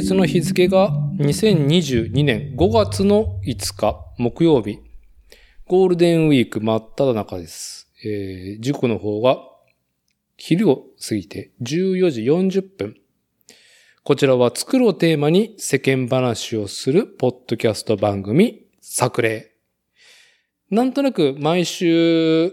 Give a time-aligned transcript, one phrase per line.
[0.00, 4.78] 日の日付が2022年5月の5日木曜日。
[5.66, 7.90] ゴールデンウィーク真っ只中です。
[8.04, 9.38] えー、時刻の方が
[10.36, 12.96] 昼を過ぎて14時40分。
[14.04, 19.50] こちらは作るをテーマに世間話をするポッドキャスト番組作例。
[20.70, 22.52] なんとなく毎週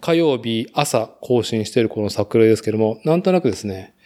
[0.00, 3.96] 火曜日朝更新しているこの作例ですけども、なんとなくですね、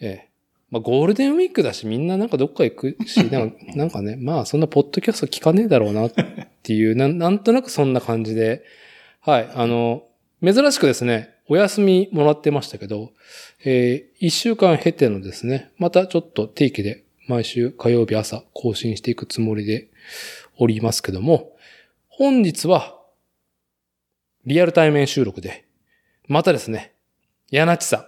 [0.00, 0.29] えー
[0.70, 6.12] まあ、ゴールデンウィークだし、みんななんかどっか行くし、 なんかなんかね、まあ、そんなポッドキャスト聞かねえだろうなっ
[6.62, 8.64] ていう、なんなんとなくそんな感じで、
[9.20, 10.04] はい、あの、
[10.42, 13.12] 珍しくですね、お休みもらってましたけど、
[13.64, 19.88] えー一週間経てのですね、またちょっと定期で毎週火曜日朝更新していくつもりで
[20.58, 21.56] おりますけども、
[22.08, 23.00] 本日は、
[24.46, 25.64] リアル対面収録で、
[26.28, 26.92] またですね、
[27.50, 28.06] 柳地さ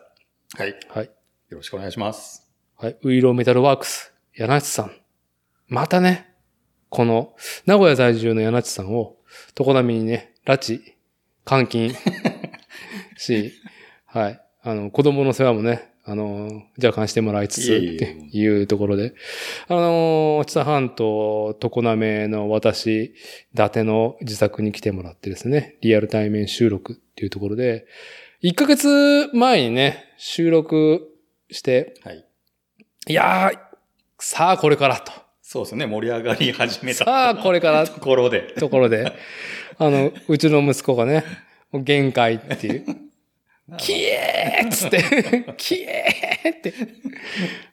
[0.56, 0.70] はい。
[0.70, 1.12] ん、はい、よ
[1.56, 2.41] ろしくお願いします。
[2.82, 2.96] はい。
[3.04, 4.90] ウイローメタルワークス、柳地さん。
[5.68, 6.34] またね、
[6.88, 7.32] この、
[7.64, 9.18] 名古屋在住の柳地さんを、
[9.54, 10.80] 常滑にね、拉致、
[11.48, 11.94] 監禁
[13.16, 13.52] し、
[14.04, 14.40] はい。
[14.62, 19.14] あの、子供の世話もね、あの、若干してもらいつつ、っていうところで、
[19.68, 23.14] あの、知多半島、常滑の私、
[23.54, 27.86] 伊達の自宅に来てもらってですね、リアル対面収録っていうところで、
[28.42, 31.06] 1ヶ月前にね、収録
[31.48, 32.26] して、はい。
[33.08, 33.58] いやー、
[34.20, 35.12] さあこれからと。
[35.42, 35.86] そうですね。
[35.86, 38.54] 盛り上がり始めたさあこれからところで。
[38.58, 39.12] ところで、
[39.76, 41.24] あの、うちの息子がね、
[41.72, 42.84] もう限界っていう。
[43.78, 46.74] キエーっつって、キエーって。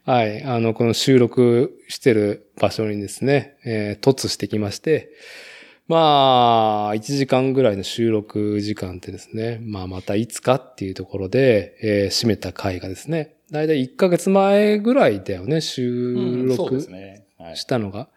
[0.06, 0.44] はい。
[0.44, 5.12] あの、この収録してる場所にですね、えー突してきまして、
[5.88, 17.26] まあ、1時間ぐらいの収録時間ってですね、まあまたいつかっていうところで、えー締めた回がですね、だいたい1ヶ月前ぐらいだよね、収うんそうで録すね。
[17.38, 17.58] はい。
[17.58, 18.10] したのが。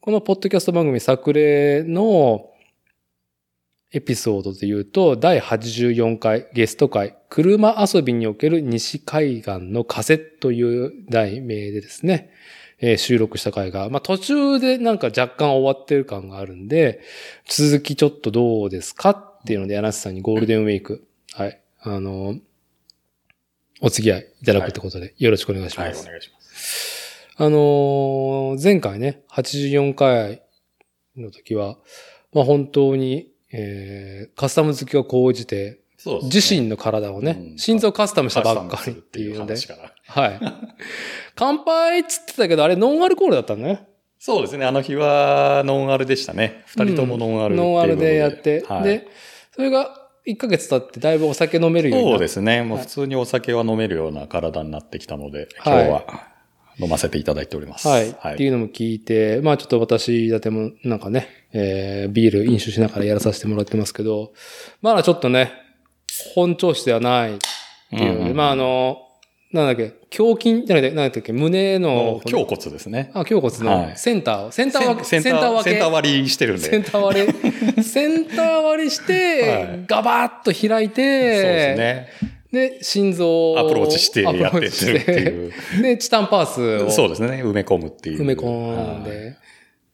[0.00, 2.50] このポッドキャスト番組作例の
[3.92, 12.30] エピソードで言うと、第84回ゲスト回、車遊びにおける西海岸の風という題名でですね、
[12.78, 17.00] えー収録した回が、まあ途中でなんか若干終わってる感があるんで、
[17.46, 22.36] 続きちょっとどうですかっていうので、柳瀬さんにゴールデンウィーク、はい、あの、
[23.80, 26.06] お付き合いいただくってことで、よろしくお願いしはい、ます。
[26.06, 27.28] お願いします。
[27.36, 30.42] あのー前回ね、84回
[31.16, 31.78] の時は、
[32.32, 36.18] まあ本当に、えーカスタム好きが高じて、ね。
[36.24, 39.54] 自身の体をね、うん心臓カスタムしたばっかりっていうので。
[40.06, 40.40] はい。
[41.34, 43.86] 乾杯っつってたけど、あれノンアルコールだったのね。
[44.18, 44.66] そうですね。
[44.66, 46.62] あの日はノンアルでしたね。
[46.66, 49.08] 二人ともノンアルうことノンアルでやって、はい、で、
[49.54, 49.99] それが
[50.32, 52.20] 1ヶ月経ってだいぶお酒飲めるようになそう。
[52.20, 52.62] ですね。
[52.62, 56.30] もう普通にお酒は飲めるような体になってきたので、はい今日は
[56.78, 57.86] 飲ませていただいております。
[57.88, 58.16] はい。
[58.18, 64.32] はいっていうのも聞いて、まあちょっと私だってもなんかね、えービール飲酒しながらやらさせてもらってますけど、
[64.80, 65.52] まだちょっとね、
[66.34, 67.38] 本調子ではないっ
[67.90, 68.98] ていうので、うんうんまああの、
[69.52, 73.10] なんだっけ、胸筋じゃない、なんだっけ、胸の、胸骨ですね。
[73.14, 75.70] あ、胸骨はいのセンターを、センター分け、センター分け。
[75.70, 76.62] センター割りしてるんで。
[76.62, 82.08] センター割り、 センター割りして、はいガバッと開いて、そうですね。
[82.52, 84.70] で、心臓をアプローチしてやってるっ
[85.04, 87.42] ていうで、チタンパースをそうですね。
[87.42, 88.22] 埋め込むっていう。
[88.22, 89.36] 埋め込んはいで。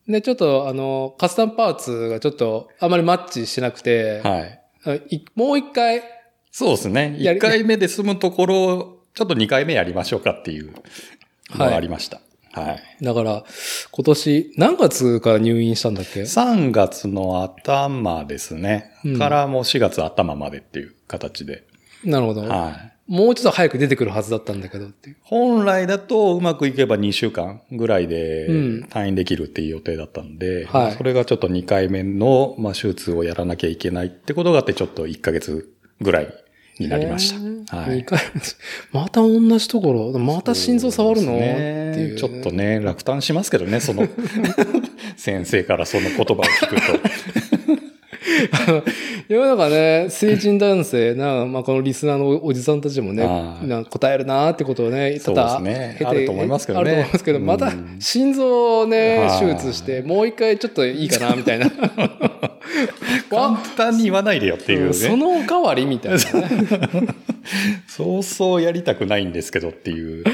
[0.09, 4.61] で、ちょっとあの、カスタムパーツがちょっとあまりマッチしなくて、はい。
[4.85, 6.03] あいもう一回、
[6.51, 7.17] そうですね。
[7.19, 12.21] やり1回目で済むところ、ちょっと2回目やりましょうかっていうのはいがありました。
[12.53, 13.05] はい。
[13.05, 13.45] だから、
[13.91, 18.93] 今年、何月から入院したんだっけ？3月の頭ですね。
[19.05, 21.65] うんからもう4月頭までっていう形で。
[22.05, 22.43] なるほど。
[22.43, 22.71] は
[23.09, 23.13] い。
[23.13, 25.17] もうちょっと早く出てくるはずだったんだけどっていう。
[25.23, 36.35] 本来だとうまくいけば2週間ぐらいでうん退院できるっていう予定だったんで、はいそれがちょっと2回目の、まあ、手術をやらなきゃいけないってことがあって、ちょっと1ヶ月ぐらい
[36.79, 37.33] になりまし
[37.71, 37.77] た。
[37.77, 37.97] はい。
[37.99, 38.41] 二回目、
[39.01, 42.17] また同じところ、また心臓触るの、ねっていう。
[42.17, 44.07] ちょっとね、落胆しますけどね、その、
[45.17, 47.46] 先生からその言葉を聞くと。
[49.29, 61.71] 世の中ね、成人男性な、まあ、このリスナーのおじさんたちもね、はいな答えるなってことをね、多々そうですねあると思いますけどねあると思いますけど、またうん心臓をねは、い手術して、もう一回ちょっといいかな、みたいな。
[63.31, 64.93] 簡単に言わないでよっていうね。
[64.93, 66.49] そのおかわりみたいなね。
[67.87, 70.25] そうそうやりたくないんですけどっていう。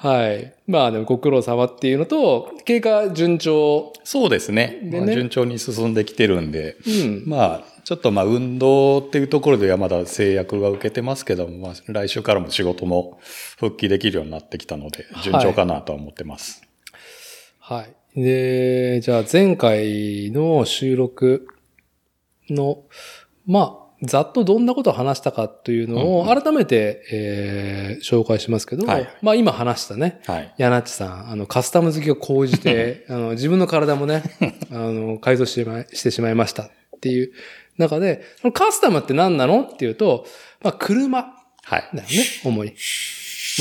[0.00, 0.54] はい。
[0.66, 3.92] まあでもご苦労様っていうのと、経過順調。
[4.02, 4.80] そうですね。
[4.90, 7.24] まあ順調に進んできてるんで、うん。
[7.26, 13.20] まあ、ちょっとまあ運動っていうところではまだ制約が受けてますけども、まあ来週からも仕事も
[13.58, 16.62] 復帰できるようになってきたので、順調かなとは思ってます。
[17.58, 18.22] はい。
[18.22, 21.46] で、じゃあ前回の収録
[22.48, 22.84] の、
[23.46, 30.54] まあ、ざっとどんなことを話したかというのを改めて、えー紹介しますけど、はいまあ今話したね、はい。
[30.58, 34.22] ヤナッチさん、あの、カスタム好きを講じて、 あの、自分の体もね、
[34.70, 36.70] あの、改造してしまいしてしまいましたっ
[37.00, 37.32] ていう
[37.78, 40.26] 中で、カスタムって何なのっていうと、
[40.62, 41.88] まあ、車はい。
[41.94, 42.54] だよね、主に。
[42.54, 42.72] もう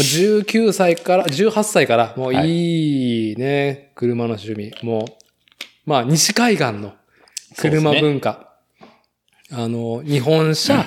[0.02, 4.74] 19歳から、18歳から、もういいね、車の趣味。
[4.84, 5.06] もう、
[5.86, 6.94] まあ、西海岸の
[7.58, 8.49] 車文化。
[9.52, 10.86] あの、日本車、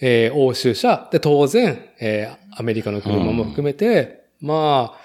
[0.00, 5.00] えー欧州車、で、当然、えーアメリカの車も含めて、まあ、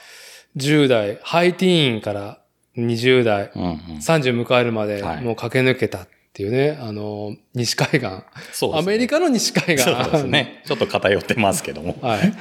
[0.55, 2.39] 10代、ハイティーンから
[2.77, 3.77] 20代、うんうん。
[3.97, 7.99] 30迎えるまで、はいもう駆け抜けたっていうね、あの、西海岸。
[7.99, 8.23] そうで
[8.53, 9.83] すねアメリカの西海岸。
[9.83, 10.63] そうですね。
[10.65, 11.97] ちょっと偏ってますけども。
[12.01, 12.19] はい。
[12.19, 12.31] はい。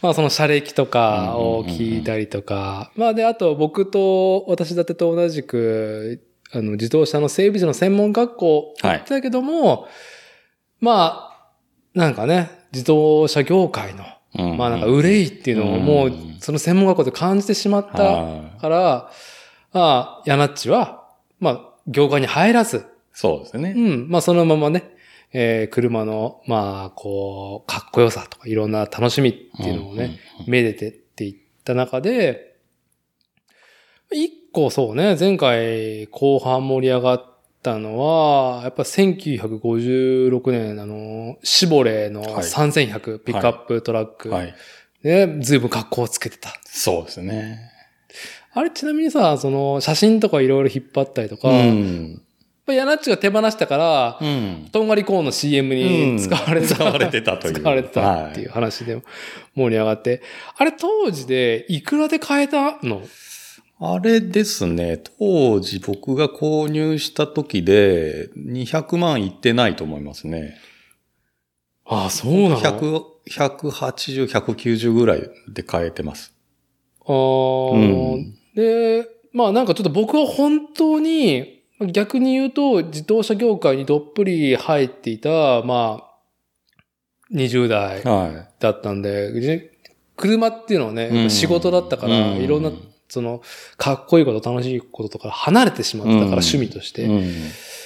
[0.00, 6.20] まあその車歴とかを聞いたりとか、まあで、あと僕と私立てと同じく、
[6.52, 9.88] あの、自動車の整備士の専門学校行ってたけども、
[10.80, 11.50] まあ、
[11.94, 14.04] なんかね、自動車業界の、
[14.34, 18.60] うんまあなんか憂いっていうのをもううんその専門学校で感じてしまったはい。
[18.60, 19.10] から、
[19.74, 21.06] まあ、ヤナッチは、
[21.38, 23.74] まあ、業界に入らず、そうですね。
[23.76, 23.78] う。
[23.78, 24.08] ん。
[24.08, 24.84] まあ、そのままね、
[25.34, 31.34] えー車の、まあ、こう、かっこよさとか、いろんな楽しみっていうのをね、めでてっていっ
[31.64, 32.56] た中で、
[34.12, 37.24] 一個そうね、前回後半盛り上がっ
[37.62, 44.30] たのは、やっぱ1956年、あの、シボレーのはい3100ピックアップトラック。
[44.30, 44.54] はい。
[45.02, 46.50] ね、ずいぶん格好をつけてた。
[46.64, 47.58] そうですね。
[48.54, 52.22] あれちなみにさ、その、写真とかいろいろ引っ張ったりとか、うやっん。
[52.66, 54.68] ぱヤナッチが手放したから、うん。
[54.70, 56.74] とんがりコーンの CM に使われてた。
[56.76, 57.54] 使われてたという。
[57.54, 59.00] 使われてたっていう話で
[59.56, 60.22] 盛り上がって。
[60.56, 63.02] あれ当時でいくらで買えたの？
[63.84, 70.56] あれですね、当時僕が購入した時で200万いってないと思いますね。
[71.84, 76.32] ああ、そうなの？100、180、190ぐらいで買えてます。
[77.04, 78.34] あーうん。
[78.54, 86.84] で、まあなんかちょっと僕は本当に、逆に言うと自動車業界にどっぷり入っていた、まあ、
[87.34, 89.70] 20代はだったんで、じ
[90.16, 92.36] 車っていうのはね、うん仕事だったから、うん。
[92.36, 92.70] いろんな、
[93.12, 93.42] その、
[93.76, 97.02] かっこいいこと、楽しいこととか離れてしまってたから、うん趣味として。
[97.02, 97.04] い。
[97.06, 97.32] うん。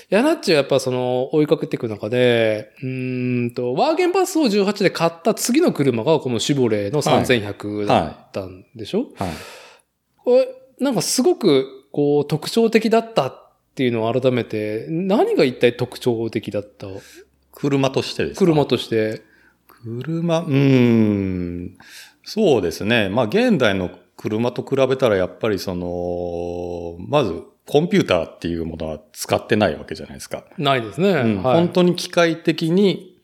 [0.08, 9.30] ヤナッチはやっぱその追いかけていく中で、うーんと、ワーゲンパスを18で買った次の車がこのシボレーの3100だったんでしょ、はい。
[10.18, 16.86] これ、なんかすごくこう特徴的だったっていうのを改めて、何が一体特徴的だった？
[17.52, 18.44] 車としてですか？
[18.44, 19.22] 車として。
[19.82, 21.78] 車、うーん。
[22.22, 23.08] そうですね。
[23.08, 30.44] まあ現代の車と比べたらやっぱりその、まずコンピューターっていうものは使ってないわけじゃないですか。
[30.56, 31.08] ないですね。
[31.10, 33.16] うんはい、本当に機械的に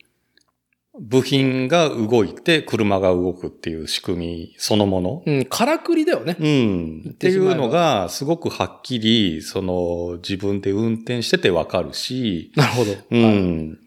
[0.99, 5.23] 部品が動いて車が動くっていう仕組みそのもの。
[5.25, 6.37] うん、からくりだよね。
[6.39, 7.11] うん。
[7.11, 12.91] っていうのがすごくはっきり、その自分で運転しててわかるし、なるほど。
[12.91, 13.79] うはいん。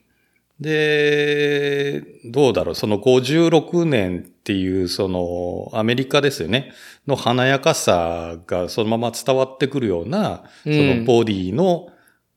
[0.61, 6.73] で、どうだろう、その56年っていう、そのアメリカですよね、
[7.07, 11.89] の華やかさがそのまま伝わってくるような、そのボディの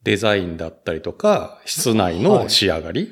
[0.03, 3.09] デザインだったりとか、室内の仕上がり。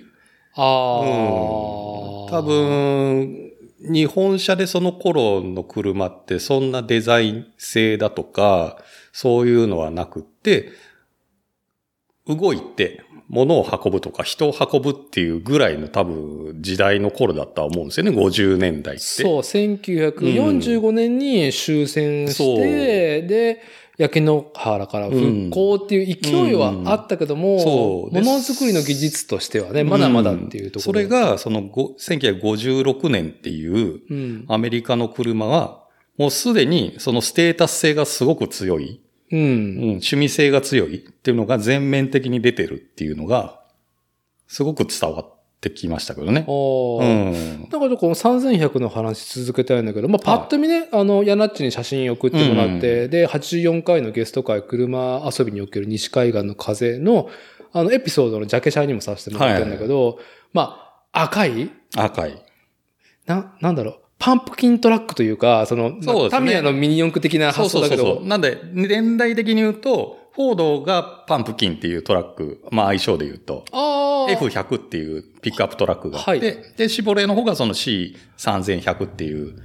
[0.56, 2.30] ああ、うん。
[2.30, 8.82] 多、分、日本車でその頃の車ってそんなデザイン性だとか、
[9.14, 10.70] そういうのはなくって、
[12.28, 19.04] 動いて物を運ぶとか人を運ぶっていうぐらいの多分時代の頃だったと思うんですよね、50年代って。
[19.04, 23.62] そう、1945年に終戦して、で、
[23.98, 30.94] 焼け野原から復興っていう勢いはあったけども、ものづくりの技術としてはね、まだまだっていうところ。
[30.94, 34.46] それ、が、そのご1956年っていううん。
[34.48, 35.84] アメリカの車は、
[36.18, 39.02] もうすでにそのステータス性がすごく強い。
[39.32, 39.40] うん。
[39.40, 43.60] うん、趣味性が強いっていうのが全面的に出てるっていうのが、
[44.48, 46.46] すごく伝わってきましたけどね。
[46.48, 47.70] おうーん。
[47.70, 57.30] だからこの3100の話続けたいんだけど、まあ、パッと見ね、あの、ヤナッチに写真送ってもらって、で、84回のゲスト会、車遊びにおける西海岸の風の、
[57.74, 60.20] あの、エピソードのジャケ写にもさせてもらってるんだけど、
[60.54, 61.70] まあ、赤い？
[61.96, 62.42] 赤い。
[63.26, 74.32] な、なんだろう、パンプキントラックというか、その、そねタミヤのミニ四駆的な発想だけどそうそうそう。、なんで、年代的に言うと、フォードがパンプキンっていうトラック、まあ愛称で言うと、ああ。
[74.32, 76.40] F100 っていうピックアップトラックがあって、はい
[76.78, 79.56] で、シボレーの方がその C3100 っていう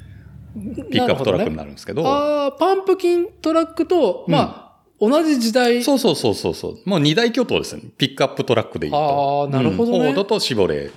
[0.90, 5.82] ピックアップトラックになるんですけど、ああ、パンプキントラックと、まあ、同じ時代。
[5.82, 6.88] そうそうそうそうそう。
[6.88, 7.82] もう二大巨頭ですね。
[7.98, 9.42] ピックアップトラックで言うと。
[9.42, 10.90] あーなるほどねうんフォードとシボレー。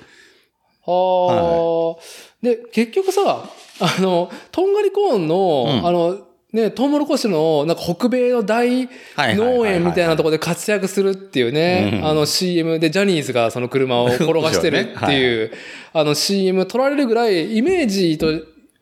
[0.86, 2.02] はあ、
[2.46, 3.50] で、結局さ、
[3.80, 5.88] あの、とんがりコーンの、うん。
[5.88, 6.20] あの、
[6.54, 8.88] ね、トウモロコシの、なんか北米の大
[9.18, 15.52] 農園みたいなところで活躍するっていうね、うんあの CM でジャニーズがその車を転がしてるっていう、
[15.92, 18.28] あの CM 撮られるぐらいイメージと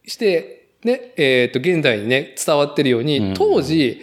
[0.06, 3.34] して、ね、えっ、と、現代にね、伝わってるように、うん。
[3.34, 4.02] 当時、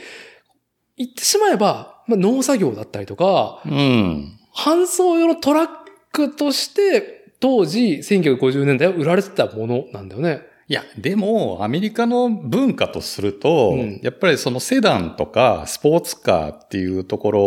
[0.96, 4.38] 言ってしまえば、まあ、農作業だったりとか、うん。
[4.56, 5.68] 搬送用のトラッ
[6.10, 10.42] クとして、当時、1950年代は売られてたものなんだよね。
[10.68, 17.40] いや、でも、アメリカの文化とすると、うんやっぱりそのセダンとかスポーツカーっていうところ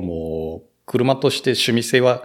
[0.00, 2.24] も、車として趣味性は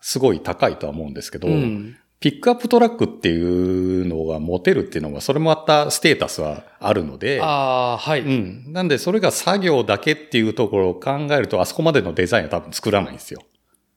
[0.00, 1.96] すごい高いとは思うんですけど、うん。
[2.18, 8.20] ピックアップトラックっていうのが持てるっていうのは、それもまたステータスはあるので、ああ、はい。
[8.22, 8.72] うん。
[8.72, 13.42] なんで、それが作業だけっていうところを考えると、あそこまでのデザインは多分作らないんですよ。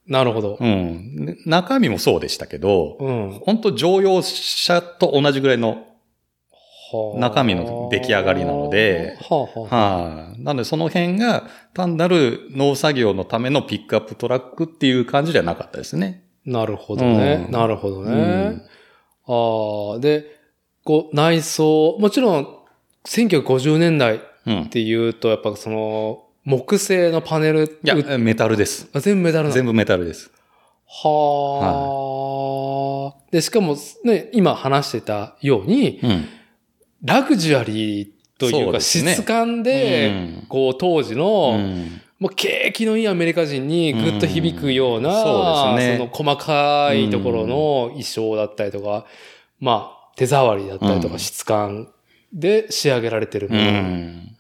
[0.07, 0.57] なるほど。
[0.59, 1.25] うん。
[1.25, 3.39] ね中身もそうでしたけど、うん。
[3.43, 5.69] 本当乗用車と同じぐらいの、
[6.91, 16.23] はあ中身の出来上がりなのではあはあはい、なんでその辺が単なる農作業のためのピックアップトラックっていう感じではなかったですね。
[16.45, 17.45] なるほどね。
[17.47, 18.11] うんなるほどね。
[18.11, 18.61] うん
[19.27, 20.39] ああ、で、
[20.83, 22.47] こう、内装、もちろん、
[23.07, 24.69] 1950年代っうん。
[24.69, 28.87] ていうと、やっぱその、木製のパネル、いや、メタルです。
[28.93, 29.55] あ全部メダルなの？
[29.55, 30.31] 全部メタルです。
[30.87, 31.91] は
[33.13, 36.25] あ、で、しかも、ね、今話してたように、うん。
[37.03, 49.05] ラグジュアリーというか、質感で、うんこう、当時の、うんもう景気のいいアメリカ人にぐっと響くような、うんそうですねの細かいところの衣装だったりとか、
[49.59, 51.91] まあ、手触りだったりとかうん質感
[52.31, 53.69] で仕上げられてるもうの。
[53.69, 54.37] ん。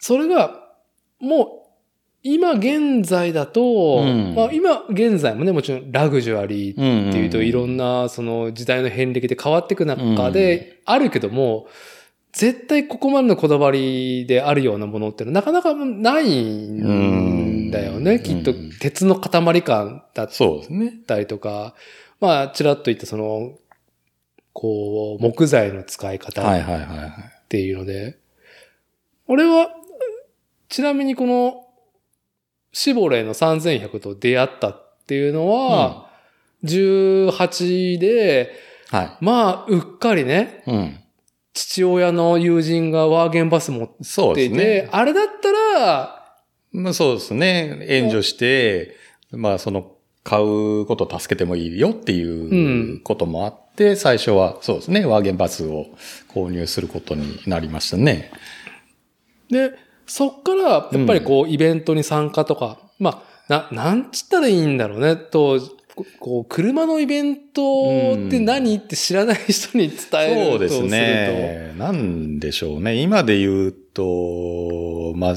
[0.00, 0.68] で、それが、
[1.20, 1.60] もう、
[2.22, 7.08] 今現在だと、うんまあ今現在もね、もちろんラグジュアリーうん。
[7.10, 11.66] っていうといろんなその時代の遍歴で変わっていく中であるけども、
[12.32, 18.16] 絶対ここまでのこだわりであるようなものってのはなかなかないんだよね。
[18.16, 20.28] うんきっと鉄の塊感だっ。
[21.06, 21.74] たりとか、
[22.20, 23.54] まあちらっと言ったその、
[24.52, 27.12] こう、木材の使い方っはいはいはいはい。
[27.48, 28.18] ていうので、
[29.26, 29.70] 俺は、
[30.70, 31.66] ちなみにこの、
[32.72, 36.08] シボレーの3100と出会ったっていうのは、
[36.64, 38.52] 18で、
[38.88, 40.70] はまあ、うっかりね、い。
[40.70, 40.96] うん。
[41.52, 44.88] 父親の友人がワーゲンバス持っそうていて、ね。
[44.92, 46.36] あれだったら、
[46.72, 47.84] まあそうですね。
[47.88, 48.94] 援助して、
[49.32, 55.86] まあその、買うことを助けてもいいよっていうこともあって、最初はそうですね、ワーゲンバスを
[56.28, 58.30] 購入することになりましたね。
[59.50, 59.72] で、
[60.10, 65.60] そっから、やっぱりこう、イベントに参加とか、まあ、な、なんつったらいいんだろうね、と、
[65.94, 71.74] ここう、車のイベントって何って知らない人に伝えそうですね。
[71.78, 72.96] なんでしょうね。
[72.96, 75.34] 今で言うと、まあ、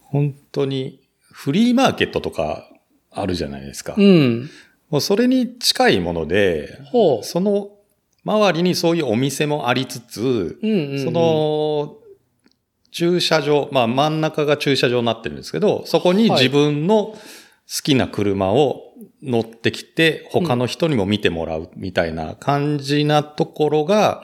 [0.00, 2.68] 本当にフリーマーケットとか
[3.12, 3.94] あるじゃないですか。
[3.96, 4.50] うん。
[4.90, 6.80] もうそれに近いもので。
[7.22, 7.70] その
[8.24, 12.03] 周りにそういうお店もありつつ、うんうんうんそ、の、
[12.94, 16.44] 駐車場、まあ真ん中が駐車場になってるんですけど、そこにはい。
[16.44, 17.16] 自分の好
[17.82, 18.82] きな車を
[19.20, 24.22] 乗ってきて、他の人にも見てもらうみたいな感じなところが、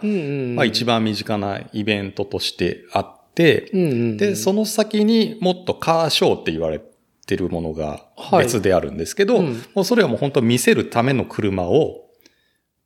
[0.54, 3.70] まあ一番身近なイベントとしてあって、
[4.16, 6.80] で、その先にもっとカーショーって言われ
[7.26, 8.44] てるものがはい。
[8.44, 9.64] 別であるんですけど、うん。
[9.74, 12.04] もうそれはもう本当見せるための車を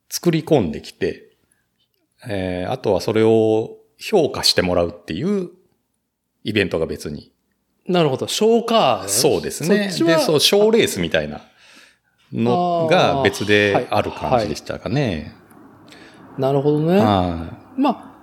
[0.08, 1.36] 作り込んできて、
[2.26, 5.50] えーあとはそれを評価してもらうっていう
[6.44, 7.32] イベントが別に。
[7.86, 8.28] なるほど。
[8.28, 9.88] ショーカー、そうですね。
[9.88, 11.42] で、そう、ショーレースみたいな
[12.32, 15.34] のが別である感じでしたかね。
[16.38, 16.98] なるほどね。
[16.98, 18.14] はまあ、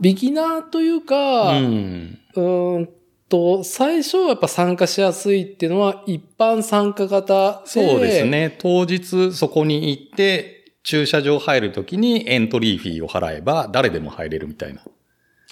[0.00, 2.18] ビギナーといういか、うん。
[2.34, 2.88] うーん
[3.28, 7.70] と、最初やっぱ参加しやすいっていうのは一般参加型で。
[7.70, 8.24] そうです。
[8.26, 8.56] ね。
[8.58, 14.80] 当日そこに行って、駐車場入るときにエントリーフィーを払えば誰でも入れるみたいな。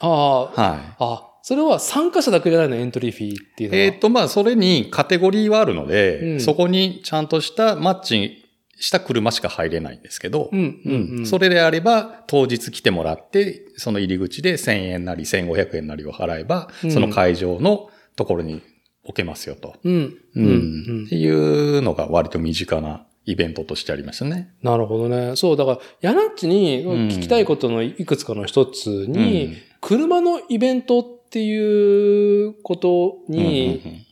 [0.01, 0.51] ああ、は
[0.99, 3.73] あ、それは参加者だけじゃないの、エントリーフィーっていうい。
[3.73, 3.85] のは。
[3.85, 8.45] えっ、と、まあ、それにカテゴリーはあるので、うんそこにちゃんとしたマッチ
[8.81, 10.81] した車しか入れないんですけど、うん。
[10.85, 11.19] うん。
[11.19, 11.27] うん。
[11.27, 18.61] それであれば、当日来てもらって、その入り口で1000円なり1500円なりを払えば、うんその会場のところに
[19.05, 19.77] 置けますよと。
[19.85, 19.95] うん。
[19.95, 21.07] ううんん。
[21.07, 24.53] っていうのが割と身近なイベントとしてありましたね。
[24.65, 25.37] なるほどね。
[25.37, 34.07] そう、だから、ヤナッチに聞きたいことのいくつかの一つに、うん車のイベントっていうことに、うんうんうん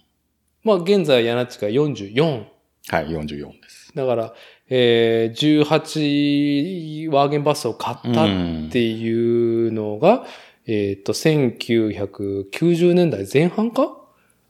[0.65, 2.47] まあ現在ヤナッチが44。
[2.89, 3.93] はい、44です。
[3.95, 4.35] だから、
[4.69, 8.27] えー、18ワーゲンバスを買ったっ
[8.71, 10.25] ていうのが、
[10.67, 13.99] えっ、と、1990年代前半か？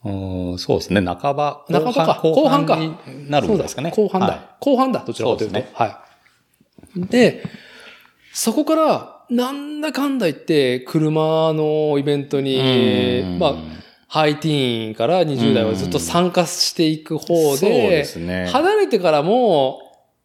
[0.05, 1.65] うんそうですね、半ば。
[1.69, 2.95] 半ばか後後半かに
[3.29, 3.91] なるんですかね。
[3.91, 5.55] 後半だ、は後半だ、どちらかというと。
[5.55, 6.05] そうですねは
[6.97, 7.07] い。
[7.07, 7.45] で、
[8.33, 12.43] そこから、なんだかんだ言って、車のイベントい。
[12.43, 13.55] にうん、まあ、
[14.09, 18.47] ハイティーンから20代はずっと参加していく方そうでね。
[18.47, 19.81] 離れてからも、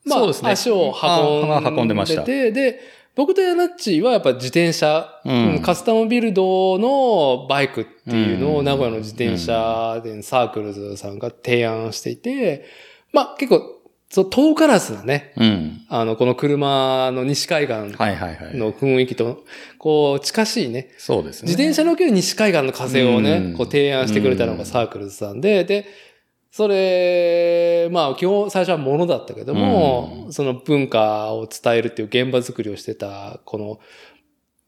[0.05, 0.33] まあ、ね。
[0.43, 2.23] 足を運んであ運んでました。
[2.23, 2.79] て、で、
[3.15, 5.61] 僕とヤナッチはやっぱ自転車、うん。
[5.61, 8.55] カスタムビルドのバイクっていうのうん。
[8.57, 12.65] を名古屋の自転車店サークルズさんが提案していて、
[13.11, 13.78] まあ結構、
[14.09, 15.81] そう遠からずなね、うん。
[15.87, 17.95] あの、この車の西海岸。
[18.57, 19.45] の雰囲気と、
[19.77, 21.49] こう、近しいね、そうですね。
[21.51, 23.53] 自転車における西海岸の風をね、うん。
[23.53, 25.85] こう提案してくれたのがサークルズさんで、で、
[26.51, 30.33] それ、まあ基本最初はものだったけども、うん。
[30.33, 33.79] その文化を伝えるっていう現場作りをしてた、この、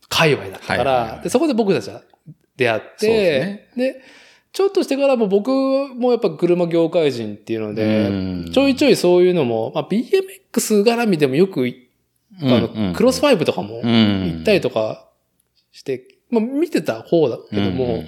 [0.07, 2.03] 界隈だったから、でそこで僕たちは
[2.57, 4.01] 出会って、で
[4.53, 11.74] ちょっとしてからも僕もやっぱ車業界人っていうので、うんちょいちょいそういうのも、まあ BMX 絡みでもよく、
[12.41, 15.08] あの、クロスファイブとかも行ったりとか
[15.71, 18.04] して、まあ見てた方だけども、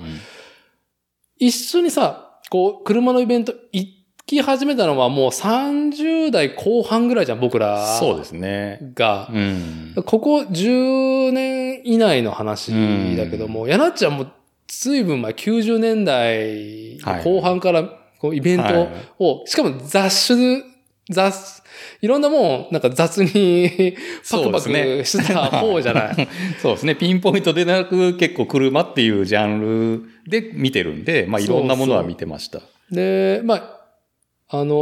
[1.37, 3.89] 一緒にさ、こう、車のイベント行
[4.25, 7.97] き始めたのはもう30代後半ぐらいじゃん、僕ら。
[7.99, 8.91] そうですね。
[8.95, 9.29] が。
[9.31, 9.93] うん。
[10.05, 12.71] ここ10年以内の話
[13.15, 14.31] だけども、ヤナッチはもう、
[14.67, 17.83] 随分前、90年代後半から、
[18.19, 18.87] こうイベント
[19.19, 20.63] を、しかも雑種、
[21.09, 21.61] 雑、
[22.01, 23.95] いろんなもん、なんか雑に
[24.29, 24.69] パクパク
[25.05, 26.27] してた方じゃない。
[26.61, 26.95] そうですね。
[26.95, 32.61] ピンポイントでなく結構車っていうジャンルで見てるんで、まあいろんなものは見てました。
[32.91, 33.55] で、ま
[34.49, 34.75] あ、あの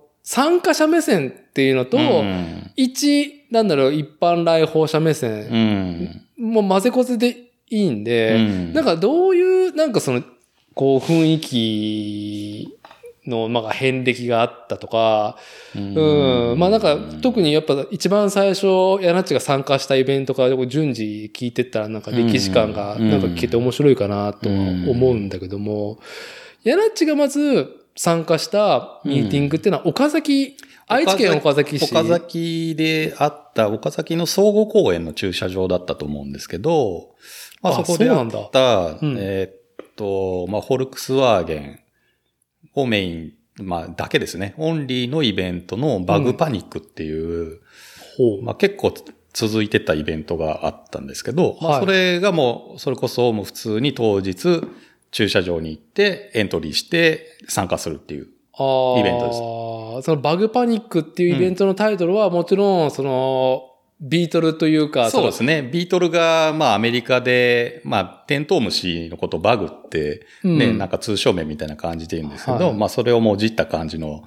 [0.00, 6.22] ー参加者目線っていうのと、うん一、なんだろう、一般来訪者目う線、ん。
[6.38, 7.36] もう混ぜこぜで
[7.70, 8.72] いいんで、うん。
[8.72, 10.22] なんかどういう、なんかその、
[10.74, 12.78] こう雰囲気
[13.26, 15.36] の、まあ、遍歴があったとか、
[15.74, 18.66] うん、まあなんか特にやっぱ一番最初、
[19.00, 23.10] ヤナッチが参加したイベントから順次聞いてったらなんか歴史観がうん。
[23.10, 25.98] なんか聞けて面白いかなとは思うんだけども、
[26.64, 31.84] ヤナッチがまず参加したミーティングっていうのは岡崎、愛知県岡崎市。
[31.84, 37.14] 岡崎であった、岡崎の総合公園の駐車場だったと思うんですけど、ま
[37.64, 39.16] ああそこであっそうなんだた、うん。
[39.18, 41.80] えーっと、まあフォルクスワーゲン
[42.74, 47.60] をメイン、まあだけですね、オンリーのイベントのバグパニックっていう、
[48.16, 48.42] ほう。
[48.42, 48.94] まあ結構
[49.32, 51.76] 続いてたイベントがあったんですけど、まはい。
[51.78, 54.62] あそれがもう、それこそもう普通に当日
[55.10, 58.28] 駐車場に行ってエントリーして参加するっていう。
[58.56, 63.73] イベントそのバグパニックっていうイベントのタイトルはもちろん、その、
[64.06, 65.62] ビートルというか、そうですね。
[65.62, 74.24] ビートルが、まあアメリカで、まあテントウムシのことをバグって、ね、うんなんか通称名みたいな感じで言うんですけど、はいまあそれをもじった感じの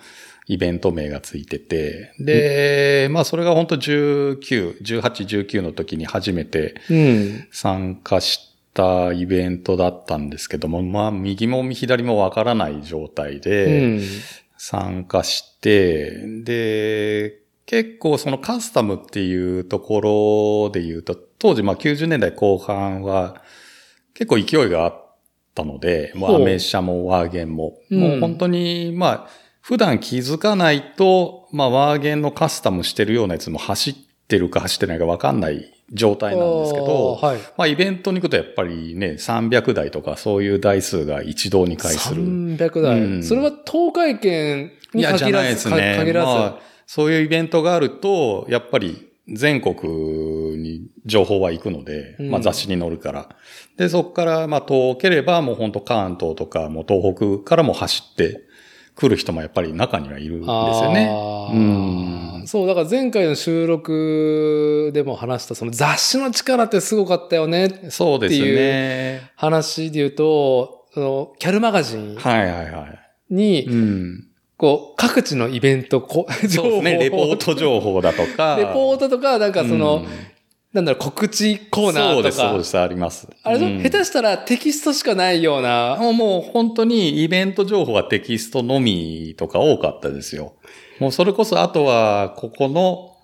[0.47, 4.39] イベント名がついてて、で、まあそれが本当19、
[4.81, 5.01] 18、
[5.45, 7.47] 19の時に初めてうん。
[7.51, 14.01] 参加したイベントだったんですけども、まあ右も左もわからない状態で、うん。
[14.57, 23.43] 参加して、で、結構そのカスタムっていうところで言うと、当時まあ90年代後半は
[24.13, 25.15] 結構勢いがあっ
[25.53, 29.27] たので、まあアメ車もワーゲンも、うんもう本当にまあ
[29.61, 33.95] 普段気づかないと、まあワーゲンのカスタムしてるようなやつも走っ
[34.29, 37.37] てるか走ってないかわかんない状態なんですけど、はい。
[37.57, 42.23] まあイベントに行くとやっぱりね、300台とかそういう台数が一堂に会する。
[42.23, 45.95] 300台、うんそれは東海圏にいや、じゃ限らず、ないですね。
[45.97, 53.29] か限らず、まあそういうイベントがあると、やっぱり全国に情報は行くので、うんまあ雑誌に載るから。
[53.75, 58.41] で、そこから、まあ遠ければもう本当関東とか、もう東北からも走って
[58.95, 61.09] 来る人もやっぱり中にはいるんですよね。
[61.11, 62.47] あうーん。
[62.47, 67.89] そう、だから前回の収録でも話した、その雑誌の力ってすごかったよね。
[67.89, 69.31] そうですね。
[69.35, 73.33] 話で言うと、その、キャルマガジンはいはいはい。
[73.33, 74.26] に、うん。
[74.57, 76.97] こう、各地のイベント、こ情報そうですね。
[76.97, 78.55] レポート情報だとか。
[78.57, 80.07] レポートとか、なんかその、うん
[80.73, 82.17] なんだろう、告知コーナーとか。
[82.17, 83.27] そうです、そうです、あります。
[83.41, 85.97] あれ、うん下手したらテキストしかないような。
[85.99, 90.53] もうもう本当にイベント情報はテキストのみとか多かったですよ。
[90.99, 93.15] もうそれこそあとは、ここの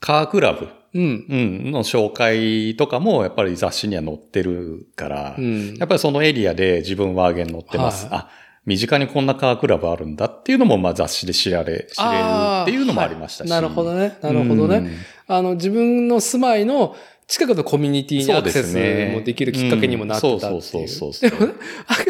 [0.00, 1.26] カークラブ、うん。
[1.28, 1.36] う
[1.68, 8.06] ん、の紹介とかもやっぱり雑誌には載ってるから、うんやっぱりそのエリアで自分ワーゲン載ってます。
[8.06, 8.28] はいあ、
[8.66, 12.14] 身近にこんなカークラブあるんだっていうのもまあ雑誌で知られ、知れる
[12.62, 13.50] っていうのもありましたし。
[13.50, 14.18] はいなるほどね。
[14.20, 14.76] なるほどね。
[14.78, 14.90] うん
[15.28, 16.94] あの、自分の住まいの
[17.26, 18.74] 近くのコミュニティにアクセス
[19.12, 20.54] もできるきっかけにもなってたっていう。
[20.54, 21.52] うんそうそうそうそうでも、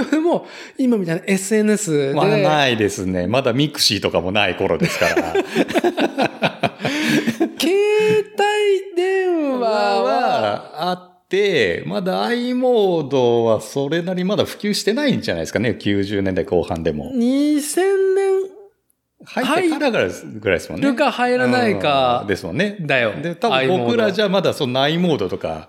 [0.10, 3.26] でも、今みたいな SNS で、まあないですね。
[3.26, 5.34] まだミクシーとかもない頃ですから。
[7.58, 7.74] 携
[8.34, 11.15] 帯電話は、はあって、
[11.86, 15.76] まだ i モードはそれなりまだ普及してないんじゃないですかね。
[15.80, 17.10] 90年代後半でも。
[17.12, 18.56] 2000年
[19.24, 20.86] 入ってからぐらいですもんね。
[20.86, 22.76] るか入らないかうんですもんね。
[22.80, 23.12] だよ。
[23.20, 25.68] で、多分僕らじゃ、ゃまだその i モードとか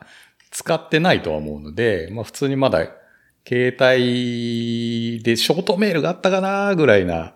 [0.52, 2.88] 使ってないとは思うので、まあ普通にまだ
[3.48, 7.34] 携帯でショートメールがあったかなぐらいな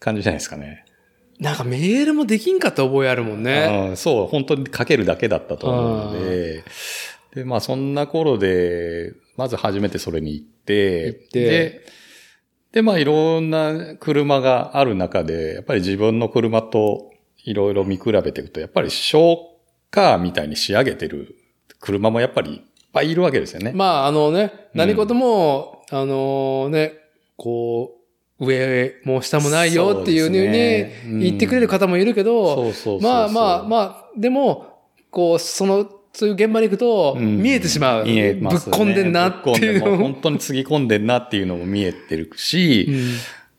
[0.00, 0.84] 感じじゃないですかね。
[1.38, 3.88] なんかメールもできんかった覚えあるもんね。
[3.90, 6.64] うん、そう、本当に書けるだけだったと思うので、
[7.34, 11.40] で、まあそんな頃で、まず初めてそれに行って、行って。
[11.44, 11.86] で、
[12.72, 17.10] で、まあいろんな車がある中で、やっぱり自分の車と
[17.44, 19.38] いろいろ見比べていくと、やっぱりショー
[19.90, 21.36] カーみたいに仕上げてる
[21.80, 22.60] 車もやっぱりいっ
[22.92, 23.72] ぱいいるわけですよね。
[23.74, 24.78] まあ、あのね、うん。
[24.78, 26.92] 何事も、あのね、
[27.36, 27.94] こ
[28.38, 34.78] う、上も下もないよっていうふうに言ってくれる方もいるけど、まあまあまあ、でも、
[35.10, 38.04] こう、その、そういう現場に行くと、うん見えてしまう。
[38.04, 39.96] 見えますぶっ込んでんなっていうのも。
[39.98, 42.88] 本当につぎ込んでんなっていうのも見えてるし、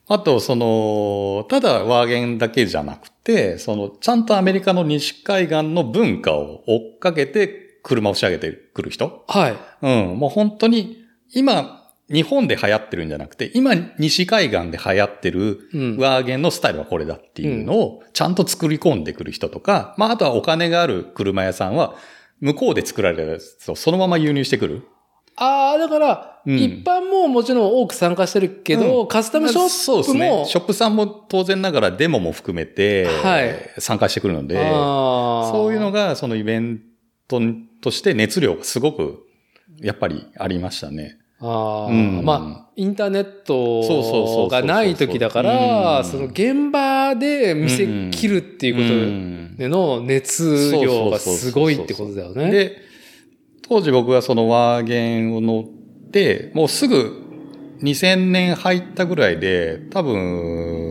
[0.07, 9.23] あと、その、ただワーゲンだけじゃなくて、その、ちゃんとアメリカの西海岸の文化を追っかけて車を仕上げてくる人？
[9.27, 9.55] はい。
[9.81, 11.75] うん、もう本当に、今、
[12.11, 21.93] 日本で流行ってるんじゃなくて、今、西海岸で流行ってるうんワーゲンのスタイルはこれだっていうのを、ちゃんと作り込んでくる人とか、まあ、あとはお金がある車屋さんは、
[22.41, 24.87] 向こうで作られたやつをそのまま輸入してくる？
[25.35, 30.45] ああ、だから、うん一般ももちろん多く参加してるけど、うんカスタムショそうップも、ですね。
[30.47, 36.81] ショップさんも当然ながらデモも含めて、はい参加してくるので、あーそういうのがそのイベン
[37.27, 37.41] ト
[37.81, 39.25] として熱量がすごく、
[39.77, 41.17] やっぱりありましたね。
[41.41, 42.21] ああ、うん。
[42.23, 46.05] まあ、インターネットがない時だから、うん。
[46.05, 49.47] その現場で見せ切るっていううん。
[49.49, 52.51] ことでの熱量がすごいってことだよね。
[52.51, 52.77] で、
[53.67, 57.23] 当時僕がそのワーゲンを乗って、もうすぐ
[57.81, 60.88] 2000年入ったぐらいで、多分、結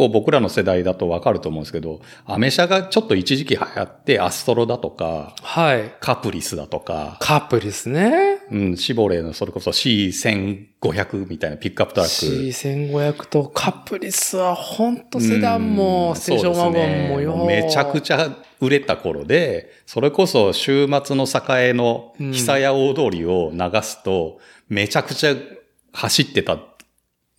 [0.00, 5.92] 構僕らの世代だとわかると思うんですけど、アメ車がちょっと一時期流行って、アストロだとか、はい。
[6.00, 8.38] カプリスだとか、カップですね。
[8.50, 12.26] うん、シボレーのそれこそ C1500 みたいなピックアップトラック。
[12.36, 17.36] C1500 とカップリスは本当セダンも、うんステーションワゴンもよ。
[17.46, 21.26] ねめちゃくちゃ売れた頃で、それこそ週末の
[21.58, 25.34] 栄の久屋大通りを流すと、めちゃくちゃ
[25.92, 26.56] 走ってた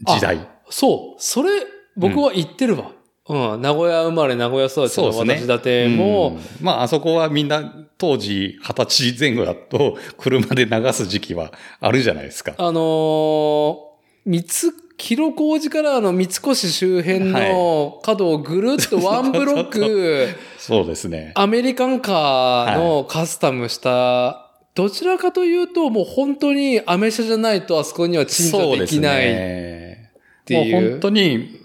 [0.06, 0.48] 時代。
[0.70, 1.22] そう。
[1.22, 1.50] それ、
[1.96, 2.92] 僕は言ってるわ。
[3.28, 3.62] うん。
[3.62, 12.54] 名古屋生まれ、名古屋育ちの私だても、うんまあ、あそこはみんな当時二十歳前後だと 車で流す時期はあるじゃないですか。
[12.58, 13.76] あのー、
[14.26, 21.32] 三つ、広小路からあの三越周辺の角をぐるっとワンブロック、 そうですね。
[21.36, 30.12] アメリカンカーのカスタムした、どちらかというともう本当にアメ車じゃないとあそこには鎮座できないっね。
[30.46, 30.74] ていう。
[30.74, 31.61] もう本当に、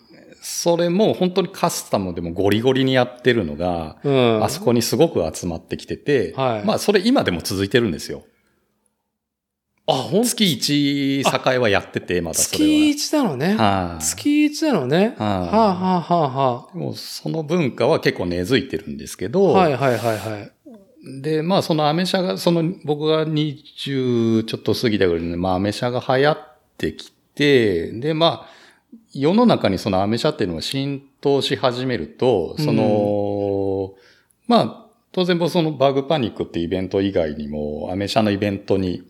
[0.49, 4.45] それも本当にカスタムでもゴリゴリにやってるのが、うん。
[4.45, 8.23] あそこにすごく集まってきてて、はいまあそれ今でも続いてるんですよ。
[9.89, 13.57] あ、ほん月1栄はやってて、まだそ月れ一なのね。
[13.57, 13.95] は。
[13.95, 15.17] はい、月一なのね。
[15.19, 21.23] ははいあ、はあはあはもうその文化は結構根付いてるんですけあ、ど、はいはいはいはい。
[21.23, 26.39] で、まあそのアメ車が、その僕が20ちょっと過ぎたぐらいで、まあアメ車が流行っ
[26.79, 28.56] てきて、で、まあ、
[29.21, 33.95] 世の中にそのアメ車っていうのが浸透し始めると、その、
[34.47, 39.03] まあ、当然僕そのバグパニックってイベント以外にも、アメ車のイベントに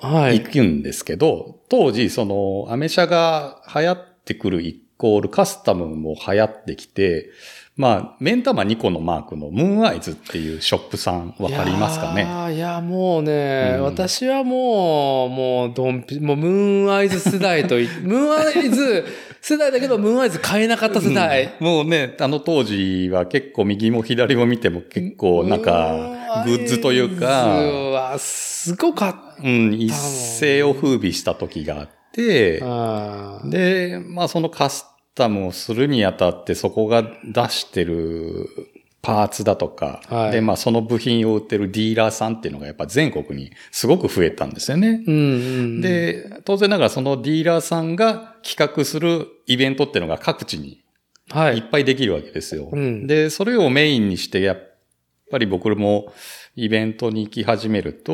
[0.00, 0.40] はい。
[0.40, 7.30] 行くんですけど、当時そのアメ車が流行ってくる一コールカスタムも流行ってきて、
[7.76, 12.22] まあ、目ん玉2個のマークのムーンアイズっていうショップさんわかりますかね？
[12.22, 13.82] いやーいや、もうね、うん。
[13.84, 19.04] 私はもう、もう、ドンピ、もう、ムーンアイズ世代とい、ムーンアイズ
[19.46, 21.54] 世代だけど、ムーンアイズ買えなかった世代。
[21.60, 33.42] もうね、あの当時は結構右も左も見ても結構なんか、グッズというか、すごかっうん、一世を風靡した時があって、た。
[33.44, 38.48] で、まあそのカスタムをするにあたってそこが出してる
[39.04, 45.04] パーツだとか、はいで、まあその部品を売ってるディーラーさんっていうのがやっぱ全国にすごく増えたんですよね。
[45.06, 45.18] うんう
[45.78, 50.84] ん。、で、当然ながらそのディーラーさんが企画するイベントっていうのが各地に
[51.30, 51.60] はいい。
[51.60, 52.68] っぱいできるわけですよ。
[52.72, 54.58] うんで、それをメインにして、やっ
[55.30, 56.12] ぱり僕も
[56.56, 58.12] イベントに行き始めると、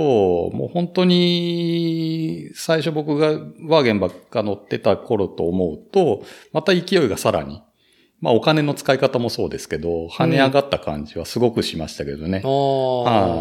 [0.53, 3.29] もう本当に、最初僕が
[3.66, 7.62] ワーゲンばっか乗ってた頃と思うと、また勢いがさらに、
[8.20, 12.42] まあお金の使い方もそうですけど、跳ね上がった感じはすごくしましたけどね。
[12.44, 12.50] ああ。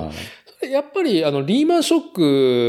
[0.08, 0.16] はい
[0.62, 2.02] やっぱり、あの、リーマンショッ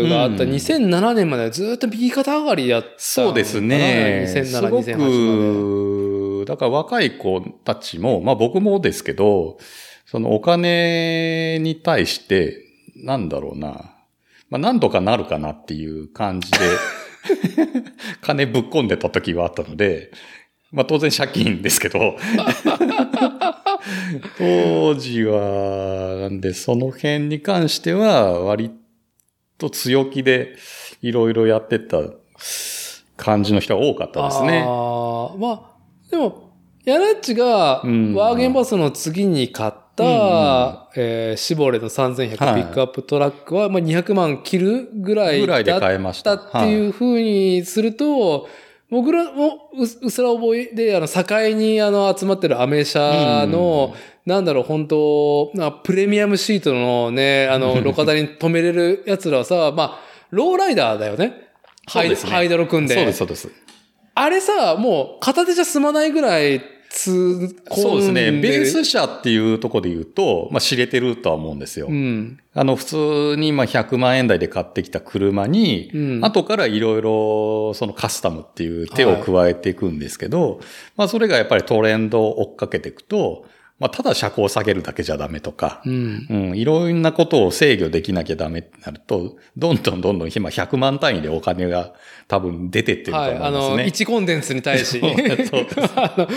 [0.04, 3.00] クがあったうん2007年まではずっと右肩上がりやったのかな。
[3.00, 4.26] そうですね。
[4.28, 6.44] す2007、ご2008まで。
[6.44, 9.58] く、だから若い子たちも、まあ僕もですけど、
[10.06, 13.96] そのお金に対して、なんだろうな。
[14.50, 16.58] まあなんとかなるかなっていう感じで、
[18.22, 20.12] 金ぶっ込んでた時はあったので、
[20.72, 22.16] まあ当然借金ですけど、
[24.38, 28.70] 当時は、なんでその辺に関しては割
[29.58, 30.54] と強気で
[31.02, 31.98] いろいろやってた
[33.16, 34.64] 感じの人が多かったですね。
[34.66, 35.60] ああ、まあ、
[36.10, 36.50] でも、
[36.84, 40.16] ヤナッチが、うんワーゲンバスの次に買った、うんうん
[40.96, 46.38] えーシボレの3100ピはいックアップトラックは、まあ、200万切るぐらいぐらいでだっ買えました。
[46.38, 48.48] たっていう風にすると、
[48.90, 51.24] 僕らもうううすら覚えで、あの、境
[51.56, 53.94] にあの、集まってるアメ車の、
[54.26, 60.00] なんだろう、本当なプレミアムシートのね、あの、 路肩に止めれる奴らはさ、まあ、
[60.30, 61.50] ローライダーだよね。
[61.86, 62.94] ハイねハイドロ組んで。
[62.94, 63.50] そうです、そうです。
[64.14, 66.60] あれさ、もう片手じゃ済まないぐらい
[66.92, 68.32] そうですね。
[68.32, 71.86] ベース車っていうところで言うと、まあ知れてるとは思うんですよ。
[71.88, 72.40] うん。
[72.52, 80.60] あの、普通にまあ100万円台で買ってきた車に、うん後からいろいろそのカスタムっていう手を加えていくんですけど、
[80.96, 83.46] まあそれがやっぱりトレンドを追っかけていくと、
[83.80, 86.26] まあただ車高を下げるだけじゃダメとか、うん。
[86.28, 91.94] うん、いろんなことを制御できなきゃダメってなると、どんどんどんどん今100万単位でお金が
[92.28, 93.36] 多分出てってるとはい。
[93.36, 94.04] あの、思うんですね。
[94.04, 96.28] 1コンデンスに対し、 あの、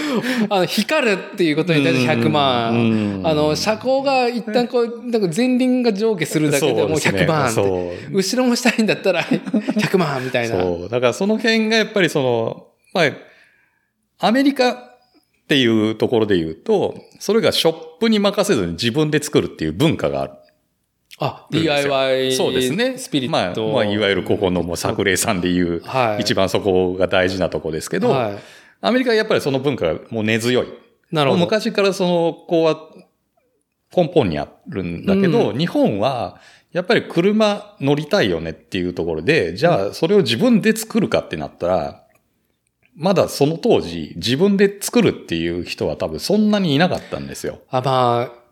[0.50, 3.22] あの光るっていうことに対して100う万。
[3.22, 7.54] んあの、車高が一旦こう、なんか前輪が上下するだけでもうそうですね100万って。
[7.56, 10.62] そう後ろもしたいんだったら 100万みたいな。
[10.62, 10.90] そう。
[10.90, 14.93] だからその辺がやっぱりその、まあ、アメリカ
[15.44, 20.34] っていうところで言うと、それがショップに任せずに自分で作るっていう文化がある。
[21.20, 22.98] あ、DIY そうですね。
[22.98, 23.68] スピリット。
[23.68, 26.22] まあ、まあ、いわゆるここのもう作例さんで言う、はい。
[26.22, 28.38] 一番そこが大事なとこですけど、はい。
[28.82, 30.68] アメリカはやっぱりその文化がもう根強い。
[31.12, 31.42] なるほど。
[31.42, 32.90] 昔からその、こうは、
[33.96, 36.40] 根本にあるんだけど、う日本は、
[36.72, 42.03] やっぱり車乗りたいよねっていうところで、じゃあそれを自分で作るかってなったら、
[42.96, 47.60] まだその当時自分で作るっていう人は多分そんなにいなかったんですよ。
[47.70, 48.44] あ、まあ、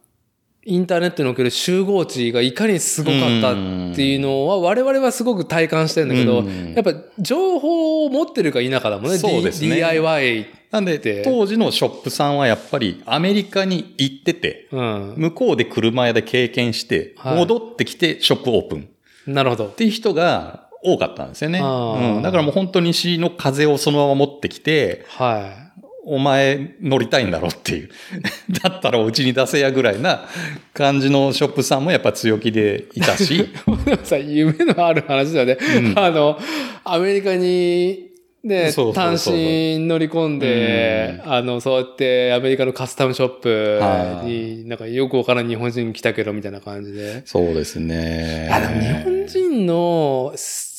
[0.64, 3.56] インターネットにおける集合値がいかにすごかったっ
[3.96, 9.18] ていうのは、我々はすごく体感してるんだけど、うんやっぱ情報を持ってるか否かだもんね。
[9.18, 10.48] そうですね DIY。
[10.72, 15.14] なんでで、当時のショップさんはやっぱりアメリカに行ってて、うん。
[15.18, 18.90] 向こうで車屋で経験して、はい戻ってきてショップオープン。
[19.28, 19.76] なるほどっ。
[19.76, 21.60] ていう人が多かったんですよね。
[21.60, 25.72] うん、だからもう本当に西の風をそのまま持ってきて、は
[26.04, 27.90] お前乗りたいんだろっていう。
[28.64, 30.28] だったらうちに出せやぐらいな
[30.74, 33.50] 感じのショップさんもやっぱ強気でいたし。
[34.26, 35.58] 夢のある話だよね。
[35.78, 36.40] うんあの、
[36.84, 38.12] アメリカに、
[38.44, 43.80] ね、単身乗り込んで、あの、そうやってアメリカのカスタムショップ
[44.26, 47.22] に、なんかよくわからん日本人来たけど、みたいな感じで。
[47.26, 48.50] そうですね。
[48.52, 50.34] あ、でも日本人の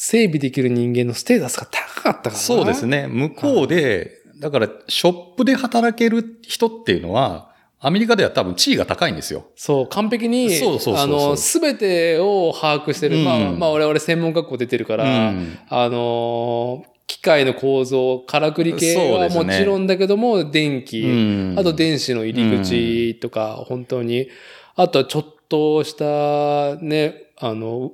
[0.05, 2.89] 整備できる人間のステータスが高かったからなそうです。
[2.89, 3.07] ね。
[3.07, 9.47] 向こうで、だからショップで働ける人っていうのは、アメリカでは多分地位が高いんですよ。
[9.55, 13.19] そう、完璧に、そうそうあの、すべてを把握してる。
[13.19, 24.27] うんまあ、まあ、我々専門学校出てるから、うんあの、機械の構造、からくり系はもちろんだけども、電気、うんあと電子の入り口とか、本当に、
[24.75, 27.93] あとはちょっとしたね、あの、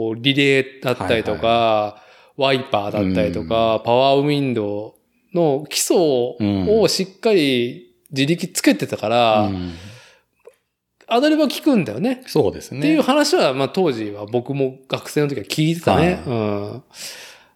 [0.00, 2.02] こう、リレーだったりとか、
[2.38, 4.94] ワイパーだったりとか、パワーウィンド
[5.34, 9.72] ウの基礎をしっかり自力つけてたから、うん
[11.12, 12.22] アドリブは聞くんだよね。
[12.28, 12.78] そうですね。
[12.78, 16.02] っていう話は、まあ当時は僕も学生の時は聞いてたね。
[16.02, 16.32] はいう
[16.76, 16.82] ん。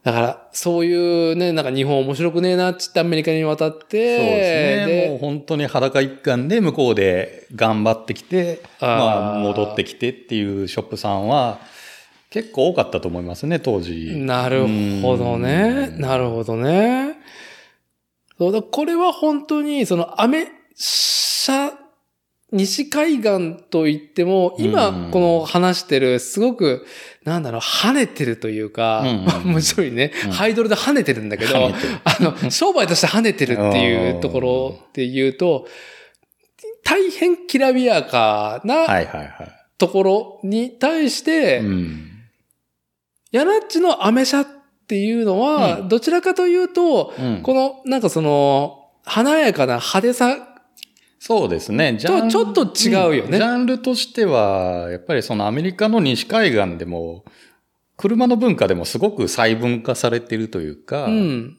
[0.02, 5.08] だから、そういうね、なんか日本面白くねえなって言ってアメリカに渡って、そうですね。
[5.08, 11.60] もう本当に裸一貫で向こうで頑張ってきて、あーまあ戻ってきてっていうショップさんは
[12.34, 14.16] 結構多かったと思いますね、当時。
[14.16, 14.66] なる
[15.00, 15.90] ほどね。
[15.92, 17.14] うんなるほどね。
[18.36, 21.70] そうだ、これは本当に、その、アメ、社、
[22.50, 26.84] 西海岸といっても、今うんこの話してる、すごく、
[27.22, 31.70] なんだろう、跳ねてるというか、うんまあもちろん ね、うんハイドルで跳ねてるんだけど、
[32.02, 35.68] あの、商売として跳ねてるっていうところっていうと、
[36.82, 39.30] 大変きらびやかなはいはいはい。
[39.78, 42.10] ところに対して、うん。
[43.34, 44.46] ヤナッチのアメ車っ
[44.86, 50.36] ていうのは、うんどちらかというと、うんこの、なんかその、華やかな派手さ、
[51.18, 51.96] そうですね。
[51.98, 57.24] ジャンとちょっと違うよねんジャンルとしては、やっぱりそのアメリカの西海岸でも、
[57.96, 61.58] 車の文化でもすごく細分化されているというか、うん。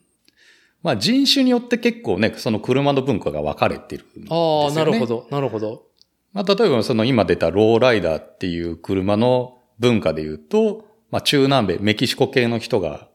[0.82, 4.28] まあ人種によって結構ね、その車の文化が分かれてるね。
[4.30, 5.84] ああ、なるほど、なるほど。
[6.32, 10.85] まあ例えばその今出たローライダーっていう車の文化で言うと、
[11.15, 13.08] まあ中南米、メキシコ系の人が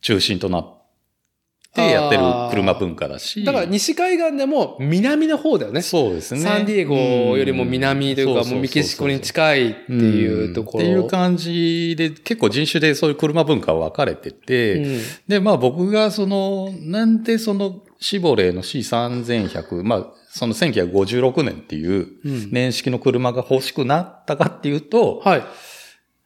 [0.00, 0.74] 中心となっ
[1.72, 3.44] てやってる車文化だし。
[3.44, 5.80] だから西海岸でも南の方だよね。
[5.80, 6.40] そうですね。
[6.40, 6.96] サンディエゴ
[7.38, 10.84] よりも南というか、んもうメキシコに近いっていうところ。
[10.84, 25.44] んっていう感じで、結構人種でそういう車文化は分かれてて、うんで、まあ僕がその、なんでそのシボレーの C3100、まあその1956年っていううん年式の車が欲しくなったかっていうと、はい。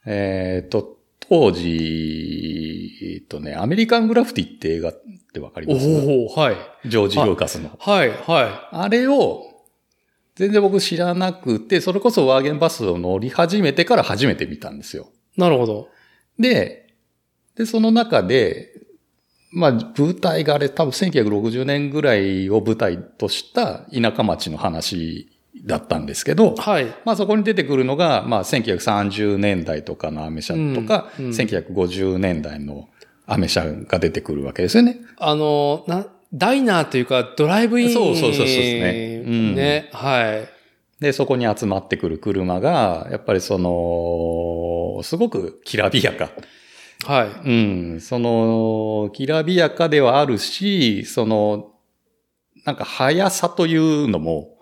[0.06, 0.97] えっ、と、
[1.28, 5.86] 当時、えっとね、アメリカングラフィティって映画ってわかりおます？
[5.86, 6.56] おはい。
[6.88, 7.70] ジョージ・ルーカスの。
[7.78, 9.44] はい、はあれを、
[10.36, 15.08] 全然僕知らなくて、それこそワーゲンバスを乗り始めてから初めて見たんですよ。
[15.36, 15.40] い。
[15.40, 15.88] なるほど。
[16.38, 16.94] で、
[17.56, 18.72] で、その中で、
[19.50, 25.37] まあ、舞台があれ多分1960年ぐらいを舞台とした田舎町の話
[25.68, 26.86] だったんですけど、はい。
[27.04, 32.88] まあそこに出てくるのが、まあ1930年代とかのアメ車とか、うんうん1950年代の
[33.26, 34.98] アメ車が出てくるわけですよね。
[35.18, 37.90] あの、な、ダイナーというか、ドライブイン。
[37.92, 40.48] そうそうそうそうですねうんね、はい。
[41.00, 46.30] で、そこに集まってくる車が、やっぱりその、すごくきらびやか。
[47.04, 47.48] はい。
[47.48, 47.52] う
[47.96, 51.72] ん、その、きらびやかではあるし、その、
[52.64, 54.57] なんか速さというのも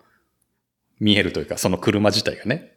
[1.01, 2.73] 見えるというか、その車自体がね。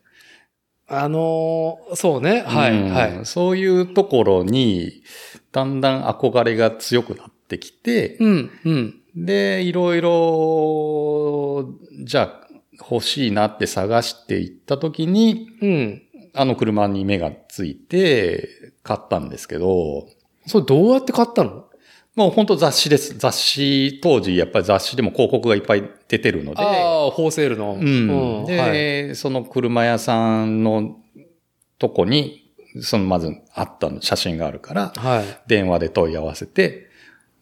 [0.87, 2.41] あのーそうね。
[2.41, 3.25] はい、うんはい。
[3.25, 5.03] そういうところに、
[5.51, 9.01] だんだん憧れが強くなってきて、うん、うん。
[9.15, 12.47] で、いろいろ、じゃあ
[12.91, 16.01] 欲しいなって探していったときに、うん。
[16.33, 18.49] あの車に目がついて
[18.83, 20.07] 買ったんですけど、
[20.45, 21.65] それどうやって買ったの？
[22.19, 23.17] もう本当雑誌です。
[23.17, 27.75] 雑誌、当時やっぱり雑誌でも広告がいっぱい出てるので、ああ、ホーセールの。
[27.75, 28.45] うん。
[28.45, 29.15] で、はい。
[29.15, 30.97] その車屋さんの
[31.77, 32.51] とこに、
[32.81, 35.23] そのまずあったの写真があるから、はい。
[35.47, 36.89] 電話で問い合わせて、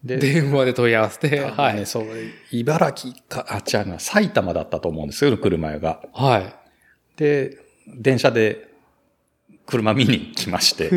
[0.04, 1.84] で、電話で問い合わせて、は、はいい。
[1.84, 2.04] そう、
[2.52, 6.04] 茨城か、あ、違うな、埼玉だったと思うんですよ、車屋が。
[6.12, 6.54] はい。
[7.16, 7.58] で、
[7.96, 8.67] 電車で
[9.68, 10.90] 車見に来まして。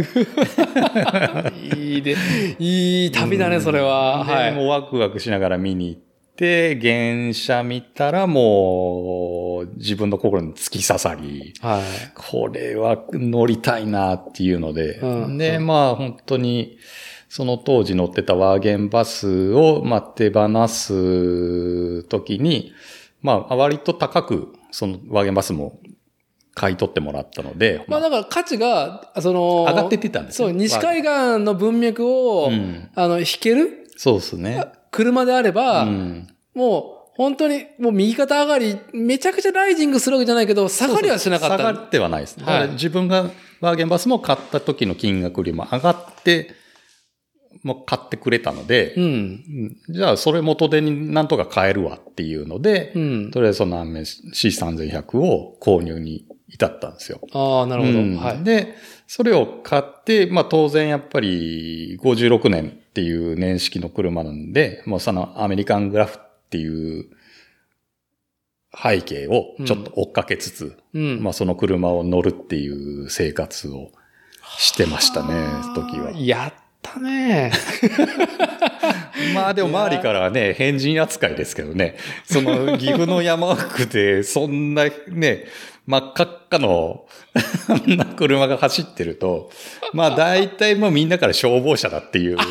[1.76, 2.16] いいで、
[2.58, 4.24] いい旅だね、それは。
[4.26, 4.54] ではい。
[4.54, 6.02] もうワクワクしながら見に行っ
[6.38, 11.82] て、原車見たらもう自分の心に突き刺さり、はい。
[12.16, 16.78] これは乗りたいなっていうので、うんで、まあ本当に、
[17.28, 22.72] その当時乗ってたワーゲンバスを、まあ、手放すときに、
[23.22, 25.78] まあ割と高く、そのワーゲンバスも
[26.54, 33.88] 買い取ってもらったので、まあだから価値が、その、上がってってたんですそう、ね西海岸の文脈を、うんあの、弾ける？
[33.98, 34.66] そうですね。
[34.92, 41.58] 車であれば、うんもう、本当に、もう右肩上がり、めちゃくちゃライジングするわけじゃないけど、下がりはしなかった。
[41.58, 42.38] 下がってはないです。
[42.38, 43.32] だかはいら自分が
[43.62, 46.54] ワーゲンバスも買った時の金額よりも上がって、
[47.64, 49.04] もう買ってくれたので、うん。
[49.04, 53.32] うんじゃあそれ元手になんとか買えるわっていうので、うん。
[53.32, 57.22] とりあえずそのアンメ C3100 を購入に至ったんですよ。
[57.34, 58.00] ああ、なるほど。
[58.00, 58.44] うんはい。
[58.44, 58.76] で、
[59.08, 67.06] それを買って、まあ当然やっぱり56年っていう年式の車なんで、もうそのアメリカングラフっていう
[68.76, 71.24] 背景をちょっと追っかけつつ、うん。
[71.24, 73.92] まあその車を乗るっていう生活を
[74.58, 75.34] してましたね、
[75.76, 76.12] 時は。
[76.12, 77.52] やったね。
[79.36, 81.98] まあでも周りからはね、変人扱いですけどね。
[82.26, 85.46] その岐阜の山奥で、そんなね、
[85.86, 87.06] 真っ赤っかの
[87.68, 89.50] あんな車が走ってると、
[89.94, 92.38] まあ大体もうみんなから消防車だっていう。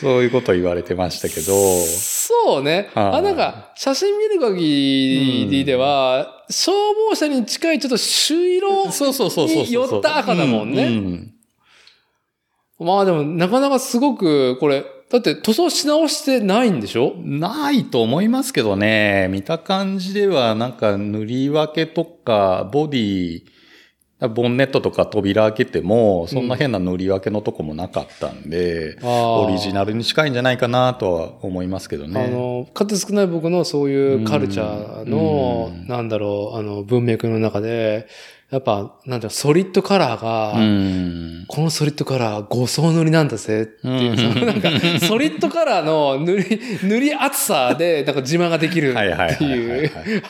[0.00, 1.52] そういうこと言われてましたけど。
[1.86, 2.90] そうね。
[2.94, 6.76] はいあ、なんか、写真見る限りでは、消
[7.10, 8.90] 防車に近いちょっと朱色。
[8.90, 9.64] そうそうそうそうそう。
[9.64, 11.32] に寄った赤だもんねううん
[12.78, 17.14] まあでも、なかなかすごく、これ、だって塗装し直してないんでしょ？
[17.24, 19.28] ないと思いますけどね。
[19.30, 23.42] 見た感じでは、なんか塗り分けとか、ボディ、
[24.34, 32.24] ボンネットとか扉開けても、そんな変な塗り分けのとこもなかったんで、オリジナルに近いんじゃないかなとは思いますけどね。
[32.24, 35.86] あの、数少ない僕のそういうカルチャーの、うん。
[35.86, 38.08] なんだろう、あの、文脈の中で、
[38.48, 41.44] やっぱ、なんだソリッドカラーが、うん。
[41.48, 44.14] このソリッドカラー5層塗りなんだぜっていう、
[44.46, 44.70] なんか、
[45.00, 49.38] ソリッドカラーの 塗り、塗り厚さで、なんか自慢ができるってはいうはい、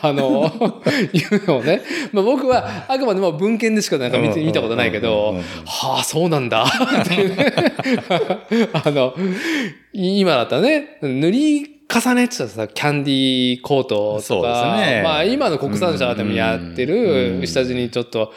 [0.01, 0.51] あの、
[1.13, 5.35] いうのをね、まあ僕はあくまでも文献でしかなんか見て見たことないけど
[5.67, 6.65] はあ、そうなんだ。
[6.65, 7.53] っていうね。
[8.73, 9.15] あの、
[9.93, 15.03] 今だったらね、塗り重ねってたらさ、キャンディーコートそうとか、ね。
[15.03, 17.41] まあ今の国産車でもやってうん。
[17.41, 18.33] る、下地にちょっと、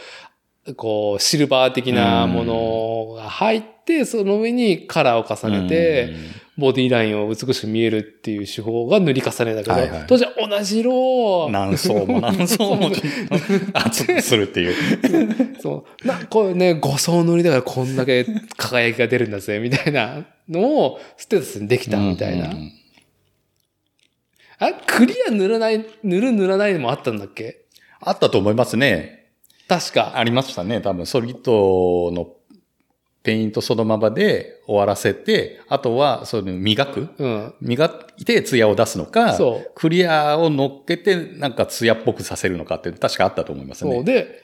[0.76, 6.14] こう、シルバー的なものが入って、その上にカラーを重ねて、
[6.58, 10.06] ボディラインを美しく見えるっていう手法が塗り重ねだけど、はいはい。
[10.08, 10.94] 当時は同じ色。
[10.94, 12.92] をうん、何層も何層も。
[13.74, 14.76] 熱くするっていう。
[15.60, 16.08] そう。
[16.08, 18.26] な、これね、5層塗りだからこんだけ
[18.58, 22.50] 輝きが出るんだぜ、みたいなのをステータスにできたみたいな。
[22.50, 22.79] うんうん
[24.60, 27.66] あ、クリア塗らない、塗る塗らないのもあったんだっけ？
[28.02, 29.32] あったと思いますね。
[29.68, 30.14] 確か。
[30.16, 30.82] ありましたね。
[30.82, 32.36] 多分、ソリッドの
[33.24, 37.10] ペイントそのままで終わらせて、あとは、その磨く？
[37.18, 37.54] うん。
[37.62, 39.38] 磨いて艶を出すのか、
[39.76, 43.94] クリアを乗っけて、なんか艶っぽくさせるのかって確かあったと思いますね。
[43.94, 44.04] そう。
[44.04, 44.44] で、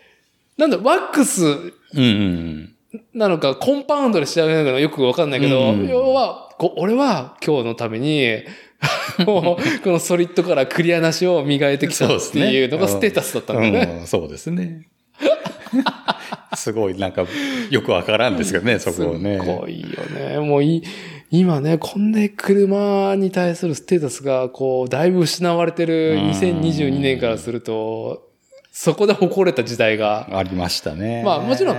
[0.57, 2.74] なんだ、ワックスうんうん
[3.13, 8.43] なのか、コンパウンドで仕上げるのかよくわかんないけど、うん要は、こ俺は今日のために、
[9.25, 13.97] このソリッドからクリアなしを磨いてきたっていうのがステータスだったんだよね。
[14.01, 14.87] うん、そうですね。
[16.55, 17.25] すごい、なんか、
[17.69, 19.39] よくわからんですけどね、 そこをね。
[19.39, 19.87] すごいよ
[20.17, 20.39] ね。
[20.39, 20.83] もうい、
[21.31, 28.29] 今ね、こんな車に対するステータスが、こう、だいぶ失われてるうん2022年からすると、
[28.71, 31.23] そこで誇れた時代が、ありましたね。
[31.23, 31.77] まあもちろん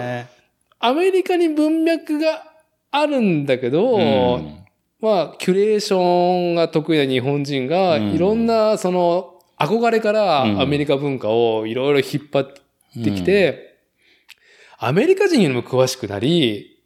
[0.78, 2.42] アメリカに文脈が
[2.90, 4.64] あるんだけど、うん。
[5.00, 8.10] まあ、キュレーションが得意な日本人が、うん。
[8.12, 10.60] いろんな、その、憧れからうん。
[10.60, 13.78] アメリカ文化をいろいろ引っ張ってきて、
[14.78, 16.78] アメリカ人よりも詳しくなり、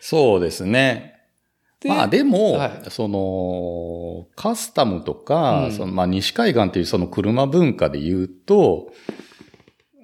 [0.00, 1.14] そうですね。
[1.80, 2.90] でまあでも、はい。
[2.90, 5.72] その、カスタムとか、うん。
[5.72, 8.92] そのまあ西海岸っていうその車文化で言うと、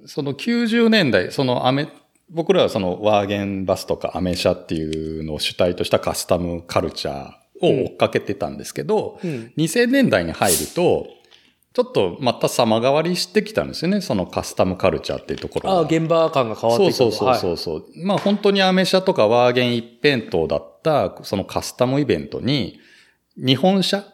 [0.06, 1.88] その90年代、そのアメ、
[2.32, 9.52] 僕らはそのワーゲンバスとかアメ車っていうのを主体としたカスタムカルチャーを追っかけてたんですけど、うん。
[9.56, 11.06] 2000年代に入ると、
[11.74, 15.76] ちょっとまた様変わりしてきたんですよね、そのカスタムカルチャーっていうところが。
[15.76, 16.96] ああ、現場感が変わってきた。
[16.96, 22.78] そうそうそうそうそう、まあ本当にアメ車とかワーゲン一辺倒だった、そのカスタムイベントに、
[23.36, 24.04] 日本車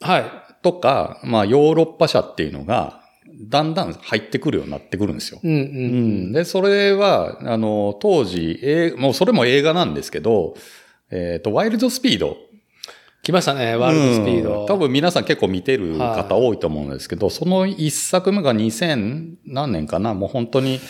[0.00, 0.20] はい。
[0.22, 0.30] はい。
[0.62, 3.05] とか、まあヨーロッパ車っていうのが、
[3.38, 5.40] だんだん入ってくるようになってくるんですよ。
[5.42, 5.54] うんう。
[5.54, 6.32] うんん。
[6.32, 10.54] で、それは、あの、当時、えーもうそれも映画なんですけど、
[11.10, 12.36] えっ、と、ワイルドスピード。
[13.22, 14.60] 来ましたね、ワールドスピード。
[14.60, 20.80] うん多分皆さん結構見てるはい方多いと思うんですけど、その一作目が2000何年かなもう本当に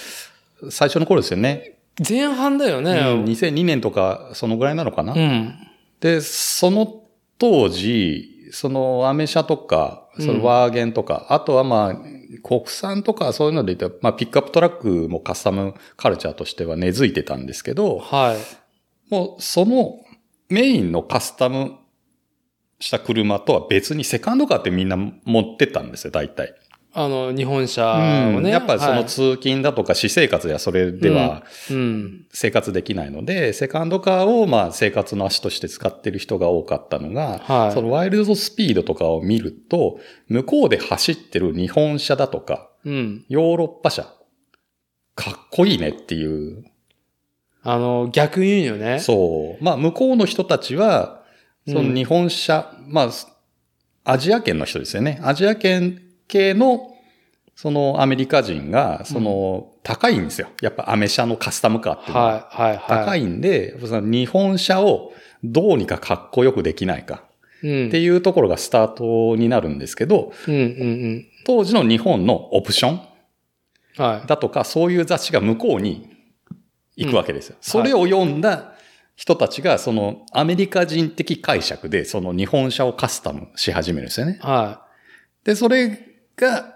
[0.70, 1.78] 最初の頃ですよね。
[2.06, 2.90] 前半だよね。
[2.92, 5.54] うん2002年とかそのぐらいなのかな、うん。
[6.00, 7.02] で、その
[7.38, 19.12] 当時、そのアメ車とか、そのワーゲンとか、あとはまあ、国産とかそういうので言うと、まあピックアップトラックもカスタムカルチャーとしては根付いてたんですけど、はい。
[19.12, 20.00] もうその
[20.48, 21.76] メインのカスタム
[22.78, 26.54] した車とは別にセカンドカーってみんな持ってったんですよ、大体。
[26.98, 28.48] あの、日本車をね。
[28.48, 32.26] やっぱりそのはい通勤だとか私生活ではそれではうん。
[32.32, 43.26] 生活できないので、セカンドカーをまあ生活の足として使ってる人が多かったのが、はいそのワイルドスピードとかを見ると、向こうで走ってる日本車だとか、うん。
[43.28, 44.04] ヨーロッパ車、
[45.14, 46.64] かっこいいねっていう。
[47.62, 49.00] あの、逆に言うよね。
[49.00, 49.62] そう。
[49.62, 51.22] まあ向こうの人たちは、
[51.68, 53.10] その日本車、まあ、
[54.04, 55.20] アジア圏の人ですよね。
[55.22, 56.94] アジア圏系の、
[57.54, 60.48] そのアメリカ人が、その高いんですよ。
[60.60, 62.48] やっぱアメ車のカスタムカーっていうのは。
[62.50, 63.04] はい、はい、はい。
[63.04, 65.12] 高いんで、日本車を
[65.42, 67.24] どうにかかっこよくできないか
[67.62, 67.88] うん。
[67.88, 73.00] っていうところがスタートになるんですけど、うん、うん、当時の日本のオプション。
[73.96, 76.10] だとか、そういう雑誌が向こうに
[76.96, 77.56] 行くわけですよ。
[77.60, 78.74] それを読んだ
[79.16, 84.38] 人たちが、そのアメリカ人的解釈で、その日本車をカスタムし始めるんですよね。
[84.42, 84.82] は
[85.44, 86.74] で、それが、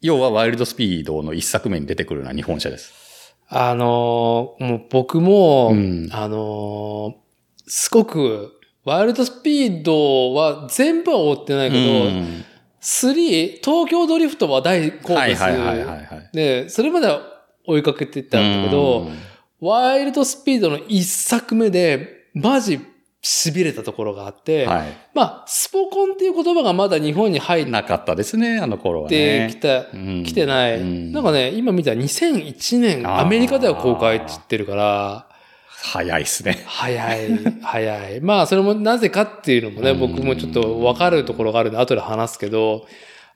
[0.00, 3.34] 要はワイルドスピードの一作目に出てくるような日本車です。
[3.42, 3.54] い。
[3.54, 7.22] あのーもう僕も、うんあのー
[7.66, 8.52] すごく、
[8.84, 12.44] ワイルドスピードは全部は追ってないけど、うん
[12.80, 15.14] 3、東京ドリフトは大好物。
[15.14, 16.30] はいはいはいはいはい。
[16.32, 17.20] で、それまでは
[17.64, 19.18] 追いかけてたんだけど、うん
[19.60, 22.80] ワイルドスピードの一作目で、マジ
[23.24, 27.62] 痺れたところがあって、はまあ、スポコンっていう言葉がまだ日本に入い。
[27.64, 29.60] っなかったですね、あの頃はてきね。
[29.60, 30.80] た、うん来てない。
[30.80, 35.26] うんなんかね、今見たら2001年、アメリカでは公開って言ってるから、
[35.68, 36.62] 早いっすね。
[36.66, 37.28] 早い、
[37.62, 38.20] 早い。
[38.20, 42.86] まあ、それもなぜかっていうのもね、うん僕もちょっとわかるところがあるんで、後で話すけど、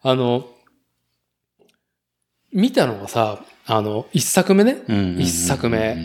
[0.03, 0.47] あの、
[2.53, 4.79] 見たのがさ、あの、一作目ね、
[5.19, 5.97] 一作目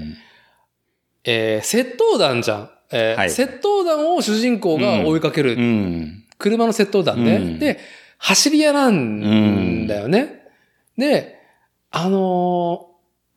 [1.24, 2.70] えー窃盗団じゃん。
[2.92, 5.54] えーはい窃盗団を主人公が追いかける。
[5.54, 6.24] うん。
[6.38, 7.36] 車の窃盗団ね。
[7.36, 7.80] うんで、
[8.18, 10.44] 走り屋なんだよね。
[10.98, 11.40] で、
[11.90, 12.92] あのー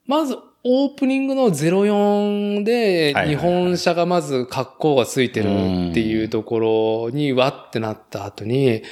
[0.07, 0.37] まず、
[0.67, 5.49] オープニングの04で、日本車がまず格好がついてる
[5.91, 8.83] っていうところに、わってなった後に、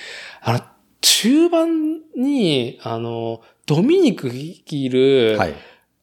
[0.41, 0.61] あの、
[1.01, 5.55] 中盤に、あの、ドミニク率いる、はい。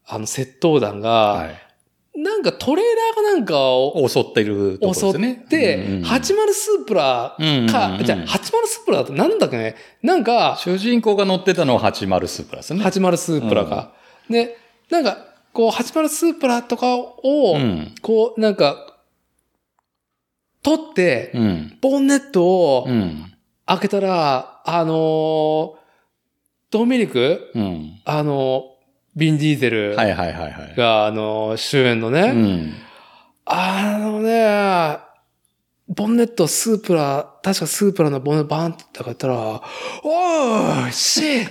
[0.08, 1.69] あの、窃盗団が、はい。
[2.16, 5.46] なんかトレーラーかなんかを襲ってるとこですね。
[5.50, 6.22] て、うん80
[6.54, 8.26] スープラか、うんじゃあ80
[8.66, 12.84] スープラだとなんだっけね、なんか、主人公が乗ってたのは80スープラですね。
[12.84, 13.94] 80スープラが。
[14.30, 14.58] で、
[14.90, 15.18] なんか、
[15.54, 17.14] こう、80スープラとかを、
[17.56, 17.94] うん。
[18.02, 18.98] こう、なんか、
[20.62, 21.78] 取って、うん。
[21.82, 23.34] ボンネットをうん。
[23.66, 25.80] 開けたら、あのー
[26.72, 28.00] ドミニク、うん。
[28.06, 28.69] あのー
[29.20, 30.74] ビン・ディーゼルはいはいはいはい。
[30.76, 32.74] が、あのー主演のね、うん。
[33.46, 34.98] あのね、
[35.88, 41.48] ボンネットスープラ、確かスープラのボンネットバーンって開けたら、おーシー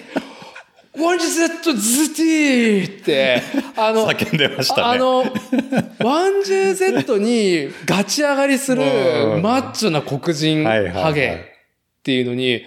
[0.99, 3.43] 1JZ って、
[3.77, 4.83] あの、叫んでましたね。
[4.83, 9.43] あの、1JZ にガチ上がりするうん。
[9.43, 11.45] マッチョな黒人ハゲ
[12.01, 12.63] っていうのに、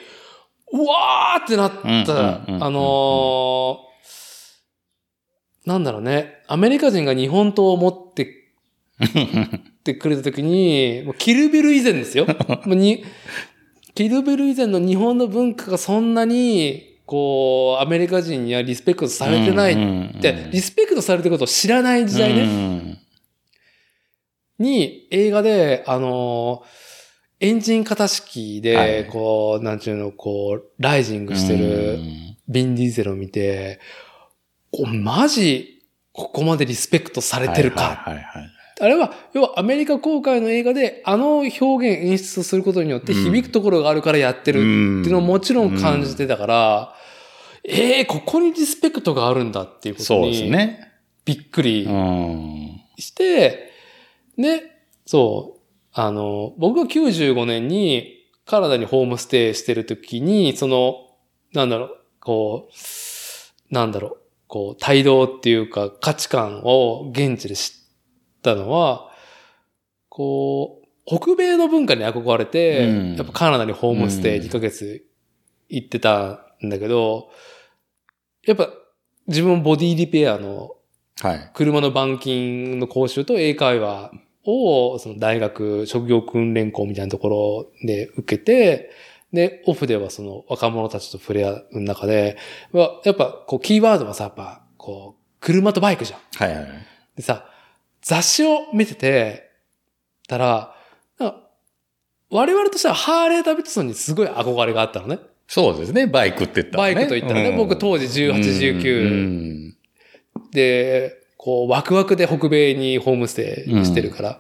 [0.72, 1.72] うわーってなっ
[2.06, 2.14] た、
[2.48, 2.64] うん。
[2.64, 3.91] あのー
[5.66, 8.48] なんだろうね、アメリカ人が日本刀を持って
[9.02, 12.26] ってくれた時に、もうキルビル以前ですよ。
[12.66, 13.04] もうに
[13.94, 22.98] キルビル以前の日本の文化がそんなに、こう、アメリカ人にはリスペクトされてないって、リスペクトされてることを知らない時代ね、ね。
[24.60, 26.92] に映画で、あのー
[27.44, 29.08] エンジン型式で、はい。
[29.08, 31.98] こう、なんちゅうの、こう、ライジングしてる
[32.48, 33.80] ビン・ディーゼルを見て、
[35.04, 38.06] マジ、ここまでリスペクトされてるか。
[38.80, 46.96] あれは、要はアメリカ公開の映画で、あの表現演出をすることによって響くところがあるからやってるっていうのをもちろん感じてたから、
[47.64, 50.92] ええー、ここにリスペクトがあるんだっていうことそうですに、ね。
[51.26, 52.82] びっくりうん。
[52.98, 53.72] して、
[54.38, 54.64] で、
[55.06, 55.62] そう、
[55.94, 60.96] あの、僕が95年にカナダにホームステイしてる時に、その、
[61.54, 64.18] なんだろう、こう、なんだろう、
[64.52, 69.10] こう、帯同っていうか価値観を現地で知ったのは、
[70.10, 75.06] こう、北米の文化に憧れて、うんやっぱカナダにホームステイうん2ヶ月
[75.70, 77.30] 行ってたんだけど、
[78.46, 78.68] やっぱ
[79.28, 80.72] 自分もボディリペアの
[81.22, 81.52] はい。
[81.54, 84.12] 車の板金の講習と英会話
[84.44, 88.90] を、その大学、職業訓練校みたいなところで受けて、
[89.34, 92.38] で、オフではその若者たちと触れ合う中で、
[92.72, 96.20] わやっぱこうキーワードはさ、やっぱこう、車とバイクじゃん。
[96.36, 96.68] はいはい。
[97.16, 97.46] でさ、
[98.02, 99.52] 雑誌を見てて、
[100.28, 100.76] たら、
[102.30, 105.20] 我々としてはハーレー・ダビッドソンにすごい憧れがあったのね。
[105.48, 106.08] そうですね。
[106.08, 106.96] バイクって言ったらね。
[106.96, 109.78] バイクと言ったらね、うん僕当時18、19、うん
[110.52, 114.40] で、こう、ワクワクで北米にホームステイしてるから、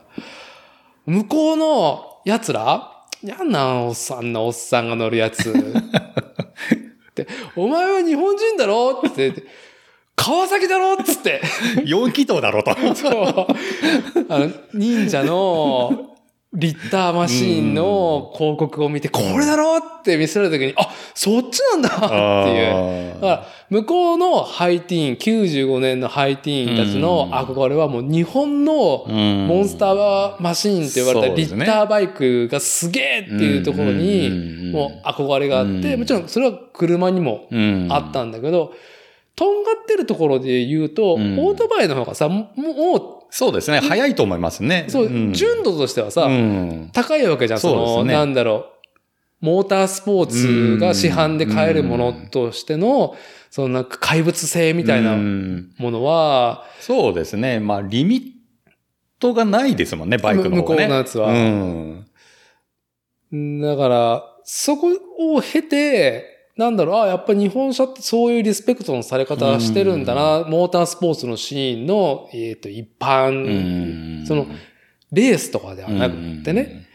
[1.06, 5.54] 向こうの奴ら、やんなおっさんなおっさんが乗るやつ。
[7.16, 9.34] で、お前は日本人だろって、
[10.16, 11.42] 川崎だろっつって。
[11.78, 12.76] 4気筒だろと。
[12.96, 13.46] そう。
[14.30, 16.11] あの、忍者の、
[16.54, 23.14] リッターマシーンの広告を見て、これだろって見せられた時に、あ、そっちなんだっていう。
[23.16, 36.00] だから、向こうのハイティーン、95年のハイティーンたちの憧れはもう日本のモモンスターマシーンって言われたリッターバイクがすげえっていうところに、もう憧れがあって、うん。
[36.02, 37.48] もちろんそれは車にも
[37.90, 38.74] あったんだけど、
[39.38, 41.40] とんがってるところで言うと、うん。
[41.40, 43.80] オートバイの方がさ、もう、そうですね。
[43.80, 44.86] 早いと思いますね。
[44.90, 49.46] そう、ん純度としてはさ、うん高いわけじゃん、その、そねなんだろう。
[49.46, 53.16] モータースポーツが市販で買えるものとしての、
[53.50, 57.60] そのなんか怪物性みたいなうんものは、そうですね。
[57.60, 58.22] まあ、リミッ
[59.20, 60.58] トがないですもんね、バイクのね。
[60.58, 61.36] 向こうのやつはう
[63.36, 63.62] ん。
[63.62, 74.26] だから、そこを経て、なんだろう、あやっぱり日本車ってそういうリスペクトのされ方してるんだな、モータースポーツのシーンの、えっ、と、一般、うん。
[74.28, 74.48] その、
[75.12, 76.88] レースとかではなくってね。。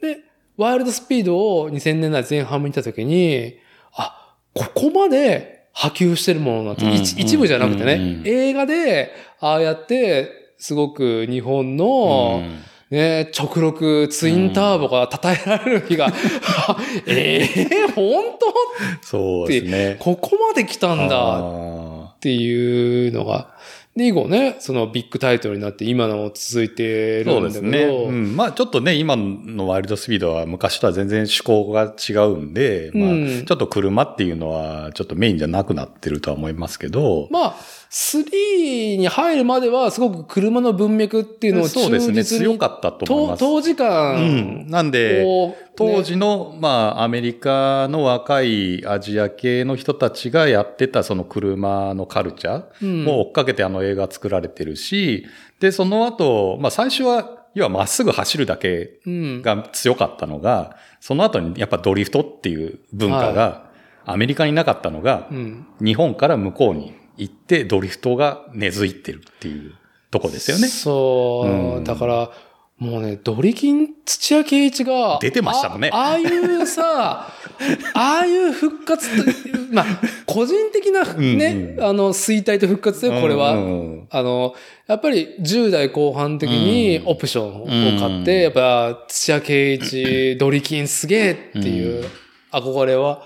[0.00, 0.18] で、
[0.56, 3.58] ワイルドスピードを2000年代前半見たときに、
[3.92, 6.92] あ、ここまで波及してるものなんて、うん。
[6.92, 16.12] 一一部じゃなくてうんね、映画で、ああやって、すごく日本の、うんね、直録ツインターボが称えられる日が、
[17.06, 18.54] ええ本当？
[19.02, 19.96] そうですね。
[19.98, 23.54] ここまで来たんだあっていうのが、
[23.96, 27.86] で、以後ね、そのビッグタイトルになって今のも続いてるんだけですね。
[27.86, 28.36] ど、うん。
[28.36, 33.44] まあちょっとね、今のワイルドスピードは昔とは全然趣向が違うんで、まあうん。
[33.46, 37.56] ちょっと車っていうのはちょっとメインじゃなくなってるとは思いますけど、まあ、
[37.94, 42.24] 3に入るまではすごく車の文脈っていうのをそうですね。
[42.24, 43.38] 忠実に強かったと思います。
[43.38, 43.76] と当時うん。
[43.76, 55.24] 間なんで、を、当ね時の、まあ、アメリカの若いアジア系の人たちがやってたその車のカルチャーうんも追っかけてあの映画作られてるし、
[55.60, 63.70] で、その後、まあ最初は、要はまっすぐ走るだけうん、が強かったのが、その後にやっぱドリフトっていう文化が
[64.04, 65.66] アメリカになかったのがう、ん。
[65.80, 69.74] 日本から向こうに行ってドリフトが根付いてるっていう
[70.10, 70.68] とこですよね。
[70.68, 71.84] そう、うん。
[71.84, 72.30] だから、
[72.78, 75.90] もうね、ドリキン土屋圭一が、出てましたもんね。
[75.92, 77.28] あああいうさ、
[77.94, 79.30] ああいう復活と、
[79.70, 79.86] まあ、
[80.26, 81.84] 個人的なね、うんうん。
[81.84, 83.52] あの、衰退と復活だよ、これは。
[83.52, 84.08] うん。
[84.10, 84.54] あの、
[84.88, 87.06] やっぱり10代後半的にうん。
[87.06, 87.66] オプションを
[87.98, 92.04] 買って、うんやっぱ土屋圭一、 ドリキンすげえっていう
[92.50, 93.22] 憧れは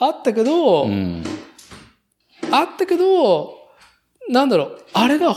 [0.00, 1.24] あったけど、うん
[2.50, 3.54] あったけど、
[4.28, 5.36] なんだろう、あれが、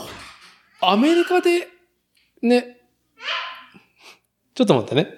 [0.82, 1.68] アメリカで、
[2.41, 2.78] ね、
[4.53, 5.18] ちょっと待ってね。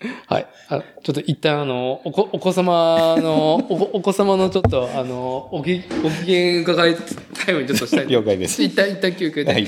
[0.26, 0.46] はい。
[0.68, 6.96] あちょっと一旦あの、お子お子様の、お子お子様のちょっと、あの、おき、ご機嫌伺い
[7.44, 8.08] タイムにちょっとしたい。
[8.08, 8.62] 了解です。
[8.62, 9.52] 一旦、一旦休憩で。
[9.52, 9.66] はい。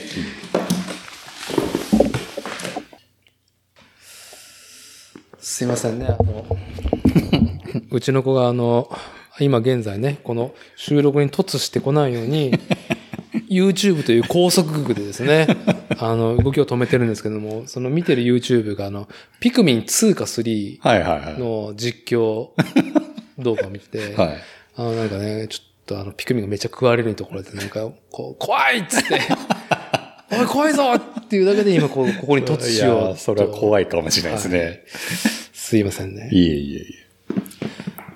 [5.39, 6.45] すいませんね、あの、
[7.91, 8.91] うちの子があの、
[9.45, 12.53] 今現在ね、この収録に突してこないように、
[13.51, 15.47] YouTube という高速具でですね、
[15.99, 19.09] あの、動きを止めてるんですけども、その見てる YouTube があの、
[19.41, 21.39] ピクミン2か3はいはいはい。
[21.39, 22.51] の実況
[23.39, 24.37] 動画を見てて、 はい。
[24.77, 29.21] あの、なんかね、ちょっとあの、ピクミンがめっちゃ食われるところで、なんか、こう、怖いっつって、
[30.31, 33.85] おい、怖いぞっていうだけで今こう、ここに突しよういやそれは怖い。
[33.85, 34.85] いかもしれないですね。
[35.53, 36.29] すいませんね。
[36.33, 36.85] いえいえい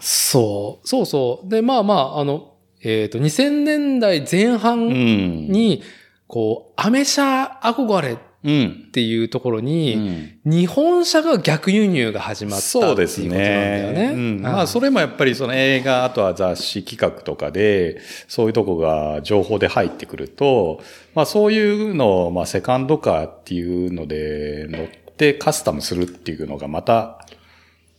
[0.05, 1.49] そう、そうそう。
[1.49, 5.49] で、まあまあ、あの、えっ、と、2000年代前半ん。
[5.49, 5.83] に、
[6.27, 8.89] こう、アメ車憧れっうん。
[8.93, 13.93] ていうところうに、ん日本車が逆輸入が始まったっていうことなんそうですだよね。
[13.93, 14.13] ね。
[14.13, 20.81] うん、まあ、それもやっぱりその映画、あとは雑誌企画とかで、そういうとこが情報で入ってくると、
[21.15, 27.25] まあそういうのを、まあセカンドカーっていうので乗ってカスタムするっていうのがまた、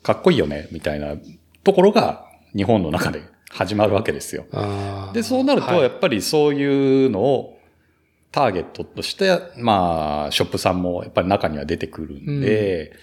[0.02, 1.16] かっこいいよね、みたいな
[1.64, 4.46] ところが日本の中で始まるわけですよ。
[5.14, 7.60] で、そうなると、はいやっぱりそういうのを
[8.32, 12.94] ターゲットとして、まあ、ショップさんもやっぱり中には出てくるんで、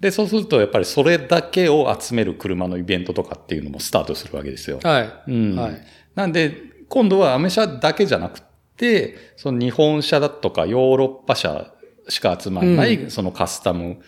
[0.00, 4.78] で、そうすると、やっぱりそれだけを集める車のイベントとかっていうのもスタートするわけですよ。
[4.82, 5.30] はい。
[5.30, 5.82] うんはい。
[6.14, 6.56] なんで、
[6.88, 8.40] 今度はアメ車だけじゃなく
[8.76, 11.72] て、その日本車だとかヨーロッパ車
[12.08, 14.00] しか集まらない、うんそのカスタム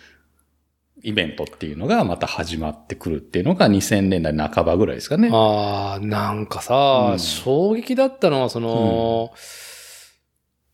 [1.03, 5.29] イベントっていうのがまた始まってくるっていうのが2000年代半ばぐらいですかね。
[5.31, 9.31] ああ、なんかさ、うん衝撃だったのは、その、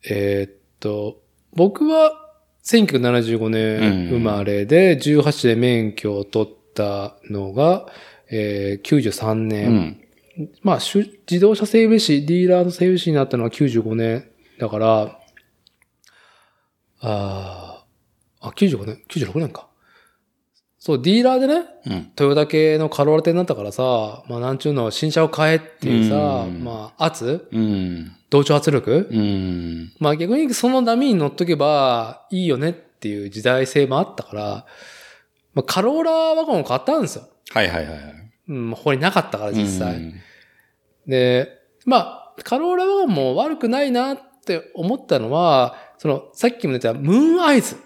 [0.10, 1.22] えーっと、
[1.54, 2.12] 僕は
[2.66, 7.88] 1975年生まれで、18で免許を取ったのが、
[8.30, 9.70] えー93う年。
[9.72, 10.02] ん。
[10.62, 15.20] まあ、自動車整備士、ディーラーの整備士になったのは95年だから、
[17.00, 19.68] あーあ、95年 ?96 年か。
[20.88, 22.04] そう、ディーラーでね、うん。
[22.16, 27.50] トヨタ系のカローラ店になったからさ、まあなんちゅうの、新車を買えっていうさ、うんまあ圧？
[27.52, 28.16] うん。
[28.30, 29.92] 同調圧力、うん。
[30.00, 34.66] まあ逆にその波に乗っとけばいいよねっていう時代性もあったから、
[35.54, 37.28] まあカローラワゴンを買ったんですよ。
[37.50, 38.32] はいはいはいはい。
[38.48, 39.96] うん、ここになかったから実際。
[39.98, 40.14] うん
[41.06, 41.50] で、
[41.86, 47.78] まあ、カローラワゴンも悪くないなって思ったのは、その、さっきも出たムーンアイズ。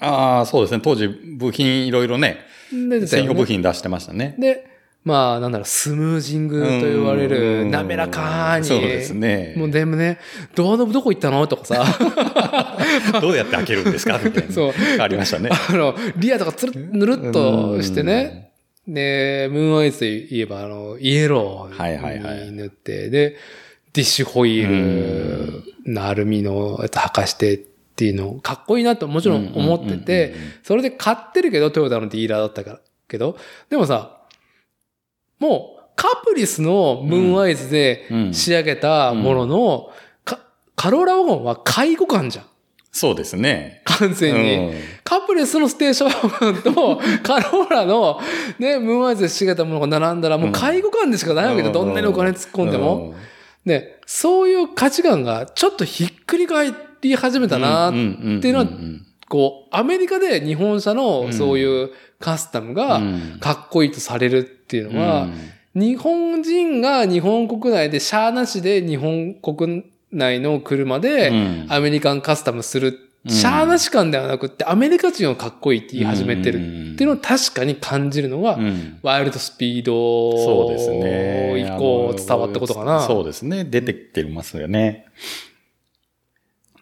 [0.00, 0.80] ああ、そうですね。
[0.82, 2.38] 当時、部品いろいろね、
[2.72, 3.44] 出てた専用部。
[3.46, 4.34] 品出してましたね。
[4.38, 4.66] で、
[5.04, 8.64] まあ、なんだろう、スムージングと言われうる、ん滑らかに。
[8.64, 9.54] そうですね。
[9.56, 10.18] もうでもね、
[10.54, 11.46] ドアノブどこ行ったの？
[11.46, 11.84] とかさ、
[13.20, 14.18] どうやって開けるんですか？
[14.22, 14.52] みたいな。
[14.54, 14.72] そう。
[14.98, 15.50] ありましたね。
[15.52, 18.50] あの、リアとかつる、ぬるっとしてね。
[18.88, 23.36] で、ムーンアイズで言えば、あの、イエロはいはいはいーに塗って、で、
[23.92, 27.60] ディッシュホイールのアルミのやつ履かして
[27.94, 33.38] っていうの、かっこいいなともちろん思っててうんうんうんうん、それで買ってるけど、トヨタのディーラーだったから、けど、
[33.70, 34.22] でもさ、
[35.38, 39.92] もう、カプリスのムーンアイズでうん仕上げたものの、
[40.24, 40.40] か
[40.74, 42.46] カローラワゴンは介護官じゃん。
[42.90, 43.82] そうですね。
[43.84, 44.56] 完全に。
[44.56, 44.74] うん
[45.04, 48.20] カプレスのステーションワゴンと カローラの
[48.58, 53.14] ね、ムーンアイズで仕上げたものが並んだらもう介護官でしかないわけで、どんなにお金突っ込んでも。。
[53.64, 56.72] で、そういう価値観がちょっとひっくり返
[57.10, 58.66] り始めたなっていうのは
[59.28, 61.90] こう、アメリカで日本車のそういう
[62.20, 63.00] カスタムが
[63.40, 65.28] かっこいいとされるっていうのは、
[65.74, 71.32] 日本人が日本国内でシャーなしで日本国内の車で
[71.68, 78.58] アメリカンカスタムする、シャーなし感ではなくってアメリカ人はかっこいいって言い始めてるっていうのを確かに感じるのが、
[79.02, 79.84] ワイルドスピー
[80.44, 81.60] そうですドね。
[81.60, 83.00] 以降伝わったことかな。
[83.00, 83.64] そうですね。
[83.64, 85.06] 出てきてますよね。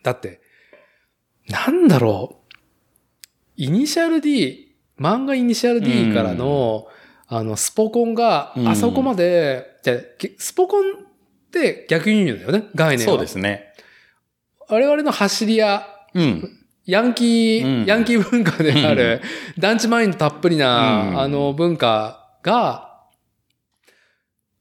[0.02, 0.40] だって、
[1.48, 2.54] なんだろう。
[3.56, 6.86] イニシャル D、漫画イニシャル D からの、
[7.28, 10.94] あの、スポコンがうんあそこまで、じゃあげスポコンっ
[11.50, 13.12] て逆輸入だよね、概念は。
[13.14, 13.72] そうですね。
[14.68, 16.58] 我々の走り屋、うん。
[16.84, 19.20] ヤンキー、うんヤンキー文化である、
[19.58, 22.91] 団地マインドたっぷりな、うんあの文化が、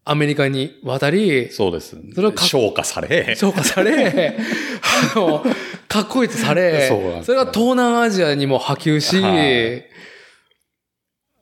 [0.04, 1.96] アメリカに渡り、そうです。
[2.16, 3.36] それをか消化され。
[3.40, 4.36] 評価され、
[5.16, 5.46] あの、
[5.88, 9.92] かっこいいとされ、そそれが東南アジアにも波及し、はい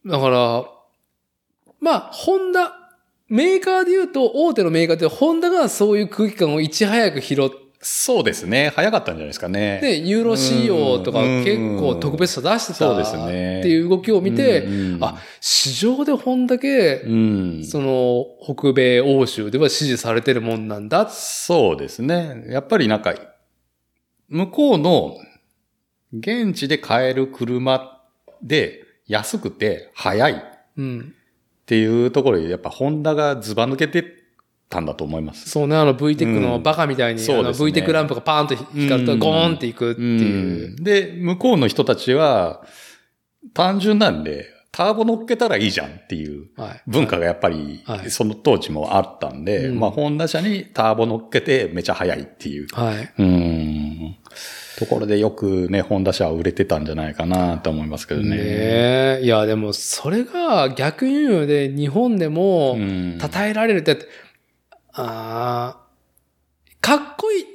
[0.06, 0.66] だから、
[1.82, 2.74] まあ、ホンダ、
[3.28, 7.50] メーカーで言うと、大手のメーカーでホンダがそういう空気感をいち早く拾っ
[7.82, 8.74] そうですね。
[8.76, 9.80] 早かったんじゃないですかね。
[9.82, 17.64] て、ユーロ仕様とかうん結構特別さ出してたそうですねっていう動きを見て、うんうんあ、市場でこんだけ、うん。
[17.64, 21.08] その、北米欧州では支持されてるもんなんだ。
[21.10, 22.44] そうですね。
[22.50, 23.16] やっぱりなんか、
[24.28, 25.16] 向こうの
[26.12, 28.02] 現地で買える車
[28.42, 30.36] で安くて早いっ
[30.78, 31.14] うん。
[31.66, 34.04] ていうところで、やっぱホンダがズバ抜けて
[34.70, 35.50] たんだと思います。
[35.50, 40.68] そうね、あの VTEC うんのバカみたいに、うですね VTEC ランプがパーンと光るとうんゴーンっていくっていう。
[40.70, 42.62] うんで、向こうの人たちは
[43.54, 46.82] 単純なんで、ターボ乗っけたらいいじゃんっていうはい。
[46.86, 53.14] 文化がやっぱりはいその当時もあったんで、うんまあホンダ車にターボ乗っけてめちゃ速いっていうはい。
[53.18, 54.16] うん。
[54.78, 58.30] ところでよくね、ホンダ車は売れてたんじゃないかなと思いますけどね。
[58.30, 59.20] ねえ。
[59.24, 63.98] いや、でも、それが逆輸入で日本でもうん称えられるって、
[64.94, 67.46] あーかっこいい。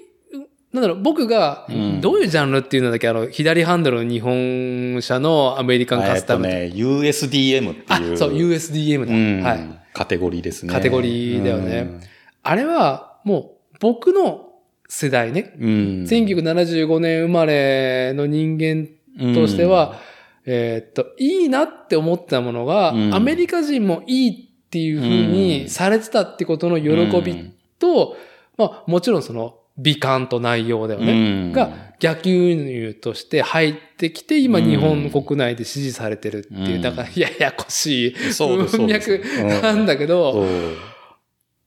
[0.72, 6.48] なんだろう、僕がうん、どういうジャンルっていうのだっけ、あの、左ハンドルの日本車のアメリカンカスタム。
[6.48, 8.16] えっとね、USDM ってあ、いう。
[8.16, 9.12] そう、USDM だ。
[9.12, 9.80] うんはい。
[9.92, 10.72] カテゴリーですね。
[10.72, 12.00] カテゴリーだよね
[12.42, 14.48] あれは、もう、僕の
[14.88, 15.68] 世代ね、うん。
[15.68, 15.74] うん。
[16.06, 18.88] 1975年生まれの人間
[19.34, 20.00] としては、
[20.46, 24.43] えーっと、いいなって思ったものが、うんアメリカ人もいい
[24.74, 26.90] っていうふうにされてたってことの喜
[27.22, 28.16] びと、
[28.58, 31.12] まあもちろんその美観と内容だようん、ね。
[31.12, 31.14] う
[31.50, 31.52] ん。
[31.52, 31.70] が
[32.00, 34.64] 逆輸入として入ってきて、今うん。
[34.64, 36.82] 日本国内で支持されてるっていう、うん。
[36.82, 39.22] だからややこしい文脈
[39.62, 40.44] なんだけど、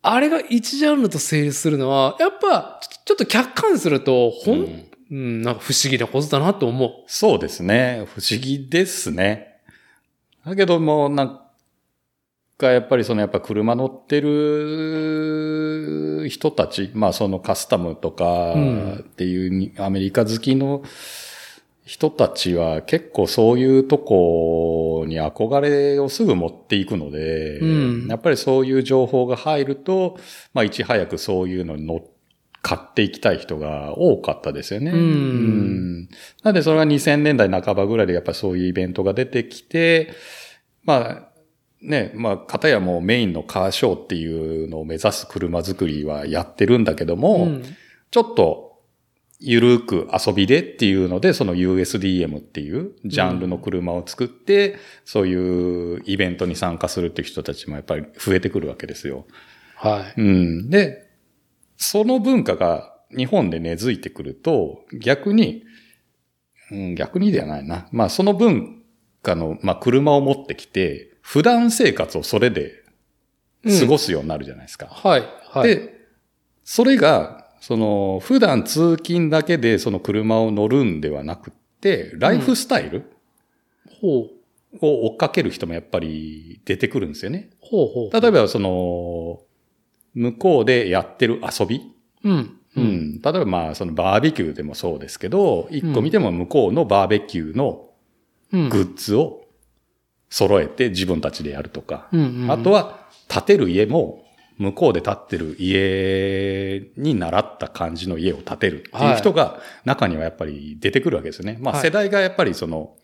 [0.01, 4.87] あれが一ジャンルと成立するのは、やっぱちょっと客観視すると、ほん、うん。
[5.09, 6.91] うん、なんか不思議なことだなと思う。
[7.07, 8.03] そうですね。
[8.13, 9.61] 不思議ですね。
[10.45, 11.46] だけども、なん
[12.57, 15.47] かやっぱりそのやっぱ車乗ってる
[16.29, 18.93] 人たち、まあそのカスタムとかうん。
[18.99, 20.83] っていうにアメリカ好きの
[21.85, 28.07] 人たちは結構そういうとこに憧れをすぐ持っていくので、うん。
[28.07, 30.17] やっぱりそういう情報が入ると、
[30.53, 31.99] まあいち早くそういうのに乗っ
[32.63, 34.91] 買っていきたい人が多かったですよね。
[34.91, 36.01] うん。
[36.01, 36.09] ん。
[36.43, 40.11] なんでそれが2000年代半ばぐらいでやっぱりそういうイベントが出てきて、
[40.83, 41.26] まあ、
[41.82, 47.63] ね、まあ、片やもうメインのカーショーっていうのを目指す車作りはやってるんだけども、うん
[48.11, 48.67] ちょっと、
[49.39, 59.28] ゆるく遊びでっていうので、その USDM っていうジャンルの車を作って、そういうイベントに参加するっていう人たちもやっぱり増えてくるわけですよ。
[59.75, 60.21] はい。
[60.21, 60.69] うん。
[60.71, 61.07] で、
[61.75, 65.63] その文化が日本で根付いてくると、逆に、
[66.71, 67.88] うん、逆にではないな。
[67.91, 68.82] まあ、その文
[69.21, 72.86] 化の、まあ、車を持ってきて、普段生活をそれで
[73.82, 74.86] 過ごすようになるじゃないですか。
[74.86, 75.23] はい。
[75.49, 75.67] はい。
[75.67, 76.07] で、
[76.63, 83.11] それが、その、普段通勤だけでその車を乗るんではなくって、ライフスタイル。
[84.01, 84.30] を
[84.80, 87.49] 追っかける人もやっぱり出てくるんですよね。
[87.59, 88.21] ほうほう。
[88.21, 89.41] 例えば、その、
[90.13, 91.91] 向こうでやってる遊び。
[92.23, 92.57] うん。
[92.78, 92.82] う。
[92.82, 93.21] ん。
[93.21, 97.84] 例えば、まあ、そのバーベキューでもそうですけど、一個見ても向こうのバーベキューの
[98.53, 98.69] うん。
[98.69, 99.46] グッズを
[100.30, 102.07] 揃えて自分たちでやるとか。
[102.11, 102.51] うんうん。
[102.51, 104.23] あとは、建てる家も、
[104.57, 111.57] 向こうで建ってる家に習った感じの家を建てるっていう人が中にはやっぱり出てくるわけですよね。
[111.61, 112.95] まあはい世代がやっぱりその、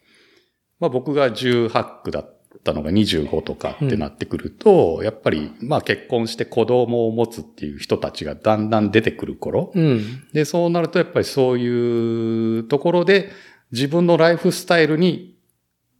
[0.79, 10.23] まあ僕が18区だったのが25とかってなってくると、やっぱりまあ結婚して子供を持つっていう人たちがだんだん出てくる頃、うん。
[10.33, 13.29] で、そうなるとやっぱりそういうところで
[13.71, 15.32] 自分のライフスタイルに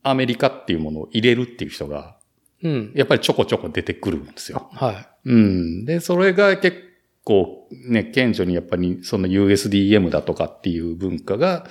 [0.04, 2.18] アメリカっていうものを入れるっていう人が
[2.64, 2.92] うん。
[2.96, 4.70] やっぱりちょこちょこ出てくるんですよ。
[4.74, 4.92] は
[5.26, 5.30] い。
[5.30, 5.86] うん。
[5.86, 6.78] で、それが結
[7.24, 11.68] 構ね、顕著にやっぱりその USDM だとかっていう文化が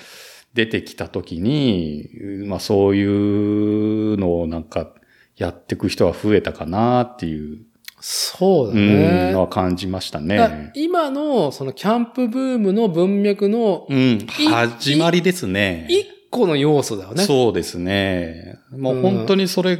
[0.54, 2.08] 出てきたときに、
[2.46, 4.92] まあそういうのをなんか
[5.36, 7.62] やっていく人が増えたかなっていう、
[8.04, 9.34] そうだうん。
[9.38, 10.72] は感じましたね。
[10.74, 14.26] 今の、そのキャンプブームの文脈のうん。
[14.26, 15.86] 始まりですね。
[15.88, 17.24] 一個の要素だよね。
[17.24, 18.58] そうですね。
[18.70, 19.78] もう本当にそれ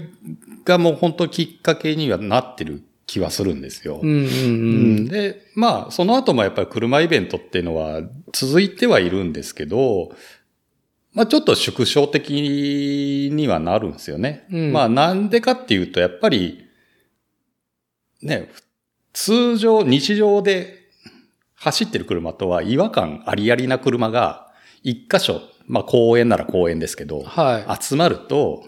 [0.64, 4.00] がもう本当きっかけにはなってる気はするんですよ。
[4.02, 4.96] うんうんううん。
[5.00, 10.12] んで、まあ、その後もやっぱり車イベントっていうのは続いてはいるんですけど、
[11.14, 14.46] まあちょっと縮小的にはなるんですよね。
[14.52, 16.66] うんまあなんでかっていうと、やっぱり、
[18.22, 18.50] ね、
[19.12, 20.82] 通常、日常で
[21.54, 27.82] 走ってる車とは違和感ありありな車が一箇所、まあ公園なら公園ですけど、はい。
[27.82, 28.64] 集まると、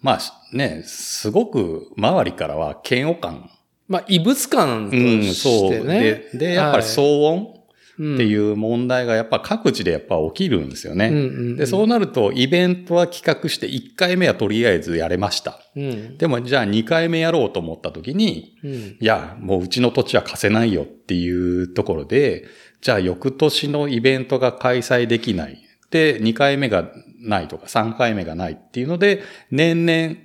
[0.00, 3.50] まあね、すごく周りからは嫌悪感
[3.86, 5.70] まあ、異物感とうん、しそう。
[5.72, 6.28] てね。
[6.32, 7.60] で、で、やっぱり騒音
[7.98, 11.08] うっていう問題がやっぱ各地でやっぱ起きるんですよね。
[11.08, 15.60] うんうんうんで、そうなるとイベントは企画して1回目はとりあえずやれました。
[15.76, 16.16] うん。
[16.18, 18.70] でもじゃあ2回目やろうと思った時に、うん。
[18.72, 22.46] いや、もううちの土地は貸せないよっていうところで、
[22.80, 25.58] じゃあ翌年のイベントが開催できない。
[25.90, 30.16] で、2回目がないとか3回目がないっていうので、年々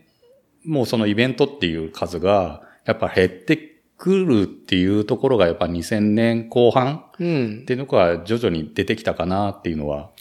[0.64, 7.66] もうそのイベントっていう数がやっぱ減ってくるっていうところがやっぱ2000年後半うんっ。
[7.66, 10.12] ていうのが徐々に出てきたかなっていうのは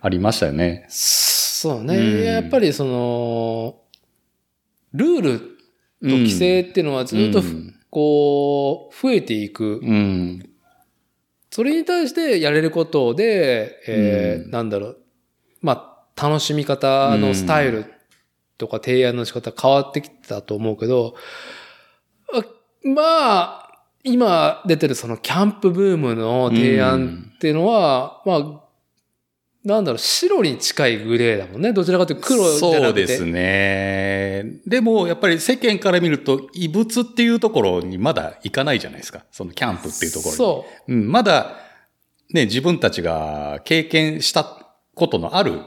[0.00, 0.86] ありましたよね。
[0.88, 1.96] そうね。
[1.96, 3.76] うんやっぱりその、
[4.92, 5.46] ルールと
[6.00, 9.80] 規制っていうのはずっとふ、うんこう、増えていく。
[11.52, 11.56] うん。
[11.56, 14.98] それに対してやれることで、えーうんなんだろう。
[15.60, 17.86] まあ、楽しみ方のスタイル
[18.58, 21.14] とか提案の仕方変わってきたと思うけど、
[22.32, 22.42] あ
[22.88, 23.72] まあ、
[24.04, 28.61] 今出てるそのキャンプブームの提案っていうのは、まあ、
[29.64, 31.72] なんだろう、白に近いグレーだもんね。
[31.72, 33.06] どちらかというと黒じゃなくて。
[33.06, 34.60] そうですね。
[34.66, 39.24] でも、やっぱり世間から見ると、異物っていうところにまだ行かないじゃないですか。
[39.30, 40.36] そのキャンプっていうところに。。
[40.36, 41.56] そううん、まだ、
[42.30, 44.44] ね、自分たちが経験した
[44.94, 45.60] ことのある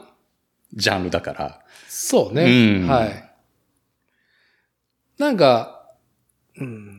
[0.74, 1.62] ジャンルだから。
[1.88, 2.44] そうね。
[2.44, 3.32] うんはい。
[5.18, 5.90] なんか、
[6.58, 6.95] うん、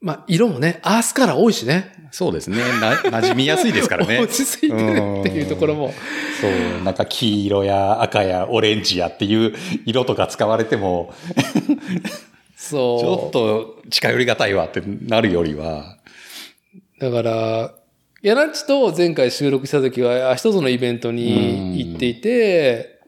[0.00, 1.92] まあ、色もね、アースカラー多いしね。
[2.10, 2.56] そうですね。
[2.80, 4.18] な、馴染みやすいですからね。
[4.22, 5.92] 落ち着いてるっていうところも。
[6.40, 11.12] そう、なんか黄色や赤やオレンジやっていう色とか使われても、
[12.56, 13.00] そう。
[13.00, 15.98] ちょっと近寄りがたいわってなるよりは、
[16.98, 17.74] だから、
[18.22, 23.00] ヤナッチと前回収録した時は一つのイベントに行っていて、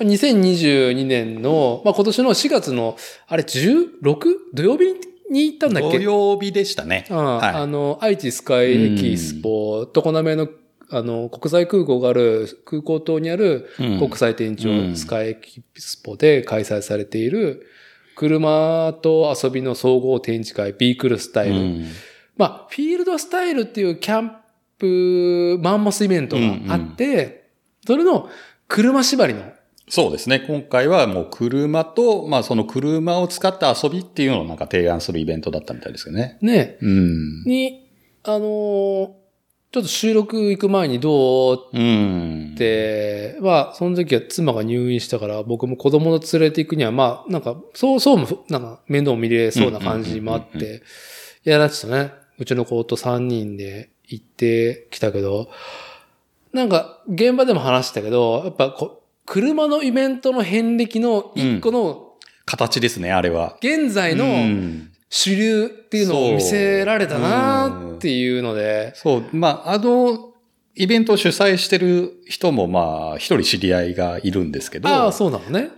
[0.00, 2.96] 2022年の、まあ、今年の4月の、
[3.26, 3.92] あれ 16?
[4.54, 4.94] 土曜日？
[5.30, 5.98] に行ったんだっけ？
[5.98, 7.06] 土曜日でしたね。
[7.10, 7.54] うんはい。
[7.54, 10.48] あの、愛知スカイエキスポ、常滑の、
[10.90, 13.98] あの、国際空港がある、空港島にあるうん。
[13.98, 17.66] 国際店長うんスカイエキスポで開催されている、
[18.16, 21.54] 車と遊びの総合展示会、ビークルスタイル。
[21.54, 21.86] うん。
[22.36, 24.32] まあ、フィールドスタイルっていうキャン
[24.78, 27.50] プマンモスイベントがあって、
[27.86, 28.28] それの
[28.68, 29.42] 車縛りの、
[29.88, 30.40] そうですね。
[30.40, 36.38] 今回はもう車と、まあその車を使った遊びっていうのをなんか提案するイベントだったみたいですよね。
[36.42, 37.44] ね、うん。
[37.44, 37.88] に、
[38.24, 39.18] あのー
[39.70, 42.52] ちょっと収録行く前にどううん。
[42.54, 50.82] って、まあ、その時は妻が入院したから、僕も子供を連れて行くには、まあ、なんか、そうそうも、なんか、面倒見れそうな感じもあっうんうんうんて、
[51.44, 55.50] いや、だってね、うちの子と3人で行ってきたけど、
[56.54, 58.97] なんか、現場でも話したけど、やっぱこう、
[59.28, 62.04] 車のイベントの遍歴の一個の、
[62.46, 63.58] 形ですね、あれは。
[63.60, 69.24] 現在のうん主流っていうのを見せられたなっていうので、そう。
[69.32, 70.34] まあ、あの、
[70.74, 75.70] イベントを主催してる人もまあ、一人知り合いがいるんですけど、ああ、そうなのね。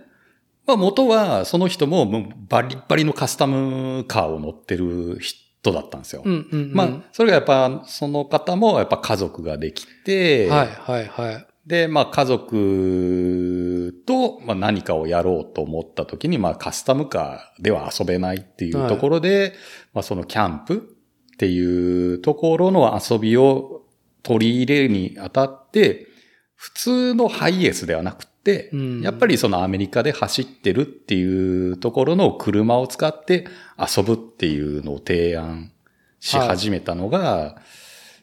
[0.67, 6.21] まあ元はその人ももうバリッバリのカスタムカーを乗ってる人だったんですよ。
[6.23, 6.71] うんうん、うん。
[6.73, 11.47] まあ、それがやっぱ、その方もやっぱ家族ができて、はいはいはい。
[11.71, 19.53] で、まあ家族と、まあ、何かをやろうと思った時に、まあカスタムカーでは遊べないっていうところで、
[19.93, 20.97] まあそのキャンプ
[21.33, 23.83] っていうところの遊びを
[24.21, 26.07] 取り入れるにあたって、
[26.55, 29.01] 普通のハイエースではなくて、うん。
[29.01, 33.47] やっぱりそのアメリカで走ってるっていうところの車を使って
[33.79, 35.71] 遊ぶっていうのを提案
[36.19, 37.61] し始めたのが、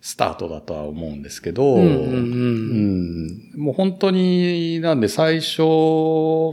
[0.00, 5.62] スタートだとは思うんですけど、うんもう本当に、なんで最初、フ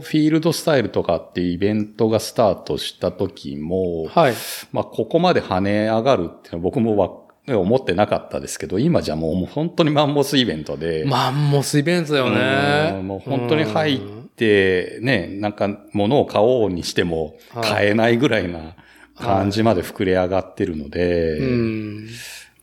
[0.26, 4.34] ールドスタイルとかっていうイベントがスタートした時も、はい。
[4.72, 7.10] まあここまで跳ね上がるっていうのは僕もわ
[7.48, 13.02] 思ってなかったですけど、今じゃもうもう本当にマンモスイベントで、マンモスイベントだよねう。
[13.02, 14.00] んもう本当に入っ
[14.34, 18.74] て、ね、なんか物を買おうにしてもはい買えないぐらいな
[19.16, 22.08] 感じまで膨れ上がってるので、うん。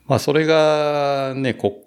[0.08, 1.84] まあそれがね、こ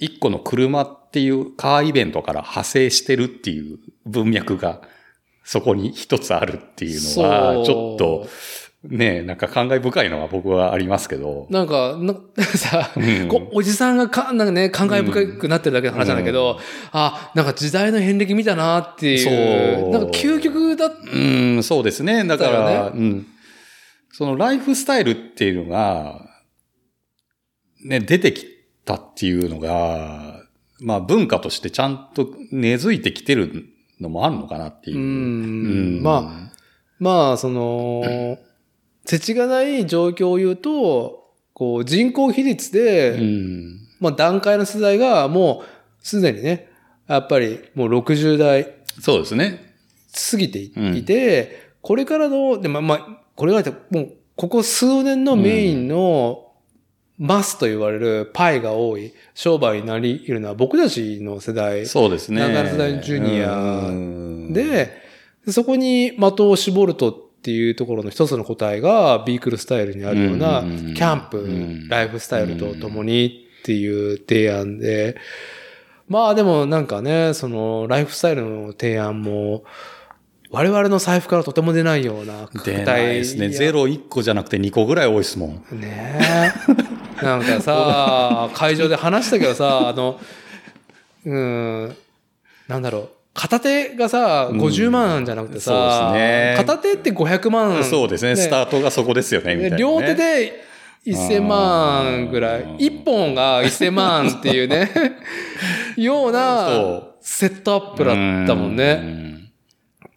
[0.00, 4.80] 一個の車っていうカーイベントから派生してるっていう文脈が
[5.44, 8.28] そこに一つあるっていうのは、ちょっと
[8.84, 11.46] ね、なんか感慨深いのは僕はありますけど。
[11.50, 12.14] なんか、な
[12.56, 16.58] さ、うんおじさんがか、なんかね、感慨深くなってるだけの話なんだけど、
[16.92, 19.18] あ、なんか時代の遍歴見たなっていう、
[19.82, 21.18] そうなんか究極だっう
[21.58, 22.24] ん、そうですね。
[22.24, 23.26] だから、だようん。
[24.12, 26.29] そのライフスタイルっていうのが、
[27.84, 28.46] ね、出てき
[28.84, 30.42] たっていうのが、
[30.80, 33.66] まあ文化としてちゃんと根付いてきてる
[34.00, 34.98] のもあるのかなっていう。
[34.98, 36.50] うんま
[36.98, 38.36] まあ、その、
[39.06, 43.80] 世知がない状況を言うと、こう、人口比率で、うん。
[44.00, 46.70] まあ段階の世代がもうすでにね、
[47.06, 49.74] やっぱりもう60代そうですね。
[50.30, 56.49] 過ぎていて、これからの、でまあまあ、これがもう、ここ数年のメインの
[57.20, 62.40] マスと言われるパイが多い商売になり得るのは僕たちの世代そうですね。
[62.40, 64.90] 長野世代ジュニアうん、で、
[65.46, 75.18] そこに的を絞るとっていうところの一つの答えがビークルスタイルにあるようなうんキャンプうん、ライフスタイルとともにっていう提案で、
[76.08, 79.64] まあでもなんかね、そのライフスタイルの提案も
[80.50, 83.50] 我々の財布からとても出ないような出ないですね。
[83.50, 85.50] ゼロ1個じゃなくて2個ぐらい多いですもん。
[85.72, 86.89] ねえ。
[87.22, 90.18] なんかさ、 会場で話したけどさ、あの、
[91.24, 91.96] うん、
[92.68, 93.08] なんだろう。
[93.32, 97.84] 片手がさ、うん50万じゃなくてさ、ね片手って500万。
[97.84, 98.36] そうですね。
[98.36, 99.80] スタートがそこですよね、みたいな、ね。
[99.80, 100.64] 両手で
[101.06, 102.62] 1000万ぐらい。
[102.62, 104.90] あー1本が1000万っていうね、
[105.96, 108.14] ようなセットアップだっ
[108.46, 108.96] たもんね。
[108.96, 109.30] ね。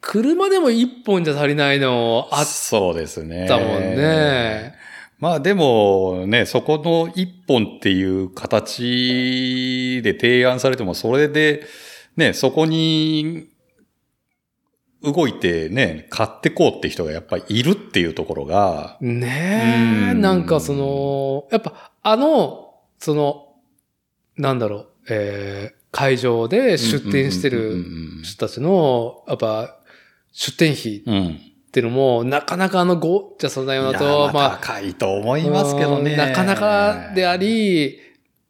[0.01, 3.45] 車でも1本じゃ足りないのあっそうですね。
[3.47, 4.75] たもんね。
[5.23, 11.63] まあでもね、そこの一本っていう形で提案されても、それで
[12.17, 13.47] ね、そこに
[15.01, 20.19] 動いてね、買ってこうって人がやっぱりいるっていうところが、ねえ、うん。
[20.19, 23.55] なんかその、やっぱあの、その、
[24.35, 27.85] なんだろう、えー会場で出店してる
[28.23, 29.77] 人たちの、やっぱ、
[30.31, 31.52] 出店費うん。
[31.73, 36.11] っていうのも、なかなかあのゴージャスなようなと、まあまあ、高いと思いますけどね。
[36.11, 37.97] うんなかなかであり、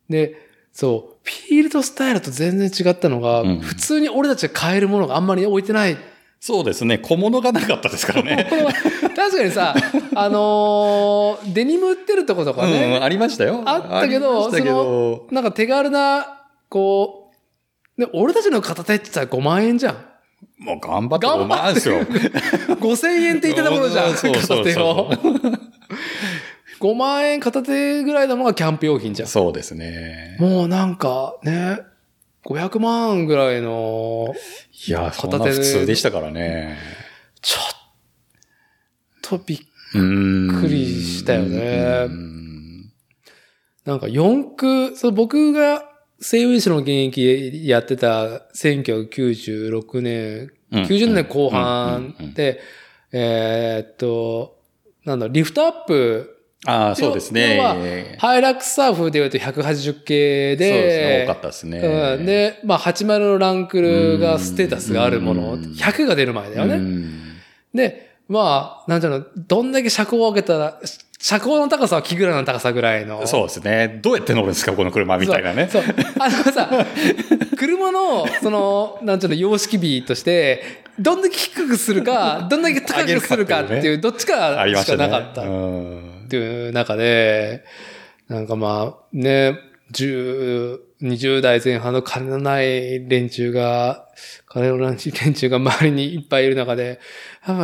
[0.10, 0.36] で、
[0.74, 5.96] そう、フィールドスタイルと全然違ったのが、うん普通に俺たちが買えるものがあんまり置いてない。
[6.42, 6.98] そうですね。
[6.98, 8.46] 小物がなかったですからね。
[9.16, 9.74] 確かにさ、
[10.16, 13.62] あのーデニム売ってるとことかね、うん、ありましたよ。
[13.64, 17.32] あったけどけど、なんか手軽な、こ
[17.98, 20.13] う、で俺たちの片手って言ったら5万円じゃん。
[20.58, 22.00] もう頑張って5頑張って万ですよ。
[22.02, 24.16] 5000円って言ったところじゃん。
[24.16, 25.10] そうそうそう片手を。
[26.80, 29.30] 5万円片手ぐらいなのがキャンプ用品じゃん。
[29.30, 30.38] そうですね。
[30.40, 31.80] もうなんかね、
[32.46, 34.34] 500万ぐらいの、
[34.88, 36.78] いや、片手普通でしたからね。
[37.42, 37.84] ちょっ
[39.22, 42.92] とびっくりしたよねうん
[43.86, 45.84] なんか四駆、そう僕が
[46.24, 52.60] 西武市の現役やってた1996年、うん90年後半で、
[53.12, 54.58] えーっと、
[55.06, 56.34] なんだ、リフトアップ、
[56.66, 58.18] ああ、そうですね。
[58.18, 61.26] ハイラックスサーフで言うと180系で、そうですね。
[61.26, 62.16] 多かったですね。
[62.18, 66.76] うん、で、まあ、80のランクルがステータスがあるもの、うん100が出る前だよね。
[66.76, 67.20] うん
[67.74, 70.80] で、まあ、なんていうの、どんだけ車高を上げたら、
[71.24, 73.26] 車高の高さは木ぐらいの高さぐらいの。
[73.28, 73.98] そうですね。
[74.02, 75.70] どうやって乗るんですか、この車みたいなね。
[75.72, 75.82] そう。
[75.82, 76.70] そうあのさ、
[77.58, 84.86] 車の、その、なんていうの、様式美として、どんだけ低くするか、 どんだけ高くするかっていう、どっちかし。
[84.86, 85.44] かなかった。
[85.44, 87.64] うんっていう中で、
[88.28, 89.58] なんかまあね、
[89.94, 94.10] 10、20代前半の金のない連中が、
[94.48, 97.00] 金のない連中が周りにいっぱいいる中で、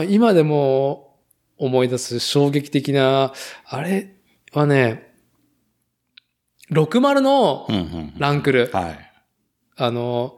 [0.07, 1.08] 今でも
[1.59, 3.33] 思い出す衝撃的な、
[3.65, 4.15] あれ
[4.53, 5.13] はね、
[6.71, 8.69] 60のうんうんランクル。
[8.71, 9.11] はい。
[9.75, 10.37] あの、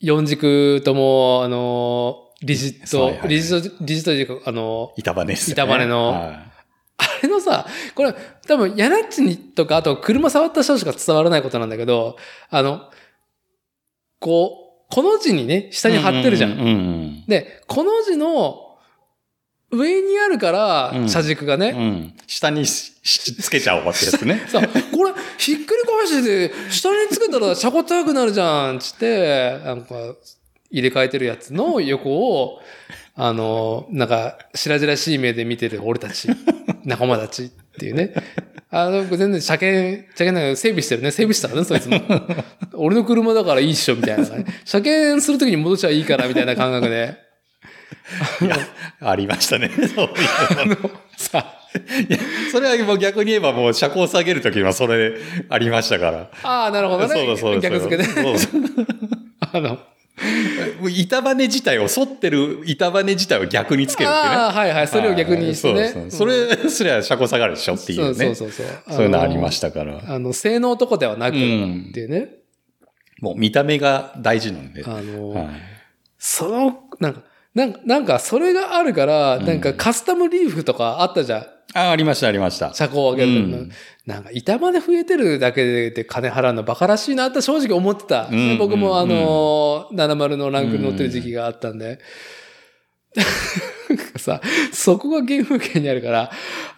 [0.00, 5.52] 四軸とも、あの、リジット、はいはいはいリジット、リジットというか、あの、板バネですね。
[5.52, 6.44] 板バネのは
[6.96, 8.14] あれのさ、これ、
[8.46, 12.16] 多分、ヤナッチにとか、あと、車触った人しか伝わらないことなんだけど、
[12.50, 12.90] あの、
[14.18, 16.52] こう、この字にね、下いに貼ってるじゃん。
[16.52, 18.67] うんうんうんで、この字の
[19.70, 22.14] 上にあるから、うん車軸がね、うん。
[22.26, 24.44] 下にししつけちゃおうってやつね。
[24.48, 29.94] さ、これ、ひっくり返して、下につけたら車高高くなるじゃん、つって、なんか、
[30.70, 32.10] 入れ替えてるやつの横
[32.42, 32.60] を、
[33.14, 36.28] あの、なんか、白々しい目で見てる俺たち、
[36.84, 37.48] 仲間たちっ
[37.78, 38.14] ていうね。
[38.70, 41.10] あの、全然車検、車検なんか整備してるね。
[41.10, 42.00] 整備したらね、そいつも。
[42.74, 44.44] 俺の車だからいいっしょ、みたいな、ね。
[44.64, 47.27] 車検するときに戻しちゃいいから、みたいな感覚で。
[49.00, 49.70] ありましたね。
[49.76, 51.54] そういうのさ、
[52.08, 52.18] いや、
[52.50, 55.14] それはもう逆に言えばもう車高下げるときはそれ
[55.48, 56.30] ありましたから。
[56.42, 57.14] ああ、なるほどね。
[57.14, 57.60] そうだそうだ。
[57.60, 58.04] 逆付けで。
[58.04, 58.62] そうそう
[59.40, 59.78] あの、
[60.90, 64.34] 板バネ自体を、反ってる板バネ自体を逆につけるってね。
[64.34, 64.88] ああ、はいはい。
[64.88, 65.80] それを逆にしてね。
[65.80, 68.14] はいそうそうそれすりゃ車高下がるでしょっていうね。
[68.14, 68.94] そうそうそうそう。
[68.94, 70.02] そういうのありましたから。
[70.06, 72.30] あの、性能とかではなく、うんっていうね。
[73.20, 74.84] もう見た目が大事なんで。
[74.86, 75.46] あの、はい
[76.18, 77.22] その、なんか、
[77.58, 81.46] なんか、なんか、それがあるから、うんなんかカスタムリーフとかあったじゃん。
[81.74, 82.72] あ、ありました、ありました。
[82.72, 83.70] 車高を上げるの、うん
[84.06, 88.28] なんか、板まで増えてるだけで金払うのバカらしいなって正直思ってた。
[88.30, 91.98] うん僕もあの、70のランクに乗ってる時期があったんで。
[93.16, 94.40] なんか さ、
[94.72, 96.30] そこが原風景にあるから、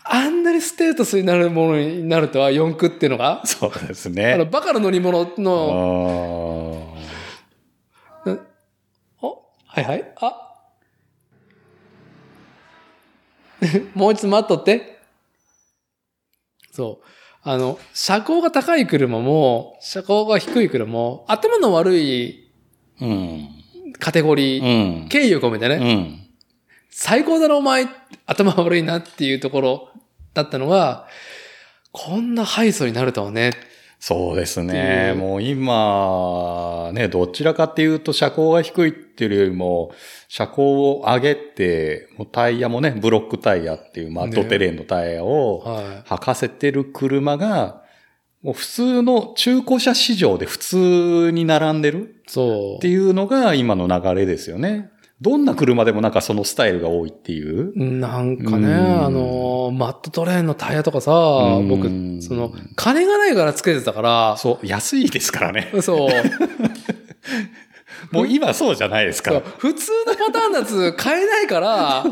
[0.04, 4.44] あんなにステータスになるものになるとは四駆っていうのが、そうですあの、ね。
[4.50, 8.38] バカな乗り物あの、ー
[9.22, 10.12] お、はいはい。
[10.20, 10.49] あ。
[13.94, 14.98] もう一つ待っとって。
[16.72, 17.06] そう。
[17.42, 22.50] あの、車高が高い車も、車高が低い車も、頭の悪い
[23.00, 23.48] うん。
[23.98, 25.08] カテゴリうー、ん。
[25.08, 26.26] 敬意を込めてね、うん。
[26.90, 27.86] 最高だろお前、
[28.26, 29.88] 頭悪いなっていうところ
[30.34, 31.06] だったのが、
[31.92, 33.52] こんな敗訴になるとはね。
[34.00, 35.12] そうですね。
[35.14, 39.92] うもう今、ね、どちらかっていうと車高が低いっていうよりも、
[40.26, 47.82] 車高を上げて、もうタイヤもね、ブロックタイヤっていうマットテレーンのタイヤをは履かせてる車が、
[48.42, 52.30] もう普通の中古車市場で普通に並んでるい。
[52.30, 52.78] そう。
[52.78, 54.88] っていうのが今の流れですよね。
[55.20, 57.72] どんな車でもなんかそのスタイルが多いっていう？
[57.76, 59.04] なんかね、うん。
[59.04, 61.68] あの、マットトレーンのタイヤとかさ、うん。
[61.68, 61.82] 僕、
[62.22, 65.70] その、金がないからつけてたから、そう、安いですからね。
[65.82, 66.08] そう。
[68.12, 69.40] もう今そうじゃないですか。
[69.58, 72.02] 普通のパターンのやつ買えないから、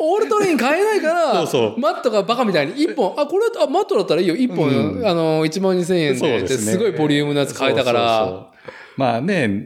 [0.00, 1.80] オールトレイン買えないから、そうそう。
[1.80, 5.06] マットがバカみたいに1本、あ、これあマットだったらいいよ、1本、うん。
[5.06, 6.48] あの、1万2000円で。
[6.48, 6.72] すね。
[6.72, 8.70] すごいボリュームのやつ買えたから、そうそうそう。
[8.96, 9.64] まあね、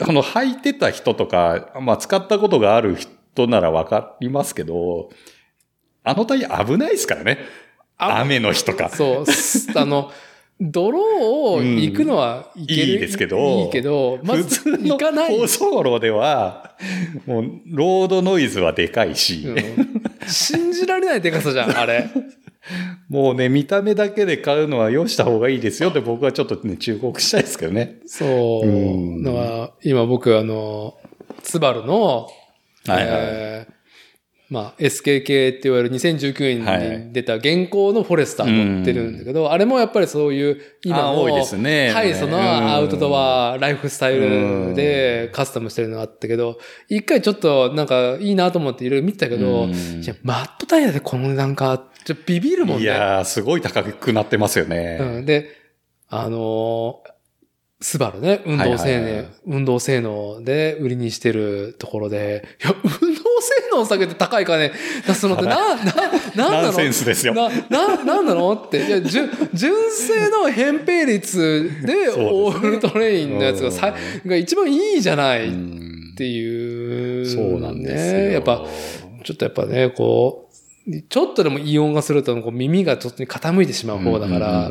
[0.00, 5.10] あの、履いてた人とか、まあ使ったことがある人ならわかりますけど、
[6.04, 7.38] あのタイヤ危ないですからね。
[7.98, 8.88] あ雨の日とか。
[8.88, 10.12] そう、すあの、
[10.60, 10.98] 泥
[11.52, 15.36] を行くのはいける、いいですけどいいけど、ま普ず行かない。
[15.38, 16.76] 高速路では、
[17.26, 22.08] もう、ロードノイズはでかいし、うん信じられないデカさじゃん、あれ。
[23.08, 27.98] もうね、見た目だけで買うのはよした方がいいですよって僕はちょっとね、忠告したいですけどね。
[28.06, 28.66] そう。
[28.66, 30.94] うんのは、今僕、あの、
[31.42, 32.28] ツバルの、
[32.86, 33.76] はいはいえー
[34.48, 41.90] まあ、SKK って言われる2019年に出た現行のフォレスター乗ってるんだけど、あれもやっぱりそういう今の多いですね。
[41.90, 52.84] ハイソのアウトドアライフスタイルでカスタムしてるのがあったけど、一回ちょっとなんかいいなと思っていろいろ見てたけど、いや、マットタイヤでこの値段か、ちょビビるもんね。
[52.84, 54.98] いやー、すごい高くなってますよね。
[55.00, 55.50] うん、で、
[56.08, 57.16] あのー
[57.78, 63.00] スバルね、運動性能、運動性能で売りにしてるところで、いや、運動性
[63.70, 64.72] 能を下げて高い金。
[65.06, 65.86] 出すのってな、な、なん
[66.34, 66.62] なの？
[66.62, 67.34] ナンセンスですよ。
[67.34, 68.54] な、な、なんなの？
[68.54, 68.86] って。
[68.86, 78.18] いや、純、純正の扁平率で、オールトレインのやつがさ、が一番いいじゃないっうんていう、そうなんですよ。
[78.20, 78.64] ねやっぱ、
[79.22, 80.45] ちょっとやっぱね、こう、
[81.08, 84.70] ちょっとでもイオンがすると、こう耳がちょっと傾いてしまう方だから、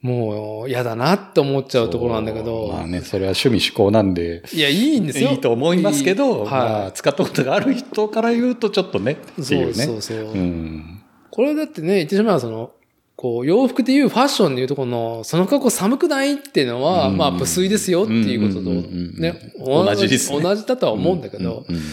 [0.00, 5.30] もう嫌だなって思っちゃうところなんだけど、まあね、それは趣味思考なんで、いや、いいんですよ。
[5.30, 9.14] いいと思いますけど、いいまあ、は使ったことがある人から言うとちょっとね、い。
[9.14, 9.84] ってそいううね。
[9.84, 10.18] そうそう。
[10.18, 11.02] うん。
[11.30, 12.72] これだってね、言ってしまえばその、
[13.16, 21.92] こう、洋服でいうファッションでいうところの、その格好寒くないっていうのは、うんまあ、無粋ですよっていうことと、ね、同じですね同じだとは思うんだけど、うんうんうん、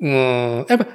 [0.00, 0.86] うん、やっぱ、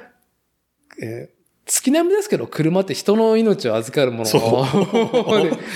[1.02, 1.35] え
[1.66, 4.30] 月並みですけど、車って人の命を預かるもの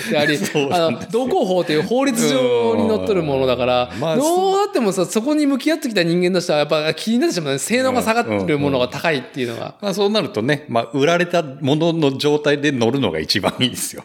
[0.09, 1.27] であり、 そうあの、なんですよ。
[1.27, 7.59] 道交法という法律上にのっとるものだから、まあどうなってもさ、そこに向き合ってきた人間としては、やっぱ気になってしまうね。
[7.59, 9.75] 性能が下がってるものが高いっていうのが。
[9.81, 14.05] まあそうなるとね、まあ売られたものの状態で乗るのが一番いいですよ。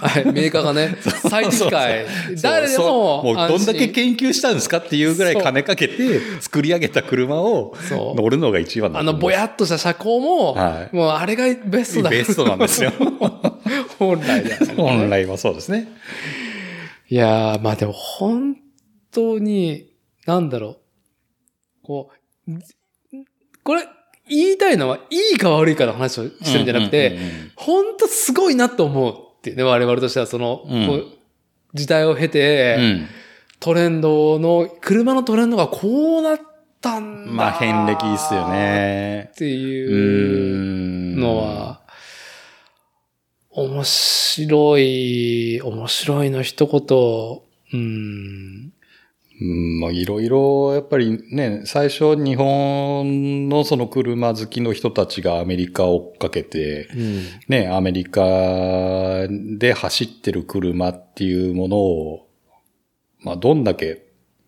[0.00, 0.96] はい、メーカーがね、
[1.28, 2.06] 最適解。
[2.40, 7.76] 誰でももうどんだけ研究したんですかっていうぐらい金かけて作り上げた車を
[8.16, 10.96] 乗るのが一番だあの、ぼやっとした車高も、はい。
[10.96, 12.10] もうあれがベストだ。
[12.10, 12.92] ベストなんですよ。
[13.98, 14.74] 本来だよね。
[14.76, 15.88] 本来はそうですね。
[17.08, 18.56] いやー、まあでも本
[19.10, 19.90] 当に、
[20.26, 20.76] なんだろう。
[21.82, 22.10] こ
[22.46, 22.52] う、
[23.64, 23.84] これ、
[24.28, 27.18] 言いたいのは、いいか悪いかの話をしてるんじゃなくて、
[27.56, 31.06] 本当すごいなと思うっていうね、我々としてはその、うんこう
[31.74, 33.06] 時代を経て、うん
[33.60, 36.38] トレンドの、車のトレンドがこうなっ
[36.80, 37.32] たんだ。
[37.32, 38.48] まあ、遍歴っすよ。
[38.48, 39.34] ねっ。
[39.34, 41.80] てういうのは、
[43.50, 48.72] 面白い、面白いの一言、うん。
[49.40, 57.22] うん、まあいろいろ、やっぱりね、最初日本のその車好きの人たちがアメリカを追っかけて、うん。
[57.48, 58.22] ね、アメリカ
[59.28, 62.28] で走ってる車っていうものを、
[63.20, 64.06] まあどんだけ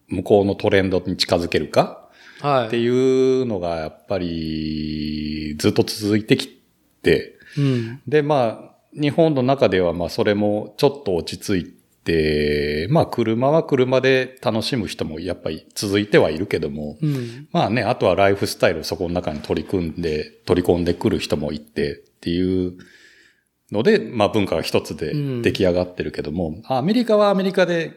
[0.08, 1.99] 向こうのトレンドに近づけるか
[2.40, 2.76] ってはい。
[2.76, 2.88] い
[3.42, 6.48] うのがやっぱりずっと続いてき
[7.02, 8.02] て、うん。
[8.06, 11.72] で、まあ、日本の中では、まあ、それもちょっと落ち着い
[12.04, 17.48] て、まあ、車は車で楽しむ人もやっぱり続いてはいるけども、うん。
[17.52, 22.78] まあね、あとはライフスタイルをそこの中に取り組んで、取り込んでくる人もいてっていう
[23.70, 27.94] ので、まあ文化が一つでうん出来上がってるけども、アメリカはアメリカで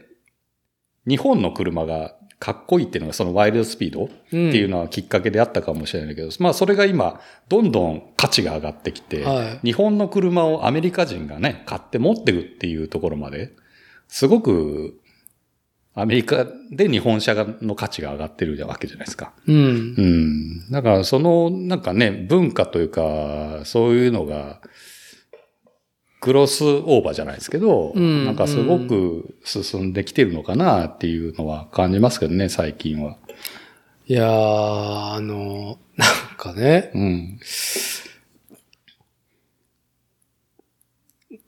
[1.08, 13.54] 日本の車がかっこいいっていうのがそのワイルドスピードっていうのはきっかけであったかもしれないけど、まあそれが今どんどん価値が上がってきて、はい日本の車をアメリカ人がね、買って持ってるっていうところまで、
[14.10, 15.00] すごく
[15.96, 19.32] アメリカで日本車がの価値が上がってるわけじゃないですか。
[19.48, 20.02] うんう。
[20.02, 20.70] ん。
[20.70, 24.60] だからそのなんかね、文化というか、そういうのが、
[26.24, 33.18] クロスオーバーじゃないですけど、うんなんかすごく進んできてるのかなっていうのは感じますけどね、最近は。
[34.08, 37.40] いやー、あの、なんかね、うん。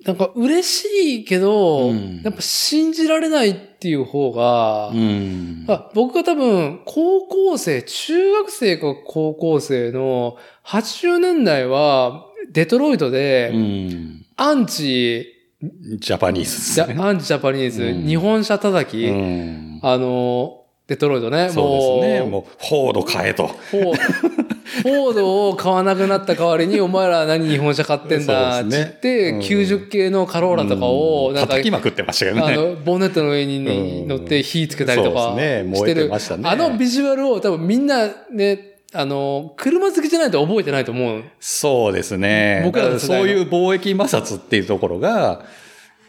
[0.04, 5.64] なんか嬉しいけど、うんやっぱ信じられないっていう方が、うん。
[5.70, 10.36] あ僕が多分、高校生、中学生か高校生の
[10.66, 14.25] 80年代は、デトロイトうで、ん。
[14.38, 17.02] アンチ、ジャパニーズね。
[17.02, 19.80] アンチジャパニーズ、うん日本車叩き、うん。
[19.82, 22.30] あの、デトロイトね、そうですね。
[22.30, 23.48] もう、フォード買えと。
[23.48, 32.42] フォードを買わなくなった代わりに、お前ら何日本車買ってんだって言って、うん90系のカローラとかを、なんか、叩きまくってましたよね。
[32.42, 35.66] あの、ボンネットの上に乗って火つけたりとかしてる。
[35.70, 41.24] 燃えてましたねあのビジュアルを多分みんなね、あの、車好きじゃないと覚えてないと思う。
[41.40, 42.62] そうですね。
[42.66, 45.46] 僕らそういう貿易摩擦っていうところが、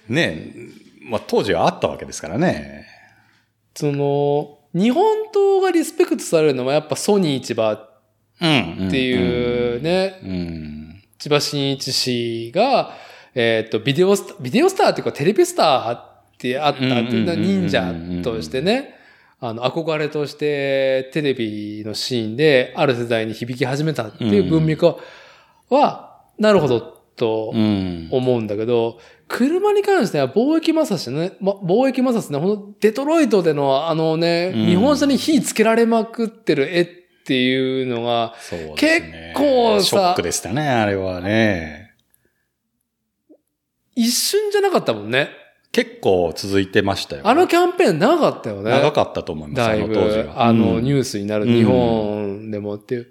[0.08, 0.52] ね、
[1.02, 2.86] まあ当時はあったわけですからね。
[3.74, 7.96] その、日本刀がリスペクトされるのはやっぱソニー市場っ
[8.40, 8.88] うん。
[8.90, 11.02] ていうね、うん。
[11.18, 12.92] 千葉真一氏が、
[13.34, 16.02] えっ、と、ビデオスタ、ビデオスターっていうかテレビスターっ
[16.38, 18.94] てあった忍者としてね、
[19.38, 24.96] あの、憧れとしてテレビのシーンである世代に響き始めたっていう文脈は、
[25.68, 28.08] はなるほどとうん。
[28.12, 28.98] 思うんだけど、
[29.28, 36.88] 車に関しては貿易摩擦ね、ま、貿易摩擦ね、ほんとデトロイトでのあのね、うん日本車に火つけられまくってる絵っ
[37.24, 39.02] ていうのが、ね結
[39.34, 41.94] 構さショックでしたね、あれはね。
[43.94, 45.30] 一瞬じゃなかったもんね。
[45.72, 47.22] 結構続いてましたよ。
[47.24, 48.70] あのキャンペーン長かったよね。
[48.70, 50.44] 長かったと思います、あの当時ぶ、は。
[50.44, 53.08] あの、うんニュースになる、日本でもっていう。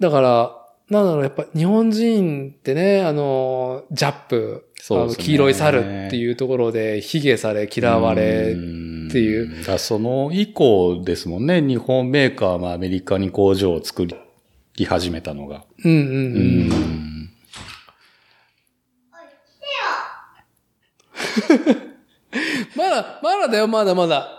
[0.00, 8.54] だから、なんだろう、やっぱ日本人ってね、あの、ジャップ、ね黄色い猿っていうところで、卑下され、嫌われ、
[9.08, 15.64] っていうだからその以降ですもんね、日本メーカーもアメリカに工場を作り始めたのが。
[15.84, 16.12] うんうんうう
[16.72, 17.15] ん。
[22.76, 24.36] まだ、まだだよ、まだまだ。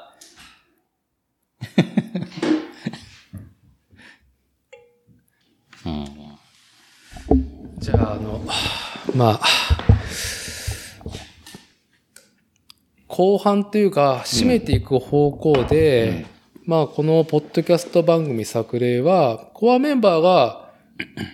[7.79, 8.41] じゃあ、あの、
[9.15, 9.47] まあ、
[13.07, 16.25] 後半というか、締めていく方向で、
[16.65, 20.73] まあ、このポッドキャスト番組作例は、コアメンバーが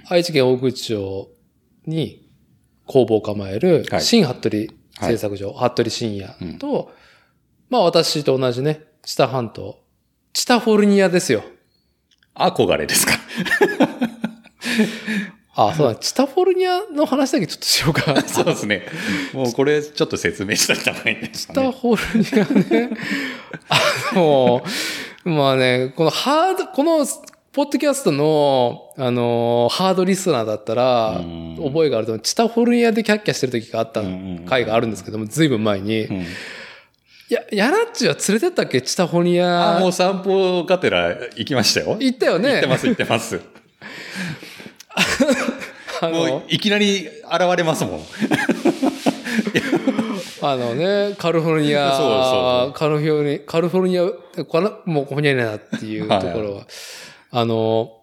[0.08, 1.30] 愛知県大口町
[1.88, 2.30] に
[2.86, 4.02] 工房を構えるはい。
[4.02, 4.68] 新服部
[5.02, 6.92] 製作所、服部深也と、
[7.70, 9.80] まあ私と同じね、知多半島、
[10.34, 11.44] チタフォルニアですよ。
[12.36, 13.14] 憧れですか？
[15.56, 18.20] あ、そうだ、チタフォルニアの話だけちょっとしようか。
[18.26, 18.88] そうですね。
[19.34, 21.72] もうこれちょっと説明した方がいいですチタ。
[21.72, 22.98] フォルニアね。
[23.70, 24.64] あの、
[25.26, 27.06] まあね、このハード、この、
[27.54, 34.02] ポッドキャストの、あの、ハードリスナーだったらうん、覚えがあると思う、チタフォルニアでキャッキャしてる時があった
[34.48, 36.02] 回があるんですけども、ずいぶん前に。
[36.06, 36.26] うん
[37.30, 38.82] いや、ヤラッチは連れてったっけ？
[38.82, 39.78] チタフォルニア。
[39.78, 41.98] あ、もう散歩がてら行きましたよ。
[42.00, 42.52] 行ったよね。
[42.52, 43.40] 行ってます、行ってます。
[46.02, 47.12] あもうの、いきなり現
[47.58, 48.00] れますもん。
[50.42, 54.02] あのね、カリフォルニア、そうそうカリフォルニア、カリフォルニア、
[54.86, 56.64] もうここにはいなっていうところは、
[57.34, 58.02] あの、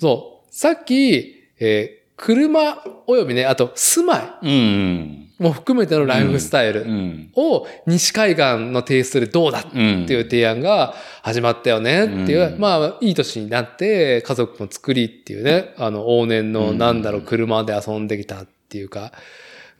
[0.00, 5.28] そう、さっき、えー車およびね、あと住まいうん。
[5.40, 7.32] も含めてのライフスタイルうん。
[7.34, 9.80] を西海岸のテイストでどうだってうん。
[10.08, 19.12] いう提案が始まったよねっていう、うんまあ、いい年になって、家族も作りっていうね、あの、往年のなんだろう、車で遊んできたっていうか、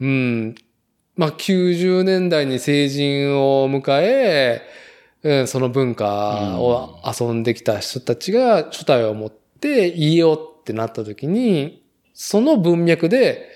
[0.01, 0.57] うん、
[1.17, 4.63] まあ、90年代に成人を迎え、
[5.23, 11.85] うん、その文化を遊んできた人たちが初体を持って家をってなった時に、
[12.15, 13.49] その文脈で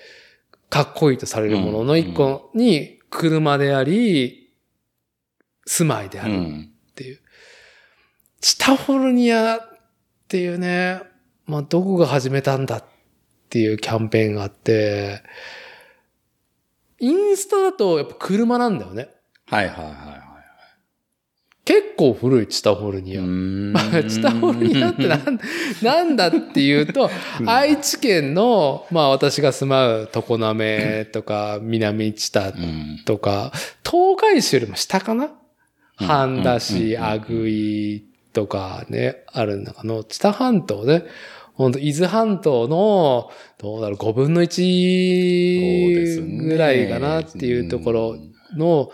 [0.69, 4.53] かっこいいとされるものの一個に車であり、
[5.65, 6.71] 住まいであるうん。
[6.91, 7.19] っていう。
[8.39, 9.59] チタフォルニアっ
[10.27, 11.01] ていうね、
[11.45, 12.83] まあ、どこが始めたんだっ
[13.49, 15.23] ていうキャンペーンがあって、
[16.99, 19.09] インスタだとやっぱ車なんだよね。
[19.45, 20.16] はいはいはいはい。
[21.67, 23.21] 結構古いチタフォルニア。
[23.21, 25.39] まあ、 チタフォルニアってなん
[25.83, 27.09] なんだっていうと、
[27.45, 33.01] 愛知県の、まあ私が住まう常滑とか南知多うん。
[33.03, 33.51] とか、
[33.83, 35.25] 東海市よりも下かな？
[35.99, 36.07] うん。
[36.07, 36.59] 半田うん。
[36.61, 37.03] 市、うん。
[37.03, 41.03] 阿久井とかね、ある中の、知多半島ね、
[41.55, 44.61] 本当伊豆半島の、どうだろう、5分のそうです
[46.21, 48.17] 1ねぐらいかなっていうところ
[48.55, 48.89] の、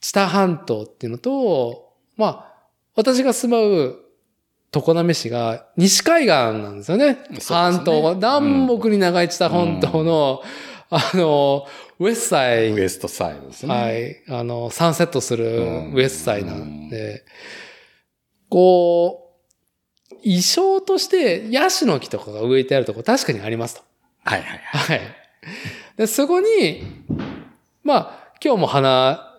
[0.00, 2.54] 知多半島っていうのと、まあ、
[2.94, 3.98] 私が住まう
[4.72, 7.18] 常滑市が西海岸なんですよね。
[7.38, 10.42] すね半島、南北に長い知多半島の、
[10.90, 11.66] あの、
[11.98, 13.74] ウェッサイウエストサイドですね。
[13.74, 14.22] はい。
[14.28, 17.24] あの、サンセットするうんウェスサイなんで、
[18.48, 19.34] こ
[20.10, 23.82] う、衣装としてヤシの木とかが植えてあるとこ確かにありますと。
[24.24, 24.98] はいはいはい。
[24.98, 25.06] はい。
[25.96, 26.82] でそこに、
[27.82, 29.29] まあ、今日も話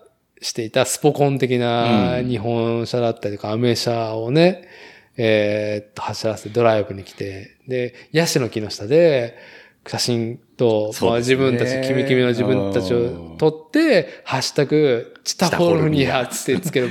[0.42, 2.28] していたスポコン的なうん。
[2.28, 4.68] 日本車だったりとかアメ車をね、
[5.16, 9.38] えーっと、走らせてドライブに来て、で、ヤシの木の下で、
[9.86, 16.90] 写真と、まあ、自分たち、キミキミの自分たちを撮って、ハッシュタグ、チタフォルニアってつける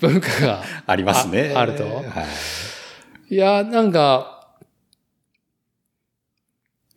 [0.00, 1.52] 文化が ありますね。
[1.54, 1.84] ああると。
[1.84, 2.02] は
[3.30, 3.34] い。
[3.34, 4.56] いや、なんか、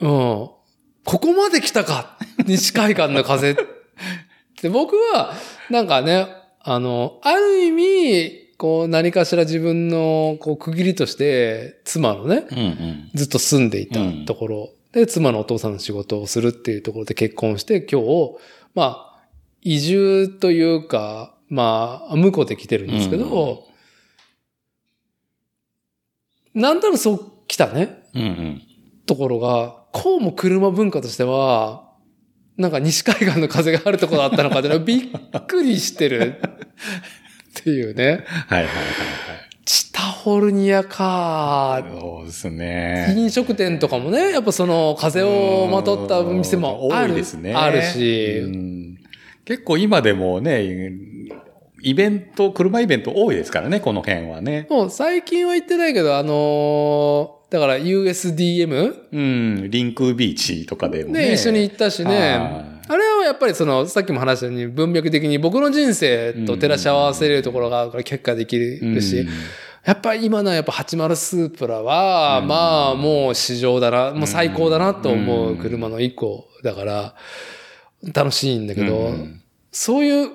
[0.01, 0.09] うん。
[0.09, 0.55] こ
[1.05, 2.17] こまで来たか。
[2.45, 3.51] 西海岸の風。
[3.55, 3.55] っ
[4.57, 5.33] て僕は、
[5.69, 6.27] なんかね、
[6.59, 13.11] あの、ある意味、こう何かしら自分のこう区切りとして、妻のね、うんうん。
[13.13, 18.37] ずっと住んでいたところ、で、妻のお父さんの仕事をするっていうところで結婚して、今日、
[18.73, 19.27] まあ、
[19.61, 23.65] 移住というか、まあ、向こうで来てるんですけど、
[26.53, 28.61] なんとなくそう来たね、うんうん。
[29.05, 31.84] ところが、こうも車文化としては、
[32.57, 36.35] なんか西海岸の風があるところだったのかって びっくりしてる
[37.59, 38.03] っていうね。
[38.05, 38.65] はいはいはい
[39.67, 41.83] チタホルニアかはい。
[41.99, 43.15] そうですね。
[43.17, 47.13] 飲食店とかもね、やっぱその風をまとった店もあ多る。
[47.13, 47.51] いですね。
[47.55, 48.41] あるうし。
[48.45, 48.97] ん
[49.43, 50.91] 結構今でもね、
[51.81, 54.67] イベント、車イベント多いですからね、この辺はね。
[54.69, 61.27] もう最近は行ってないけど、あのーだから USDM うん、リンクビーチとかでもね。
[61.27, 62.37] で一緒に行ったしね。
[62.37, 69.29] はいあれはやっぱりその、さっきも話したように文脈的に僕の人生と照らし合わせれるところがあるから結果できるし、うん
[69.85, 77.15] やっぱり今のやっぱ80スープラは、うんまあもう市場だな、もう最高だなと思ううん車の一個だから、
[78.11, 79.41] 楽しいんだけど、うん
[79.71, 80.31] そういう、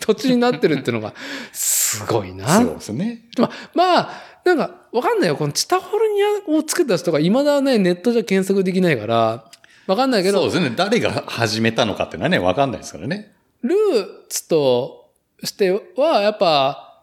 [0.00, 1.14] 土地になってるっていうのが、
[1.52, 2.48] すごいな。
[2.58, 3.28] そうですね。
[3.38, 5.36] まあ、まあ、なんか、わかんないよ。
[5.36, 9.44] このチタホルニアを作った人が未だね、ネットじゃ検索できないから、
[9.86, 10.74] わかんないけど、そうですね。
[10.76, 13.32] 誰が始めたのかっていうのはね、わかんないですからね。
[13.62, 15.10] ルーツと
[15.42, 17.02] しては、やっぱ、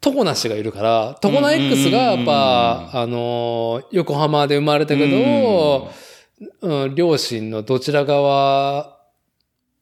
[0.00, 5.90] トコナ氏がいるから、トコナ X がやっぱ、あの、横浜で生まれたけど、
[6.60, 8.98] うん、両親のどちら側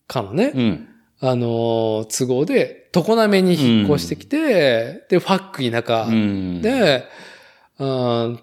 [0.07, 0.89] かのね、うん。
[1.21, 6.63] あの、都合で、常滑に引っ越してきて、で、ファック田舎うん。
[6.63, 7.05] で、
[7.81, 8.41] うーん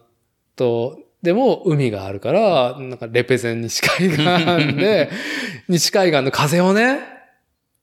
[0.56, 5.10] と、でも海があるから、なんかレペゼン西海岸で、
[5.68, 7.00] 西海岸の風をね、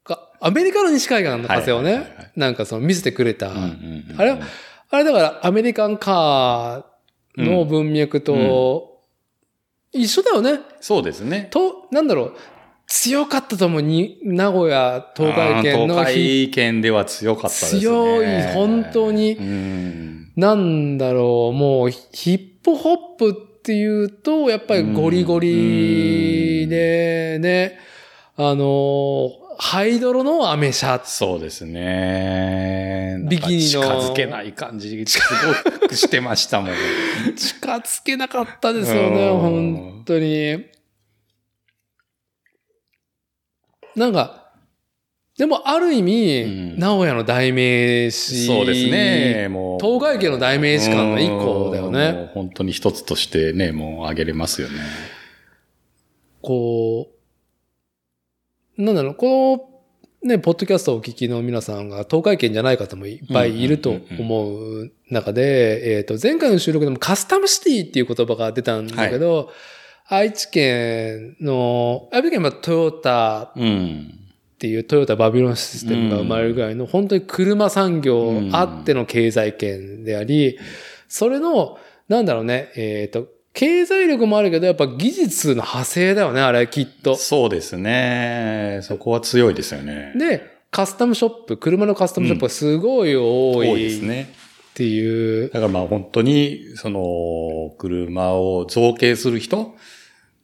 [0.03, 3.49] かアメリカの西海岸の風をねなんかその見せてくれた。
[3.49, 3.63] うんうん
[4.11, 4.39] うんあれ
[4.91, 9.01] あれだからアメリカンカーの文脈と
[9.93, 10.61] 一緒だよね。
[10.81, 11.49] そうですね。
[11.51, 12.37] と、なんだろう、
[12.87, 17.81] 強かったと思うに、名古屋、東海圏の東海圏では強かったですね。
[17.81, 20.24] 強い本当にうん。
[20.37, 27.79] なんだろう、もうヒップホップっていうと、やっぱりゴリゴリでね、
[28.37, 31.01] あの、ハイドロのアメ車。
[31.05, 33.19] そうですね。
[33.29, 35.21] ビキニの近づけない感じ、す
[35.81, 36.75] ごくしてましたもん。
[37.37, 40.65] 近づけなかったですよね、うん本当に。
[43.95, 44.44] なんか、
[45.37, 48.47] でもある意味、うん名古屋の代名詞。
[48.47, 49.49] そうですね。
[49.49, 49.85] もう。
[49.85, 52.31] 東海家の代名詞感の一個だようんね。
[52.35, 54.75] 本当に一つとしてね、もう挙げれますよね。
[56.41, 57.09] こ
[58.79, 59.71] う、なんだろう、こ
[60.23, 69.51] のね、ポッドキャストをお聞きの皆さんが東海圏じゃない方もいっぱいいると思う中で、えっと、前回の収録でもカスタムシティっていう言葉が出たんだけど、
[70.07, 74.24] 愛知県の、愛知県はトヨタうん。
[74.65, 80.59] っていうトヨタバビロンシステムが生まれるぐらいの、本当に車産業あっての経済圏であり、
[81.07, 81.79] それの、
[82.09, 87.15] なんだろうね、えっ、と、経済力もあるけど、やっぱ技術の派生だよね、あれ、きっと。
[87.15, 88.81] そうですね。
[88.83, 90.15] そこは強いですよね。
[90.17, 94.33] で、カスタムショップ、車のカスタムショップがすごい多多いでいっすね。
[94.73, 95.51] ていう。
[95.51, 99.75] だからまあ本当に、その、車を造形する人、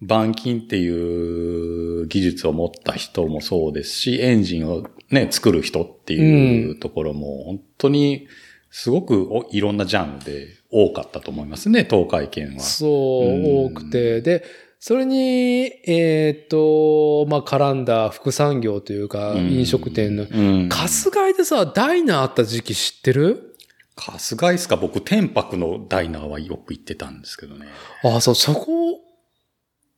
[0.03, 8.27] 板金っていう技術を持った人もそうですし、エンジンをね、作る人っていうところも、本当に、
[8.71, 12.61] すごくおいろんなジャンルで多かったと思いますね、東海圏は。
[12.61, 12.91] そう、
[13.27, 14.21] うん多くて。
[14.21, 14.45] で、
[14.79, 20.23] それに、えっ、と、まあ、絡んだ副産業というか、うん飲食店の。
[20.23, 20.69] うん。
[20.71, 23.57] 春日井でさ、ダイナーあった時期知ってる？
[23.97, 24.77] 春日井ですか？
[24.77, 27.67] 僕、天白のダイナーはよく行ってたんですけどね。
[28.05, 29.01] あ、そう、そこ、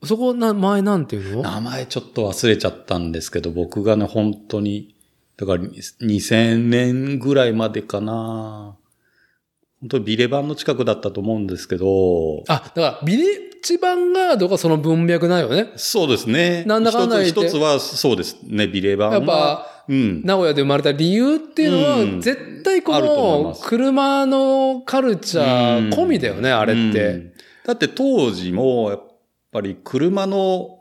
[0.05, 1.43] そこ、な、前なんていうの？
[1.43, 4.97] 名前ちょっと忘れちゃったんですけど、僕がね、本当に、
[5.37, 8.77] だから2000年ぐらいまでかな。
[9.81, 13.27] 本当にビレバンの近くだったと思うんですけど、あ、だから、ビレッ
[13.63, 15.73] ジヴァンガードがその文脈ないよね。
[15.77, 16.65] そうですね。
[16.67, 19.15] なんだかんだ一つ一つはそうですね、ビレバンは。
[19.17, 20.23] やっぱ、うん。
[20.25, 27.07] 名古屋で生まれた理由っていうのは、うん絶対この車のカルチャー込みだよね、あれって。
[27.07, 27.33] うん
[27.65, 29.12] だって当時も、やっ
[29.53, 30.81] ぱり車の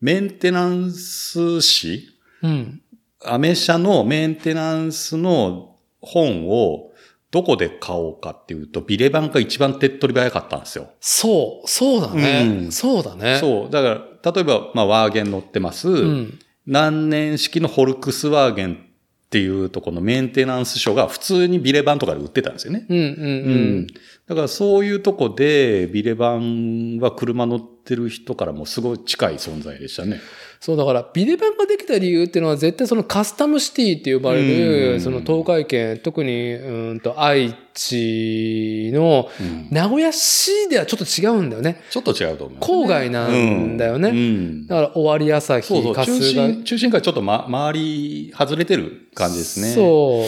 [0.00, 2.08] メンテナンス誌
[2.42, 2.80] うん。
[3.24, 6.92] アメ車のメンテナンスの本を
[7.30, 10.90] どこで買おうかっていうと、ビレバンが一番手っ取り早かったんですよ。
[11.00, 12.46] そう、そうだね。
[12.64, 13.38] うんそうだね。
[13.40, 13.70] そう。
[13.70, 15.88] だから、例えば、まあ、ワーゲン乗ってます。
[15.88, 16.38] うん。
[16.66, 22.86] 何年式のホルクスワーゲンっていうとこのメンテナンス書が普通にビレバンとかで売ってたんですよね。
[22.88, 23.10] うん、うん、うう
[23.80, 23.86] ん。
[24.26, 30.20] だからそういうとこで、ビレバンは車乗ってる人からもすごい近い存在でしたね。
[30.60, 41.82] そうだから、ビデバンができた理由っていうのは絶対そのカスタムシティって呼ばれる、うんその東海圏、特に、うんと愛知のうん名古屋市ではちょっと違うんだよね。
[41.90, 44.66] ちょっと違うと思う、郊外なんだよね。
[44.66, 49.68] だから、終わり朝日、そうそう、中心、中心からちょっと、ま、周り外れてる感じですね。
[49.74, 50.24] そ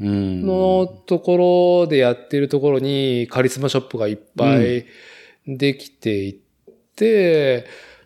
[0.00, 0.04] う。
[0.04, 0.08] う。
[0.08, 0.42] ん。
[0.42, 4.86] のところでやってるところにカリスマショップがいっぱい
[5.46, 6.45] できていって、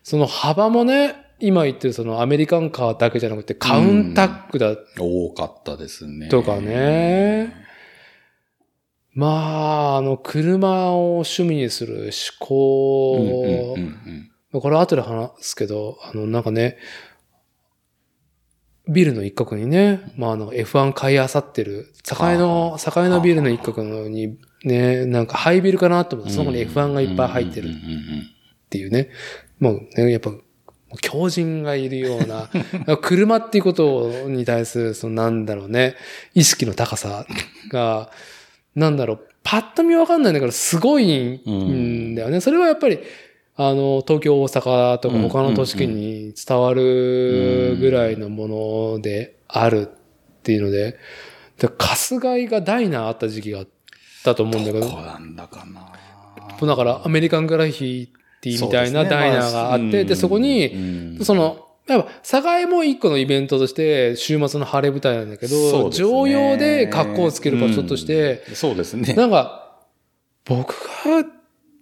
[0.03, 6.29] その幅もね、今言ってるそのアメリカンカーだけじゃなくてカウンタックだ多かったですね。
[6.29, 7.53] とかね。
[9.13, 12.11] まあ、あの、車を趣味にする
[12.49, 14.61] 思うんうん考うんうん。
[14.61, 16.77] これ後で話すけど、あの、なんかね、
[18.87, 27.69] ビルの一角にね、まあ、あの、F1 買い漁ってる、境の、境のビルの一角に、ね、なんかハイビルかなと思って、そこに F1 がいっぱい入ってる。
[27.69, 28.30] うんうんうん
[28.71, 29.09] っていうね。
[29.59, 30.31] もうね、やっぱ、
[31.01, 32.49] 強人がいるような、
[33.01, 35.95] 車っていうことに対する、そのなんだろうね、
[36.33, 37.25] 意識の高さ
[37.69, 38.09] が、
[38.73, 42.39] なんだろう、パッと見わかんないんだけど、すごいんだよね。
[42.39, 42.99] それはやっぱり、
[43.57, 48.47] あの、東京、大阪とかうん他の都市圏に伝わるぐらいのも
[48.95, 50.97] のであるっていうので、
[51.57, 53.67] で春日井がダイナーあった時期があっ
[54.23, 55.91] たと思うんだけどど、こなんだかな。
[56.67, 58.09] だからアメリカングラフィ
[58.41, 68.55] ティみたいなダイナーがあって、で、そこに、にその、やっぱ、境も一個のイベントとして、週末の晴れ舞台なんだけど、常用で格好をつける場所として、うん。
[68.55, 69.13] そうですね。
[69.13, 69.79] なんか、
[70.45, 70.73] 僕
[71.05, 71.27] が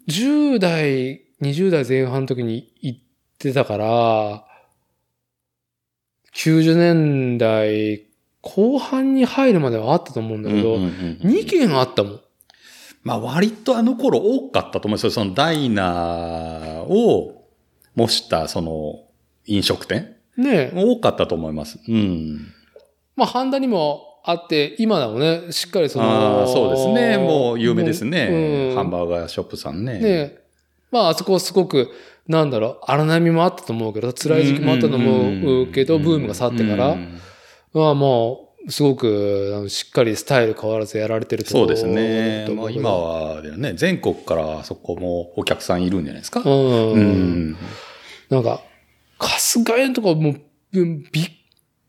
[0.08, 3.00] 10代、20代前半の時に行っ
[3.38, 4.46] てたから、
[6.36, 8.10] 90年代
[8.42, 12.22] 後半に入るまではあったと思うんだけど、うんうんうん2軒あったもん。
[13.04, 15.12] まあ割とあの頃多かったと思うんですよ。
[15.12, 17.46] そのダイナーを
[17.96, 19.04] 模したその
[19.46, 20.74] 飲食店ねえ。
[20.74, 21.80] 多かったと思います。
[21.88, 22.54] うん。
[23.16, 27.18] まあ、ハンダにもあって、今だもね、しっかりそあの、あそうですね。
[27.18, 28.70] もう有名ですね。
[28.72, 30.00] うんハンバーガーショップさんね。
[30.00, 30.38] ね
[30.92, 31.90] まあ、あそこすごく、
[32.28, 37.20] なんだろう、荒波もあったと思うけど、辛い時期もあったと思うけど、ブームが去ってから、うん
[37.74, 42.48] まあもう、すごく、しっかりスタイル変わらずやられてるとそうですね。
[42.56, 46.42] まあ今はね、全国からそこもお客さんいるんじゃないですか。
[46.44, 46.94] うん。
[46.94, 47.58] うん。
[48.30, 48.62] なんか、
[49.18, 50.36] 春日井のとかも
[50.72, 51.30] びっ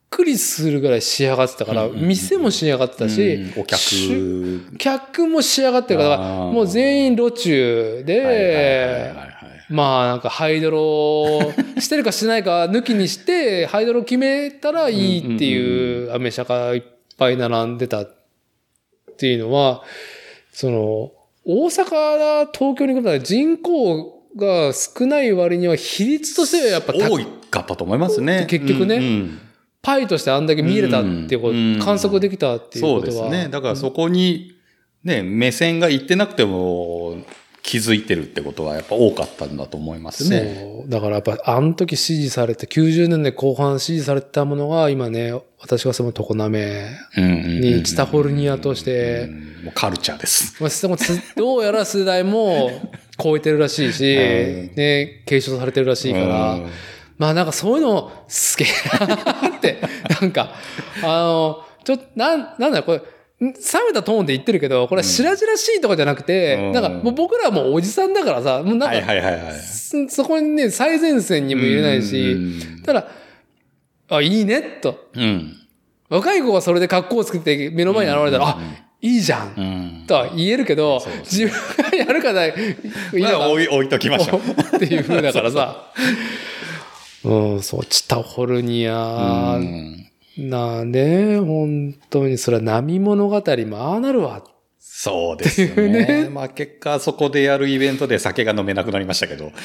[0.09, 4.77] くりするぐらい仕上がってたから、店も仕上がってたし、うんお客。
[4.77, 9.13] 客も仕上がってるから、もう全員路中で、
[9.71, 16.83] まあなんかハイドロ してるかしてないか抜きにして、ハイドロ決めたらいいっていうアメ車がいっ
[17.17, 18.15] ぱい並んでたっ
[19.17, 19.83] ていうのは、
[20.51, 21.11] その、
[21.45, 28.45] 大阪から東京に比べたら人口が少ない割には比率としてはやっぱ高多かったと思いますね。
[28.49, 29.39] 結局ねうんうん
[29.81, 33.27] パイとしてあんだけ見れたっていうこと、うん観測できたっていうそことは。
[33.27, 33.49] うですね。
[33.49, 34.53] だからそこに、
[35.03, 37.17] ね、目線が行ってなくても
[37.63, 40.57] 気づいてるってことはやっぱ多かったんだと思いますね。
[40.59, 40.89] そう。
[40.89, 49.29] だからやっぱ、あの時支持されて、90年代後半支持されてたものが、今ね、私がその常滑ににチタフォルニアとして
[49.75, 50.55] カルチャーです。
[51.35, 52.71] どうやら世代も
[53.21, 54.17] 超えてるらしいし、う
[54.73, 56.69] んね、継承されてるらしいから、うん
[57.21, 59.79] まあなんかそういうのすげえなって、
[60.19, 60.55] なんか、
[61.03, 63.01] あの、ちょっと、なん、なんだこれ、ん
[63.41, 63.47] 冷
[63.87, 69.53] めたトーンで言ってるけど、これは白々しいとかじゃなくて、うんなんかもう僕らはもうおじさんだからさ、もうなんか、はいはいはいはい。
[69.59, 73.07] そそこにね、最前線にも入れないし、うんただ、
[74.09, 75.07] あ、いいね、と。
[75.15, 75.57] うん。
[76.09, 78.57] 若い子がそれで格好を作って目の前に現れたら、うんあ、
[79.01, 79.61] いいじゃん、う
[80.03, 80.05] ん。
[80.05, 84.75] とは言えるけど、自分がやるかない、いいのまあか置い置いときましょう。
[84.75, 85.91] っていう風だからさ。
[87.25, 94.43] うん、そう、チタホルニアうんなね、本当にそれは波物語もああなるわ。
[94.79, 96.23] そうですね。
[96.23, 99.51] ねまあ結果そこでやるイベントで酒が飲めなくなりましたけど。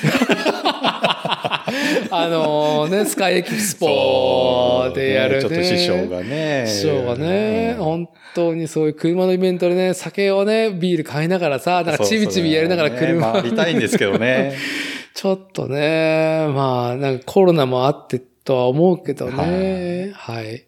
[2.10, 5.40] あのね、スカイエキスポでやるね。
[5.40, 6.64] ちょっと師匠がね。
[6.66, 14.54] 師匠がね、うん本当にそういう車のイベントでね、酒をね、ビール買いながらさ、なんかちびちびやりながら車、ね回りたいんですけどね。
[15.14, 20.12] ちょっとね、まあ、なんかコロナもあってとは思うけどね。
[20.14, 20.66] はい。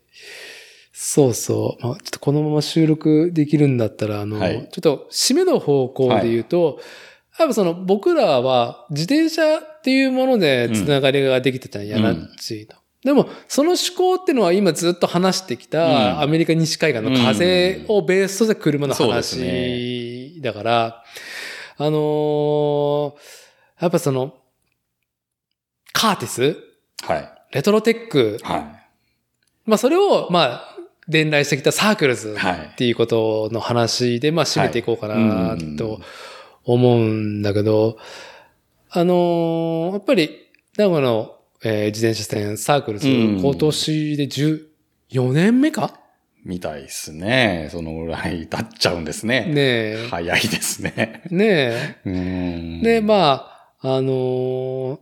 [0.92, 1.86] そうそう。
[1.86, 6.80] まあ、ちょっとこのまま収録できるんだったら、あの、はいちょっと締めの方向で言うと、
[7.38, 12.74] やっぱその僕らは自転車っていうものでつながりができてたんやなっちと。
[13.04, 21.04] でも、その思考っていうのは今ずっと話してきうんたアメリカ西海岸の風をベースとして車の話だから、
[21.76, 23.12] あのー
[23.80, 24.34] やっぱその、
[25.92, 26.56] カーティス
[27.04, 27.37] はい。
[27.52, 28.38] レトロテック。
[28.42, 28.76] は
[29.64, 30.76] まあそれを、まあ、
[31.08, 32.36] 伝来してきたサークルズい。
[32.36, 32.74] はいっ。
[32.76, 36.00] ていうことの話で、まあ締めていこうかなと
[36.64, 37.98] 思うんだけど、
[38.90, 40.30] あのーやっぱり、
[40.76, 41.34] 名古屋の、
[41.64, 45.94] えー自転車店サークルズ、うん今年で14年目か？
[46.44, 47.68] みたいですね。
[47.72, 49.44] そのぐらい経っちゃうんですね。
[49.46, 50.06] ねえ。
[50.10, 51.22] 早いですね。
[51.30, 52.56] ねうえ。
[52.80, 52.82] ん。
[52.82, 53.50] で、ま
[53.82, 54.98] あ、あのー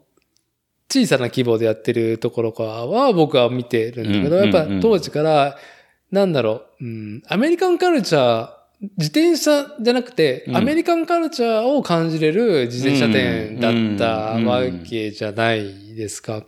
[0.88, 5.56] 小さな規模でやってるところからは僕は見てるんだけど、うんやっぱ当時から、
[6.10, 8.56] なんだろう、うん、アメリカンカルチャー、
[8.98, 10.56] 自転車じゃなくて、うん。
[10.56, 16.44] アメリカンカルチャーを感じれる自転車店だったわけじゃないですか。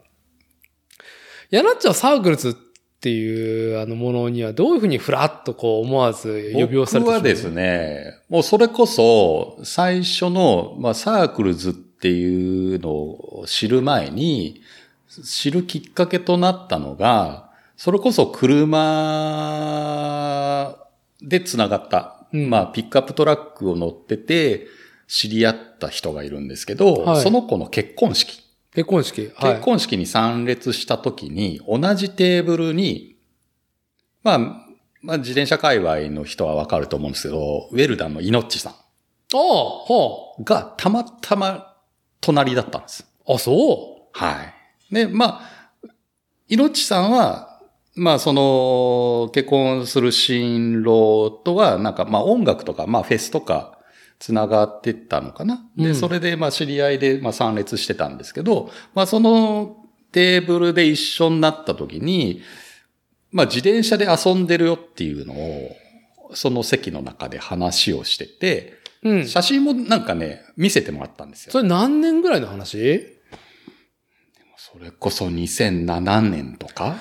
[1.51, 2.55] ヤナッチはサークルズっ
[3.01, 14.63] ていうあのものにはどういうふうにフラッとこう思わず呼び寄せられて僕はですね、もうそれこそ最初の、まあ、サークルズっていうのを知る前に、
[15.25, 18.69] 知るきっかけとなったのが、それこそ車
[21.21, 24.67] で繋がった、うんまあ、ピックアップトラックを乗ってて、
[25.09, 28.45] 知り合った人がいるんですけど、はいその子の結婚式。
[28.75, 29.33] 結婚式。
[29.35, 33.17] はい結婚式に参列した時に、同じテーブルに、
[34.23, 34.39] まあ、
[35.01, 38.75] まあ、自転車界隈の人はわかると思うんですけど、ウェルダンのイノッチさ
[39.35, 41.68] ああ、はんがたまたま
[42.21, 43.07] 隣だったんです。
[43.27, 43.35] あ。
[43.35, 44.43] あ、そは
[44.91, 44.95] い。
[44.95, 45.91] で、まあ、
[46.49, 47.61] イノッチさんは、
[47.95, 53.79] まあ、その、結婚する新郎とは、なんか、まあ、音楽とか、まあ、フェスとか、
[54.19, 55.65] つながってったのかな？
[55.77, 59.77] で、うんそれで、まあ、知り合いで、まあ、参列してたんですけど、まあ、その
[60.11, 62.43] テーブルで一緒になった時に、
[63.31, 65.77] まあ、自転車で遊んでるよっていうのを、
[66.35, 69.11] その席の中で話をしてて、う。
[69.11, 69.27] うん。
[69.27, 71.53] 写真もなんかね、見せてもらったんですよ。
[71.53, 73.19] それ何年ぐらいの話？
[74.57, 76.97] それこそ2007年とか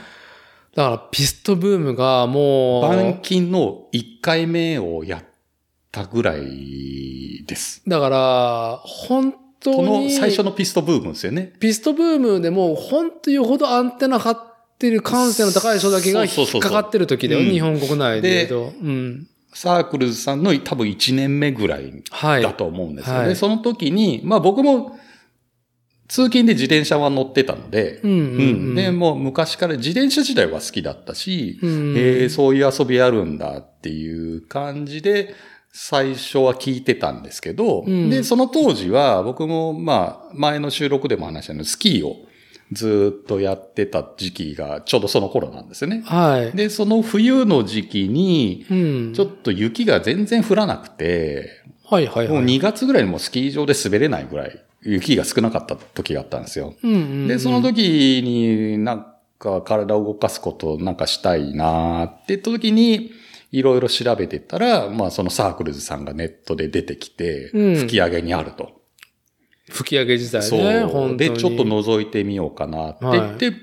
[0.73, 5.23] だからピストブームがもう、板金の1回目をやっ
[5.91, 7.81] たぐらいです。
[7.87, 11.53] だから、本当このに、最初のピストブームですよね。
[11.59, 14.37] ピストブームでもう本当よほどアンテナ張っ
[14.77, 18.73] てる感性の高い人だけが引っかかってる時だよ、うん日本国内で言うと。
[18.79, 19.27] うん。
[19.57, 22.43] サークルズさんの多分1年目ぐらいはい。
[22.43, 23.25] だと思うんですよね。
[23.25, 24.99] はいその時に、まあ僕も
[26.07, 28.75] 通勤で自転車は乗ってたので、うんうん、ううんん。
[28.75, 35.33] で、もう昔から自転車自体は好きだったし、うんえーそういう遊びあるんだっていう感じで、
[35.71, 42.26] 最初は聞いてたんですけど、うんで、その当時は僕もまあ前の収録でも話したようにスキーを
[42.71, 46.03] ずっとやってた時期がちょうどその頃なんですよね。
[46.05, 46.55] はい。
[46.55, 49.13] で、その冬の時期に、うん。
[49.13, 52.37] ちょっと雪が全然降らなくて、はいはいはい。
[52.37, 56.75] もう2月ぐらいにもうスキー場で滑れないぐらい雪が少なかった時があったんですよ。
[56.83, 59.05] うんうんうんで、その時になん
[59.39, 63.11] か体を動かすことなんかしたいなーって言った時に、
[63.51, 68.76] いろいろ調べてたら、まあそのサークルズさんがネットで出てきて、うん吹き上げにあると。
[69.69, 70.59] 吹き上げ自体そう。
[70.59, 71.17] ね、本当に。
[71.17, 73.53] で、ちょっと覗いてみようかなって言って、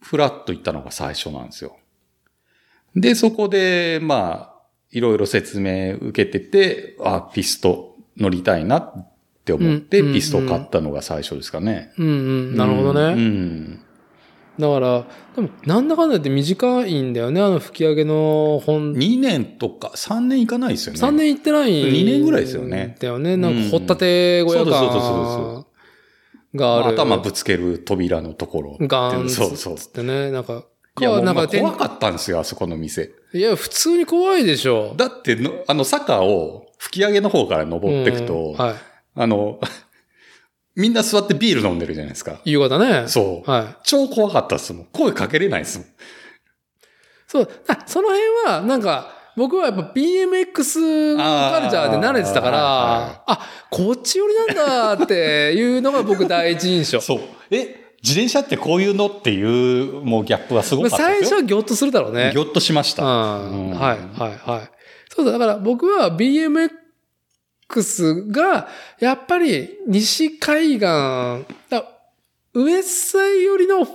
[0.00, 1.76] ふらっと行ったのが最初なんですよ。
[2.94, 4.52] で、そこで、まあ、
[4.90, 11.92] いろいろ説明受けてて、あ、ピスト乗りたいなって思って、うんうんうんピストを買ったのが最初ですかね。
[11.98, 12.56] うんうん。
[12.56, 13.14] なるほどね。
[13.14, 13.80] うん。
[14.58, 18.92] だから、でも、なんだかんだ言って短いんだよね、あの吹き上げの本。
[18.92, 21.00] 2年とか3年いかないですよね。
[21.00, 21.72] 3年行ってない。
[21.72, 23.36] 二年ぐらいですよねだよね。
[23.36, 25.66] なんか、掘ったて小屋そうそうそうそ感
[26.54, 26.94] がある。
[26.94, 28.76] 頭ぶつける扉のところ。
[28.80, 29.74] ガーンそうそう。
[29.76, 30.64] つってね、なんか、
[31.00, 33.10] いや、なんか、まあ怖かったんですよ、あそこの店。
[33.32, 34.94] いや、普通に怖いでしょ。
[34.96, 38.74] だっての、あの坂を吹き上げの方から登っていくと、うんはい。
[39.14, 39.58] あの、
[40.74, 42.40] みんな座ってビール飲んでるじゃないですか。
[42.44, 43.04] 夕方ね。
[43.08, 43.50] そう。
[43.50, 43.76] はい。
[43.84, 44.86] 超怖かったですもん。
[44.92, 45.86] 声かけれないですもん。
[47.26, 47.48] そう。
[47.68, 53.40] あその辺は、なんか、僕はやっぱ BMX カルチャーで慣れてたから、ああ、
[53.70, 57.00] こっち寄りなんだっていうのが僕第一印象。
[57.02, 57.20] そう。
[57.50, 61.30] え、自転車ってこういうのっていう、もうギャップはすごかったですよ？
[61.30, 62.30] 初はギョッとするだろうね。
[62.34, 63.04] ぎょっとしました。
[63.04, 63.70] うん。
[63.70, 64.70] うんはい、はい、はい。
[65.14, 66.68] そうだ、だから僕は BMX
[68.30, 68.68] が、
[69.00, 70.80] やっぱり西海岸、
[71.70, 71.84] だ
[72.54, 73.86] ウエスサイ寄りの、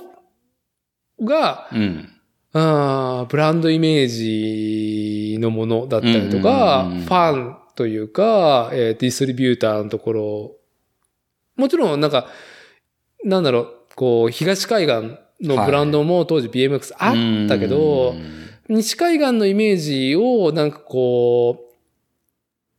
[1.20, 2.12] が、うん。
[2.54, 10.56] あーブランドイメージのものだったりとか、ファンというか、えーディストリビューターのところ、
[11.56, 12.26] もちろんなんか、
[13.24, 18.14] なんだろう、こう、東海岸のブランドも当時 BMX あったけど、
[18.68, 21.67] 西海岸のイメージをなんかこう、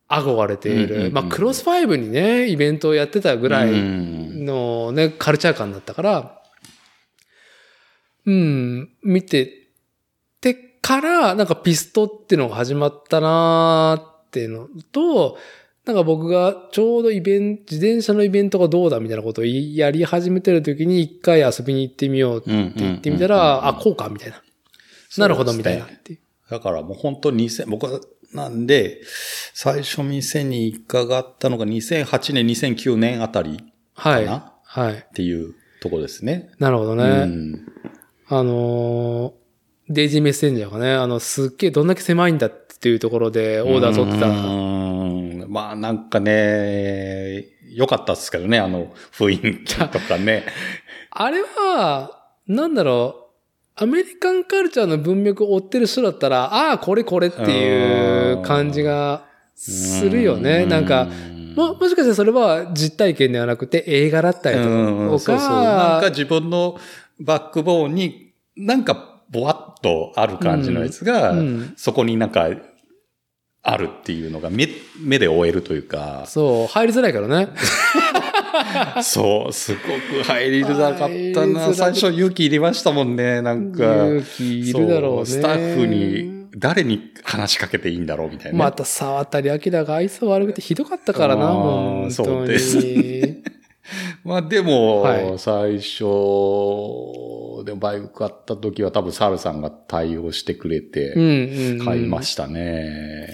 [0.09, 1.11] 憧れている。
[1.11, 6.41] まあ、クロスファイブにね、イベントをやってたぐらいうんのね、カルチャー感だったから、
[8.25, 9.67] うん、見て
[10.41, 15.37] てから、なんかピストっていうのが始まったなーっていうのと、
[15.85, 24.41] なんか僕がちょうどイベント、自転車のイベントがどうだみたいなことをやり始めてる時に一回遊びに行ってみようって言ってみたら、あ、こうかみたいな。
[25.17, 26.19] なるほどみたいなっていう。
[26.49, 27.99] だからもう本当2000、僕は
[28.33, 29.01] なんで、
[29.53, 34.25] 最初店に伺ったのが2008年、2009年あたりはい。
[34.25, 34.53] かな？
[34.63, 34.93] はい。
[34.93, 36.51] っていうとこですね。
[36.59, 37.03] なるほどね。
[37.03, 37.65] うん
[38.27, 39.39] あのー
[39.91, 44.27] デイジーメッセンジャーがね、あの、すっげえどんだけ狭いんだっていうところでオーダー取ってた。
[44.27, 50.45] うまあなんかね、良かったですけどね、あの雰囲気とかね。
[51.09, 53.28] あれは、なんだろう、
[53.81, 59.23] アメリカンカルチャーの文脈を追ってる人だったら、ああ、これこれっていう感じが
[59.55, 60.65] するよね。
[60.65, 61.07] なんか、
[61.55, 65.49] も、もしかしたらそれは実体験ではなくて映画だったりとうんか、そうそう。
[65.63, 66.77] なんか自分の
[67.21, 72.49] バックボーンに、なんかぼわっとある感じのやつが、うんそこになんか、
[73.61, 74.67] あるっていうのが目、
[75.01, 77.49] 目で追えるというか、そう、入りづらいからね。
[79.03, 81.73] そう、すごく入りづらかったな。
[81.73, 83.83] 最初勇気いりましたもんね、なんか。
[83.83, 85.25] 勇気いるだろうね。
[85.25, 88.57] そスタッフに、誰に話しかけていいんだろうみたいな、ね。
[88.57, 92.47] また沢渡明が愛想悪くてひどかったからな、あー本当そうに。
[92.47, 92.77] です
[94.23, 96.03] まあでも、はい最初、
[97.65, 101.85] でもバイク買った時は多分サルさんが対応してくれて、うんうんうん。
[101.85, 103.27] 買いましたね。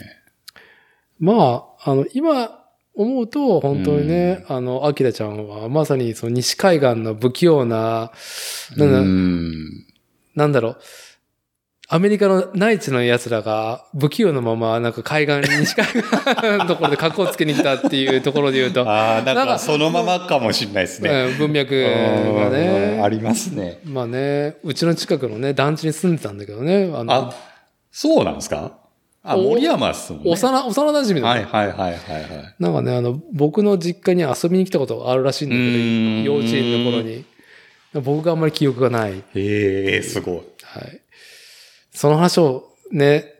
[1.20, 2.65] まあ、あの、今
[2.96, 8.12] 思うと、本当にね、あの、アキラちゃんはまさにその西海岸の不器用な、
[8.78, 9.86] なんだうん
[10.36, 10.78] なんだろう、
[11.88, 15.98] アメリカの内地の奴らが不器用のまま、なんか海岸、西海岸
[16.58, 21.10] のところで格好つけに来たっていうところで言うと、 ああ、なんかかそのままかもしれないですね。
[21.10, 23.02] うん文脈がうんね。
[23.04, 23.80] ありますね。
[23.86, 27.34] まあね、うちの近くのね、団地に住んでたんだけどね、あの、あ、
[27.92, 28.72] そうなんですか？
[29.26, 30.32] あ、お森山っすもんね。
[30.32, 32.56] 幼、幼馴染の、はいはいはいはいはい。
[32.60, 37.26] なんかね、あの、僕の実家に遊びに来たことがあるらしいんだけど、幼稚園の頃に。
[38.02, 39.14] 僕があんまり記憶がない。
[39.14, 40.36] へえ、すごい。
[40.64, 41.02] はい。
[41.92, 43.34] その話をね、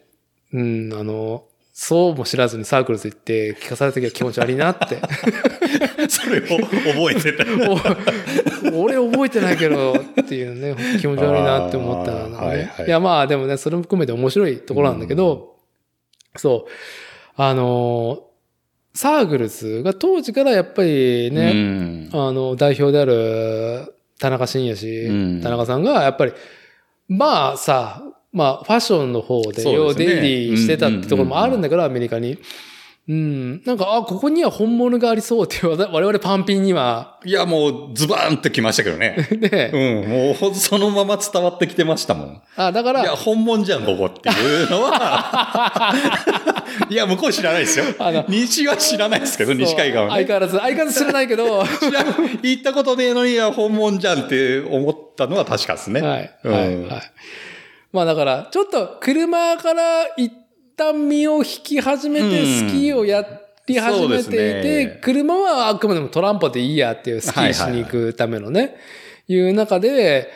[0.54, 1.44] うん、あの、
[1.78, 4.98] そうも知らずにサークルズ行って聞かされた時は気持ち悪いなって。
[6.08, 7.44] それを覚えてた。
[8.72, 12.36] お俺覚えてないけどっていうね、気持ち悪いなって思ったのね。
[12.38, 15.55] はいはいいやまあでもね、それも含めて面白いところなんだけど、
[16.38, 16.72] そう。
[17.36, 18.24] あの、
[18.94, 26.34] サーグルズが当時からやっぱりね、ねあの、代表である田中伸也氏、うん田中さんが、やっぱり、
[27.08, 32.38] まあさ、まあ、ファッションの方で、そう要ですね出入りしてたってところもあるんだけど、アメリカに。
[33.08, 33.64] うん。
[33.66, 39.16] なんか、あ、ここには本物がありそうって我々パンピンには、いや、もうズバーンってきましたけどね。
[39.30, 39.78] ね、う
[40.08, 42.42] ん、もうそのまま伝わってきてましたもん。
[42.56, 45.94] あ、だかいや、ら、本物じゃん、ここっていうのは。
[46.90, 48.26] いや、向こう知らないですよあの。
[48.28, 50.10] 西は知らないですけど、西海岸は、ね。
[50.10, 51.60] 相変わらず、相変わらず知らないけど、
[52.42, 56.02] 行ったことねえのに、いや、本物じゃんって思ったのは確かですね。
[56.02, 57.02] はい、うんはい。
[57.94, 60.32] まあだから、ちょっと車から一
[60.78, 62.70] 旦身を引き始めて、うん。
[62.70, 63.26] スキーをや
[63.68, 65.00] り始めていて、ね。
[65.02, 68.76] 車はあくまでもトランポでいいやっていうスキーしに行くためのね、
[69.28, 70.30] いう中で、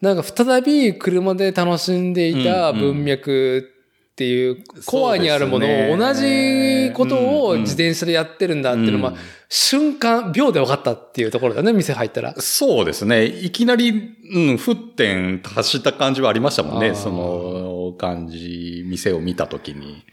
[0.00, 3.70] なんか再び車で楽しんでいた文脈
[4.12, 6.88] っていうコアにあるものを同ね。
[6.88, 9.16] じことを自転車でやってるんだっていうのは、うん。
[9.48, 12.34] 瞬間、秒で分かったっていうところだね、店入ったら。
[12.38, 13.24] そうですね。
[13.24, 16.94] いきなり、うん、沸点達した感じはありましたもんね。
[16.94, 20.04] その感じ、店を見たときに。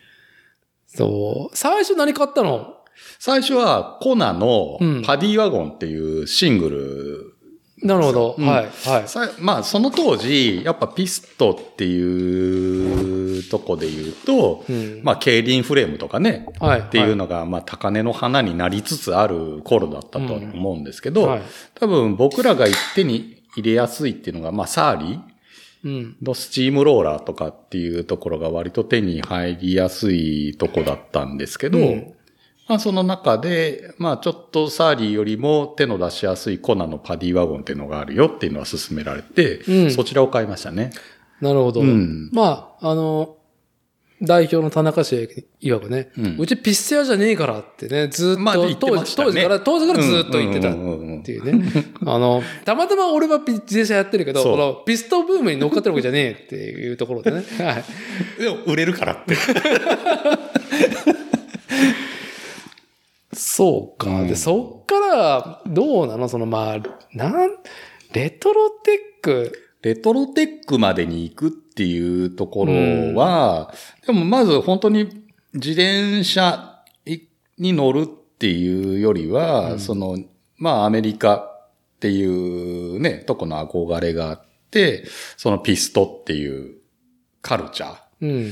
[0.88, 1.56] そう。
[1.56, 2.76] 最初何買ったの？
[3.20, 7.40] 最初はコナのうんパディワゴンっていうシングル
[7.82, 8.36] なるほど。
[8.38, 8.70] うんはい。
[8.86, 9.08] はい。
[9.08, 16.80] さまあ、その当時、やっぱピストっていうとこで言うと、うんまあ、競輪フレームとかね、はい。
[16.82, 21.42] っていうのが、まあ、高値の花になりつつある頃だったと思うんですけど、はい
[21.76, 22.66] 多分僕らが
[22.96, 25.24] 手に入れやすいっていうのが、まあ、サーリーうん。
[25.84, 32.14] のスチームローラーとかっていうところが割と手に入りやすいとこだったんですけど、うん
[32.68, 40.92] まあその中で、まあちょっとサーリーよりも手の出しやすいコナのパディワゴンっていうのがあるよっていうのは勧められて、うんそちらを買いましたね。
[41.42, 41.82] なるほど。
[41.82, 43.38] うんまあ、あの、
[44.22, 50.74] 代表の田中氏曰くね、うんうちピッセアじゃねえからってね、ずっと、まあ言って当時、当時から、当時からずっと言ってたっ
[51.24, 51.86] ていうね。
[52.06, 57.38] あの、たまたま俺はピ自転車やってるけど、このピストブームに乗っかってるわけじゃねえっていうところでね。
[57.64, 57.84] はい。
[58.42, 59.36] でも売れるからって。
[63.34, 64.10] そうか。
[64.10, 66.28] うんで、そっから、どうなの？
[66.28, 66.80] その、まあ、
[67.14, 67.52] なん、
[68.12, 69.69] レトロテック。
[69.82, 72.74] レトロテックまでに行くっていうところ
[73.16, 73.74] は、
[74.06, 75.24] でもまず本当に
[75.54, 76.84] 自転車
[77.58, 80.18] に乗るっていうよりは、うんその、
[80.58, 85.06] まあアメリカっていうね、とこの憧れがあって、
[85.38, 86.76] そのピストっていう
[87.42, 87.98] カルチャー。
[88.22, 88.52] うん。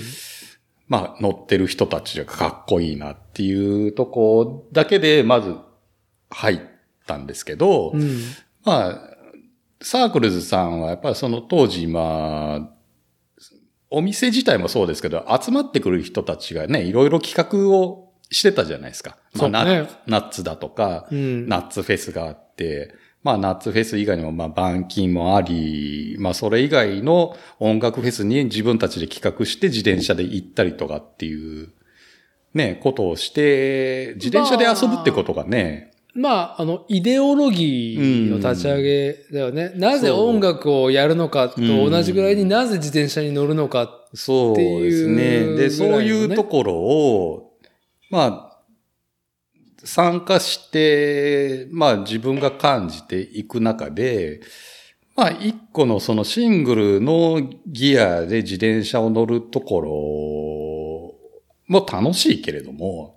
[0.88, 5.56] まあ乗ってる人たちがかっこいいなっていうとこだけでまず
[6.30, 6.60] 入っ
[7.06, 8.20] たんですけど、うん。
[8.64, 9.17] まあ、
[9.82, 12.78] サークルズさんはやっぱりその当時、まあ、
[13.90, 19.18] お店自体もそうですけど、集まってくる人たちがね、いろいろ企画をしてたじゃないですか。
[19.36, 21.48] まあ、ねナナッツだとか、うん。
[21.48, 22.94] ナッツフェスがあって、
[23.24, 31.70] まあ、ナッツフェス以外にも、まあ、板金もあり、まあ、それ以外の音楽フェスに自分たちで企画して自転車で行ったりとかっていう、
[32.54, 39.72] ね、ことをして、自転車で遊ぶってことがね、まあ、あの、イデオロギーの立ち上げだよね。
[39.76, 44.04] なぜ音楽をやるのかと同じぐらいになぜ自転車に乗るのか。
[44.16, 45.56] そうですね。
[45.56, 47.58] で、そういうところを、
[48.10, 48.48] まあ、
[49.84, 54.42] 参加して、まあ自分が感じていく中で、
[55.16, 59.90] まあ一個のそのシングルのギアで自転車を乗るところ
[61.68, 63.17] も楽しいけれども、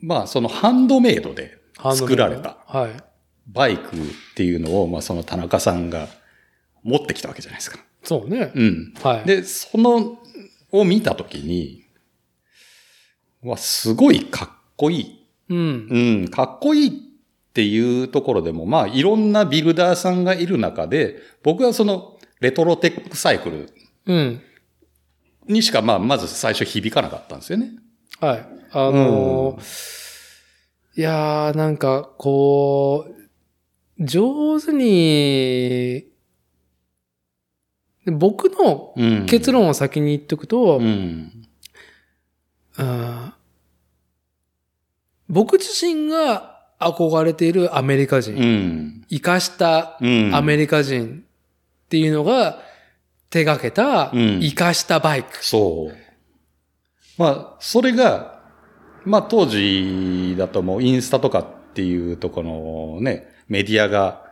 [0.00, 1.58] まあそのハンドメイドで
[1.94, 2.90] 作られたはい。
[3.46, 3.98] バイクっ
[4.36, 6.08] ていうのを、まあその田中さんが
[6.82, 7.78] 持ってきたわけじゃないですか。
[8.02, 8.52] そうね。
[8.54, 8.94] うん。
[9.02, 9.24] はい。
[9.26, 10.18] で、その、
[10.72, 11.84] を見たときに、
[13.42, 15.26] わ、すごいかっこいい。
[15.48, 15.58] うん。
[15.90, 16.92] うん、かっこいいっ
[17.52, 23.72] ていうところでも、まあ、いろんなビルダーさんがいる中で、僕はその、レトロテックサイクル
[24.06, 24.40] うん。
[25.46, 27.72] にしか、まあ、まず最初響かなかったんですよね。
[28.20, 28.46] はい。
[28.72, 30.00] あのー
[30.96, 33.06] いやー、なんか、こ
[33.98, 36.04] う、上手に、
[38.06, 39.26] 僕のうん。
[39.26, 41.32] 結論を先に言っとくと、うん。
[42.78, 43.32] うん
[45.28, 49.04] 僕自身が憧れているアメリカ人、うん。
[49.08, 50.34] 生かしたうん。
[50.34, 51.24] アメリカ人
[51.84, 52.58] っていうのが
[53.30, 55.44] 手掛けたうん生かしたバイク。
[55.44, 56.09] そう。
[57.18, 58.40] まあ、それが、
[59.04, 64.24] まあ当時だともうインスタとかっていうとこのね、メディアが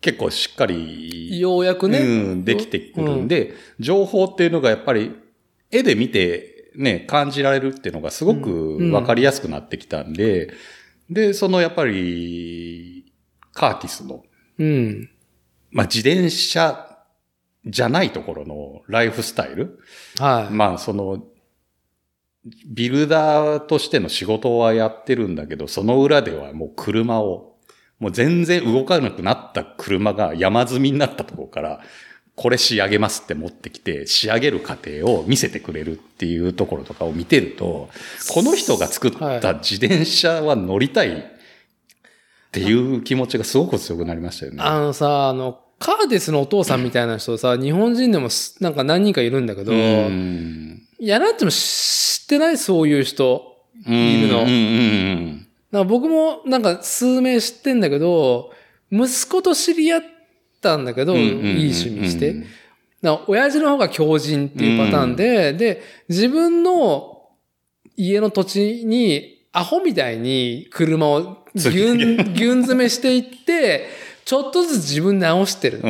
[0.00, 1.98] 結構しっかり、ようやくね。
[1.98, 5.14] うん、できてくるんで、情報っていうのがやっぱり
[5.70, 10.52] 絵で見てね、感じられるっていうのがすごくわかりやすくなってきたんで、
[11.08, 13.12] で、そのやっぱり、
[13.52, 14.24] カーティスの、
[14.58, 15.10] うん。
[15.70, 16.98] まあ自転車
[17.66, 19.78] じゃないところのライフスタイル、
[20.18, 20.52] はい。
[20.52, 21.24] まあ、その、
[22.66, 27.56] ビルダーとしての仕事はやってるんだけど、その裏ではもう車を、
[27.98, 31.80] もう全然動かなくなった車が山積みになったところから、
[32.36, 37.88] これ仕上げますって持ってきて、仕上げる過程を見せてくれるっていうところとかを見てると、
[38.28, 39.10] この人が作っ
[39.40, 41.22] た自転車は乗りたいっ
[42.50, 44.58] ていう気持ちがすごく強くなりましたよね。
[44.62, 50.82] あのさ、あの、カーディスのお父さんみたいな人さ、日本人でもすなんか何人かいるんだけど、うん。
[50.98, 53.54] いやなっても知ってないそういう人。
[53.86, 54.44] いるの。
[54.44, 54.56] うんうんう
[55.26, 58.52] んなんか僕もなんか数名知ってんだけど、
[58.90, 60.02] 息子と知り合っ
[60.62, 61.32] たんだけど、うんいい
[61.72, 62.46] 趣味して。
[63.26, 67.28] 親父の方が強靭っていうパターンで、で、自分の
[67.96, 71.92] 家の土地にアホみたいに車をギュ
[72.30, 73.88] ン、ギュン詰めしていって、
[74.24, 75.80] ちょっとずつ自分で直してるっ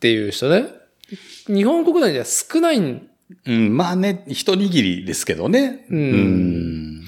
[0.00, 0.66] ていう人ね。
[1.46, 3.08] 日本国内では少ないん
[3.46, 5.86] うん、まあね、一握りですけどね。
[5.90, 7.04] うんうん。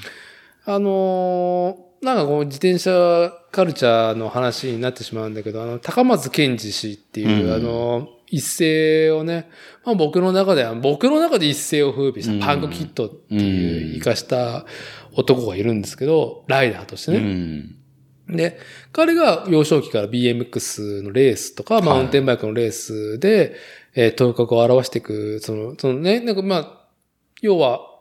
[0.64, 9.48] あのーなんかこう自転車カルチャーの話になってしまうんだけど、あの、高松健二氏っていう、うんあのー一世をね、
[9.84, 14.66] まあ僕の中では、僕の中で一世を風靡したパンクキットっていう生かした
[15.12, 17.66] 男がいるんですけど、ライダーとしてうね。
[18.32, 18.36] ん。
[18.36, 18.58] で、
[18.92, 23.56] 彼が幼少期から BMX のレースとか、マウンテンバイクのレースで、
[23.94, 26.86] えー、頭角を表していく、その、そのね、なんかまあ、
[27.40, 27.92] 要は、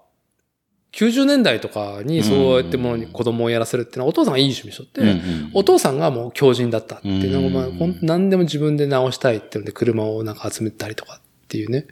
[0.91, 11.87] 90年代とかにそうやってものに子供をやらせるっていうのはお父さんがいい趣味しとって、うんお父さんがもう強靭だったっていうのが、まあ、何でも自分で直したいっていうので車をなんか集めたりとかっていうね。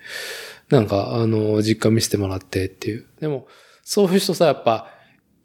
[0.70, 3.06] なんか、あの、実家見せてもらってっていう。
[3.20, 3.48] でも、
[3.84, 4.88] そういう人さ、やっぱ、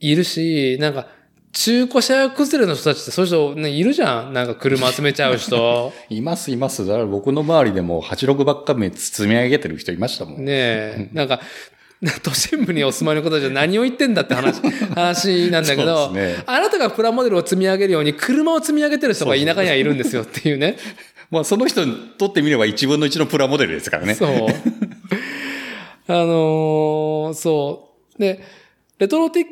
[0.01, 1.09] いるし、なんか、
[1.52, 4.32] 中古車崩れの人たちってそういう人、ね、いるじゃん。
[4.32, 5.92] なんか車集めちゃう人。
[6.10, 6.86] いますいます。
[6.86, 10.44] だから僕の周りでも86ばっかめ包み上げてる人いましたもん。
[10.44, 11.08] ねえ。
[11.12, 11.40] なんか、
[12.22, 14.60] 都心部にお住まいの方たちは何を言ってんだって話、
[14.94, 20.76] 話なんだけど、ねあなたがプラモデルを積み上げるように車を積み上げてる人が田舎にはいるんですよっていうね。
[21.30, 24.14] まあその人にとってみれば1分の1のプラモデルですからね。
[24.14, 24.28] そう。
[26.10, 28.20] あのーそう。
[28.20, 28.42] で、
[28.98, 29.44] レトロテッ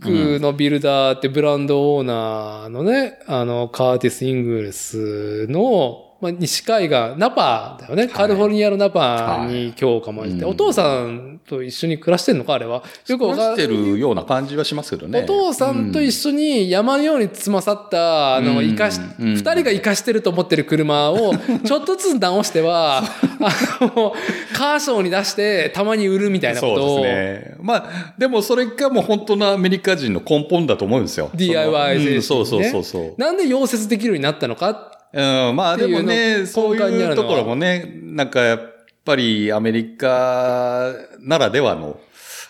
[0.00, 8.08] クのビルダーってブランドオーナーのね、あの、カーティス・イングルスの、まあ、西海岸、ナパだよね。
[8.08, 12.82] カリフォルニアのナパに今日かまして、はいお父さんと一緒に暮らしてんのかあれは？
[13.06, 15.24] よくわか暮らしてるような感じはしますけどね。
[15.24, 23.02] お父さんと一緒に山のようにつまさった、あの、うん生かし、うん二人が生かしてると思ってる車を、 ちょっとずつ直しては、
[23.40, 24.14] あの、
[24.54, 27.56] カーショーに出して、たまに売るみたいなことを、そうですね。
[27.60, 31.28] まあ、でもそれがもう本当のアメリカ人の根本だと思うんですよ。
[31.34, 33.14] DIY 精神ねそうそうそうそう。
[33.20, 38.60] なんで溶接できるようになったのかうん、まあでもね、のそういうところもね、なんかやっ
[39.04, 42.00] ぱりアメリカならではの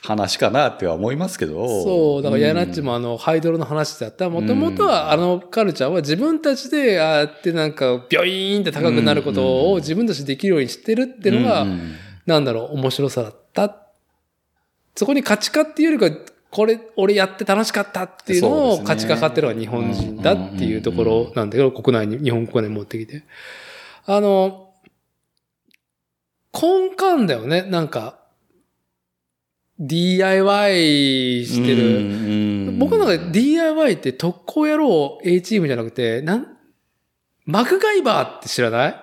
[0.02, 1.82] 話かなっては思いますけど。
[1.82, 2.92] そう、だからヤナッチも。
[2.92, 4.28] もあの、ハイドロの話だった。
[4.28, 11.94] もともとはあのカルチャーは自分たちで、ああやってなんか、ビョイーンって高くなることを自分たちでできるようにしてるっていうのが、うん
[12.26, 13.76] なんだろう、面白さだった。
[14.96, 16.16] そこに価値化っていうよりか、
[16.54, 23.24] これ、俺やって楽しかったっていうのを価値化かってるのが日本人だっていうところなんだけど、国内に、日本国内に持ってきて。
[24.06, 24.70] あの、
[26.52, 28.20] 根幹だよね、なんか、
[29.80, 31.98] DIY してる。
[31.98, 36.46] うん僕の中で DIY って特攻野郎 A チームじゃなくて、なん、
[37.46, 38.94] マクガイバーって知らない？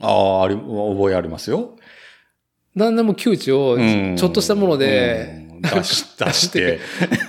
[0.00, 1.76] ああ、あり、覚えありますよ。
[2.74, 4.16] 何でも窮地をうん。
[4.16, 6.80] ちょっとしたもので、うん出し、 出して。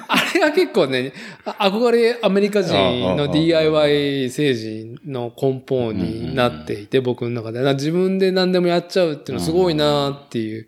[0.07, 1.14] あれが結構ね、
[1.45, 2.74] あ憧れアメリカ人
[3.16, 7.62] の DIY 政治の根本になっていて、僕の中で。
[7.62, 10.68] な自分で何でもやっちゃうっていうのすごいなっていう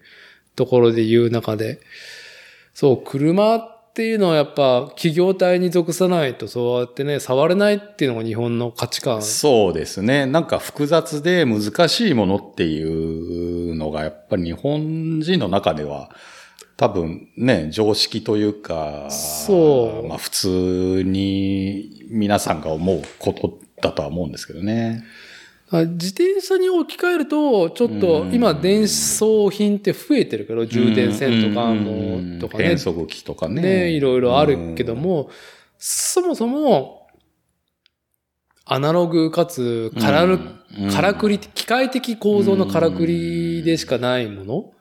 [0.56, 1.80] ところで言う中で、
[2.74, 9.24] そう、車っていうのはやっぱ企業体に属さないとそうやってね、触れないっていうのが日本の価値観。
[9.24, 10.28] そうですね。
[10.28, 16.12] なんか複雑で難しいものっていうのがやっぱり日本人の中では
[16.78, 20.08] 多分ね、常識というか、そう。
[20.08, 25.04] まあ普通に皆さんが思うことだとは思うんですけどね。
[25.70, 28.34] あ自転車に置き換えると、ちょっとうん。
[28.34, 32.36] 今電装品って増えてるけど、充電線とかうん。
[32.36, 32.66] も、とかね。
[32.66, 33.62] 変、速機とかね。
[33.62, 35.32] ね、いろいろあるけども、
[35.80, 37.08] そもそも、
[38.66, 40.40] アナログかつ、からる、
[40.80, 40.92] うん。
[40.92, 44.72] からくり、機械的構造のからくりでしかないもの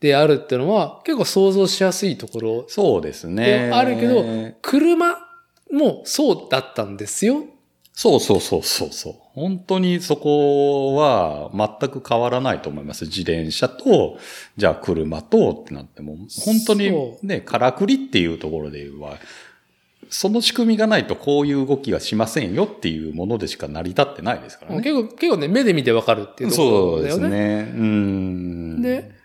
[0.00, 3.68] であるっていうのは、結構想像しやすいところそうですね。
[3.68, 4.24] であるけど、
[4.62, 5.16] 車
[5.70, 7.44] もそうだったんですよ。
[7.92, 9.14] そうそうそうそうそう。
[9.34, 13.04] 本当にそこは全く変わらないと思います。
[13.04, 14.18] 自転車と、
[14.56, 19.18] じゃあ車とってなっても、本当にそね、からくりっていうところでは、
[20.08, 24.80] その仕組みがないとこういう動きはしませんよっていうものでしか成り立ってないですからね。
[24.80, 27.28] 結構、結構ね、目で見てわかるっていうとこそうろだよね。
[27.28, 27.74] ですね。
[27.76, 28.82] うん。
[28.82, 29.19] で、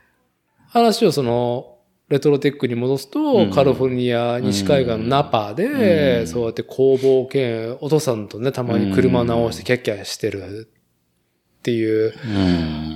[0.75, 1.71] 話をその、
[2.07, 10.69] レトロテックに戻すと、うんカリフォルニア西海岸のナパで、うんそうやって工房兼、お父さんとね、たまに車直してキャッキャしてる
[11.59, 12.13] っていう、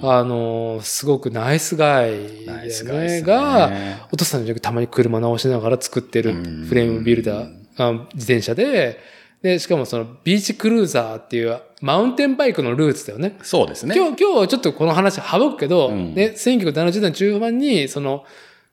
[0.04, 0.10] うん。
[0.10, 3.22] あの、すごくナイスガイナイだよね。
[3.22, 3.72] が、
[4.12, 9.00] お父さんのたまに車直しながら作ってるうんフレームビルダー、あ自転車で、
[9.42, 13.38] で、しかもそのビーチクルーザーっていうマウンテンバイクのルーツだよね。
[13.42, 13.96] そうですね。
[13.96, 18.26] 今日、今日ちょっとこの話省くけど、うんね、1970年中盤に、その、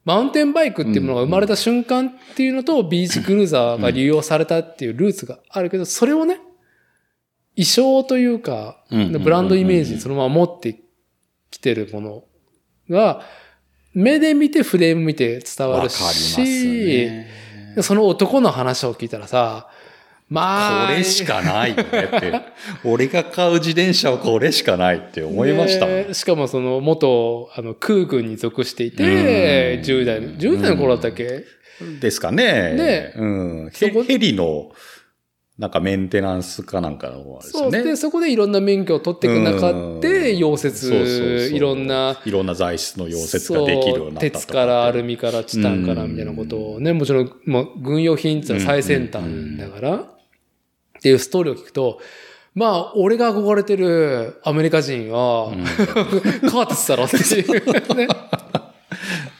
[0.04, 6.38] マウンテンバイクっていうものが生まれた瞬間っていうのと、ビーチクルーザーが利用されたっていうルーツがあるけど、それをね、
[7.56, 10.80] 衣装というか、うんブランドイメージにそのまま持って
[11.50, 12.24] きてるもの
[12.90, 13.22] が、
[13.94, 17.26] 目で見てフレーム見て伝わるし、ね。
[17.82, 19.68] その男の話を聞いたらさ、
[20.28, 22.40] まあ、これしかないよねって。
[22.84, 26.08] 俺が買う自転車はこれしかないって思いましたもん。
[26.08, 29.10] ねしかもその元、あの、空軍に属していて、うん。
[29.82, 31.44] 10代の、10代の頃だったっけ、
[32.00, 32.74] ですかね。
[32.74, 33.70] ねうん。
[33.72, 34.72] ヘヘリの、
[35.58, 37.70] なんかメンテナンスかなんかのあれですそう。
[37.70, 40.00] で、そこでいろんな免許を取っていく中で、うん。
[40.00, 49.22] 溶そうそうそう接、いろんな、いろんな材質の溶接ができるようになった鉄からアルミからチタンからみたいなことをね、もちろん、もう軍用品っていうのは最先端
[49.58, 50.15] だから、
[51.06, 52.00] っていうストーリーを聞くと、
[52.52, 55.52] まあ、俺が憧れてるアメリカ人は、
[56.50, 57.54] カーテスだろっていう
[57.94, 58.08] ね。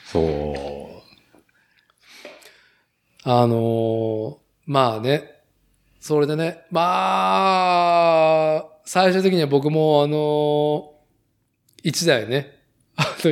[0.05, 0.22] そう。
[3.24, 4.36] あのー
[4.66, 5.40] まあね、
[5.98, 6.82] それでね、ま
[8.59, 10.97] あ、最終的には僕もあのー
[11.82, 12.60] 一台ね、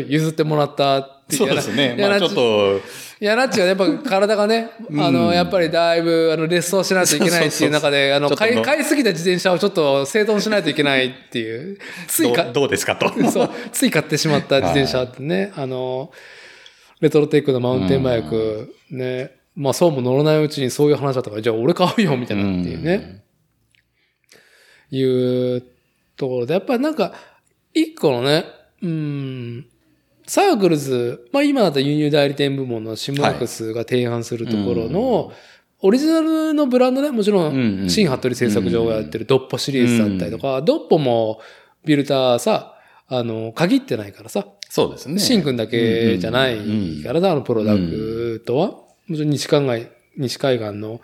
[0.09, 1.97] 譲ってもらったっていうそうですね。
[1.99, 2.81] まあちょっと、
[3.25, 4.69] いや、ラッチはやっぱ体がね、
[4.99, 13.09] あの、やっぱりだいぶ、あの、レッスンをしないといけないっていう中で、あの、買い、買いすぎた自転車をちょっと整頓しないといけないっていう、ついかどう、どうですかと。
[13.33, 16.13] そう、つい買ってしまった自転車ってね、あの、
[17.01, 23.23] レトロテックのマウンテンバイク、ね、まあそうも乗らないうちにそういう話だったから、じゃあ俺買うよ、みたいなっていうね、
[24.91, 25.63] いう
[26.19, 27.15] ところで、やっぱりなんか、
[27.73, 28.45] 一個のね、
[28.83, 29.67] うん、
[30.27, 35.33] サークルズ、まあ今だったら輸入代理店部門のシムワックスが提案するところの、
[35.81, 41.41] オリジナルのブランドね、もちろうん新服部製作所がやってるドッポシリーズだったりとか、ドッポも
[41.85, 42.79] ビルターさ、
[43.09, 45.19] あの、限ってないからさ、そうですね。
[45.19, 46.57] シンくんだけじゃない
[47.05, 48.69] からな、あのプロダクトは。
[49.07, 51.01] もちろん西海岸、西海岸の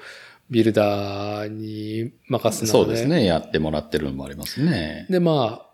[0.51, 2.72] ビルダーに任すので。
[2.72, 3.24] そうですね。
[3.24, 5.06] やってもらってるのもありますね。
[5.10, 5.69] で、まあ、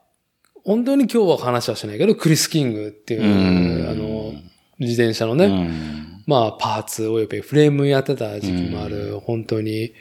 [0.67, 3.89] 本当に今日は話はしないけど、クリス・キングっていう、うん。
[3.89, 4.35] あの、
[4.81, 6.23] 自転車のうね、ん。
[6.27, 9.93] まあ、パーツおよびフレームやってた時期もある、本当に、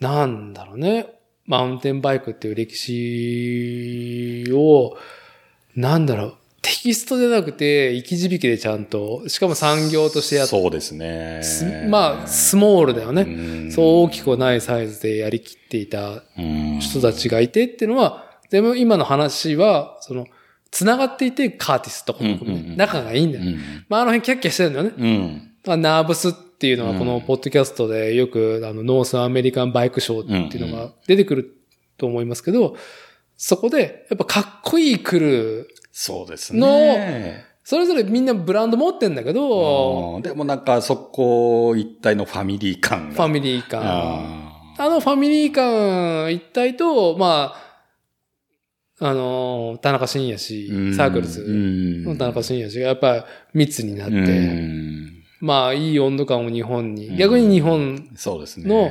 [0.00, 1.06] なんだろうね、
[1.46, 4.96] マウンテンバイクっていう歴史を、
[5.76, 11.40] なんだろう、テキストじゃなくて、生き字引でちゃんと、しかも産業としてやって、そうですね。
[11.88, 13.22] まあ、スモールだよね。
[13.22, 13.26] う
[13.66, 13.70] ん。
[13.70, 16.80] そう大きくはないサイズでやりきっていたうん。
[16.80, 20.26] 人たちがいてっていうのは、でも今の話は、その、
[20.70, 22.16] 繋がっていて、カーティスと
[22.76, 23.44] 仲がいいんだよ。
[23.44, 23.86] うん。
[23.88, 24.92] まあ、あの辺キャッキャしてるんだよね。
[24.96, 25.54] うん。
[25.66, 31.56] まあナーブスっていうのはこのうんポッドキャストでよくあのノースアメリカンバイクショーっていうのが出てくる
[31.96, 32.76] と思いますけど、
[33.36, 37.44] そこでやっぱかっこいいクルー、そうですね。
[37.64, 43.14] それぞれみんなブランド持ってんだけど、うんでもなんかそこ一体のファミリー感が。
[43.14, 43.80] ファミリー感。
[43.82, 47.73] ああのファミリー感一体と、まあ、
[49.00, 53.22] あの、田中伸也氏ー、サークルズの田中伸也氏がやっぱり
[53.54, 55.24] 密になって、うん。
[55.40, 58.68] まあいい温度感を日本に、逆に日本そうですね。
[58.68, 58.90] の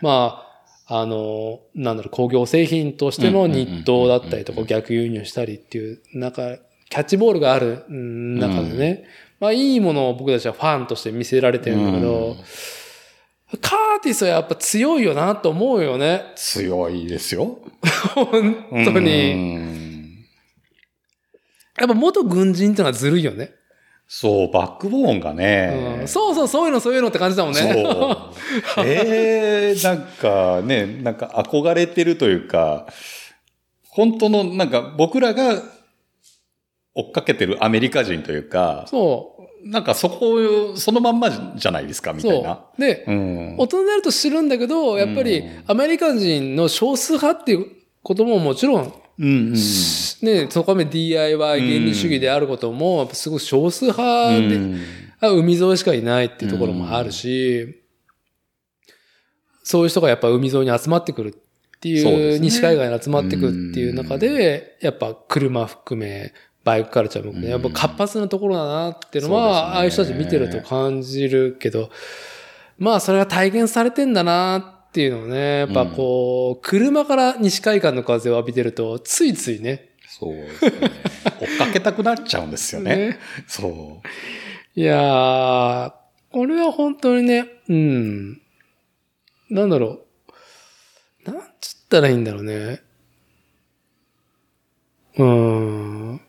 [0.00, 0.42] ま
[0.88, 6.56] あ、あの、なんだろう、工業製品としての日当だったりとかうん逆輸入したりっていう、なんか、
[6.88, 9.04] キャッチボールがあるうん中でね、
[9.38, 12.36] まあいいものを僕たちはファンとして見せられてるんだけど、
[13.60, 16.32] カーティスはやっぱ強いよなと思うよね。
[16.36, 17.58] 強いですよ。
[18.14, 19.34] 本当うに。
[19.34, 19.92] ん
[21.78, 23.52] やっぱ元軍人ってのはずるいよね。
[24.06, 25.98] そう、バックボーンがね。
[26.00, 27.60] うんそうそう、そういうの、そういうのって感じだもんね。
[27.60, 28.84] そう。
[28.86, 32.86] ええなんかね、なんか憧れてるというか、
[33.88, 35.62] 本当の、なんか僕らが
[36.94, 42.14] 追っかけてるアメリカ人というか、そなんかそこ、そのまんまじゃないですか、う。
[42.14, 42.64] みたいな。
[42.78, 43.56] で、うん。
[43.58, 47.66] 大人になると知るんだけど、やっぱりうんアメリカ人の少数派っていう
[48.02, 49.52] ことももちろん、うんうん。
[49.52, 54.80] ね、そこまで DIY 原理主義であることも、やっぱすごい少数派で、うん
[55.22, 57.80] あ海沿いしかいないっていうところもあるし、
[59.62, 66.32] そういう人がやっぱ海沿いに集まってくるっていう、そうね西海岸に集まってくるっていう中で、やっぱ車含め、
[66.64, 71.90] バイクカルチャーも含め、やっぱ活発なところだなっていうのは、ねああいう人たち見てると感じるけど、
[72.78, 80.70] まあそれが体現されてんだなっていうのをね、やっぱこう、車から西海岸の風を浴びてると、ついついね、そうですね。
[81.40, 82.96] 追っかけたくなっちゃうんですよね。
[82.96, 84.80] ねそう。
[84.80, 85.92] いやー、
[86.30, 88.40] これは本当にね、うん。
[89.50, 90.04] なんだろ
[91.26, 91.30] う。
[91.30, 92.82] なんつったらいいんだろうね。
[95.16, 96.20] うーん。
[96.20, 96.22] こ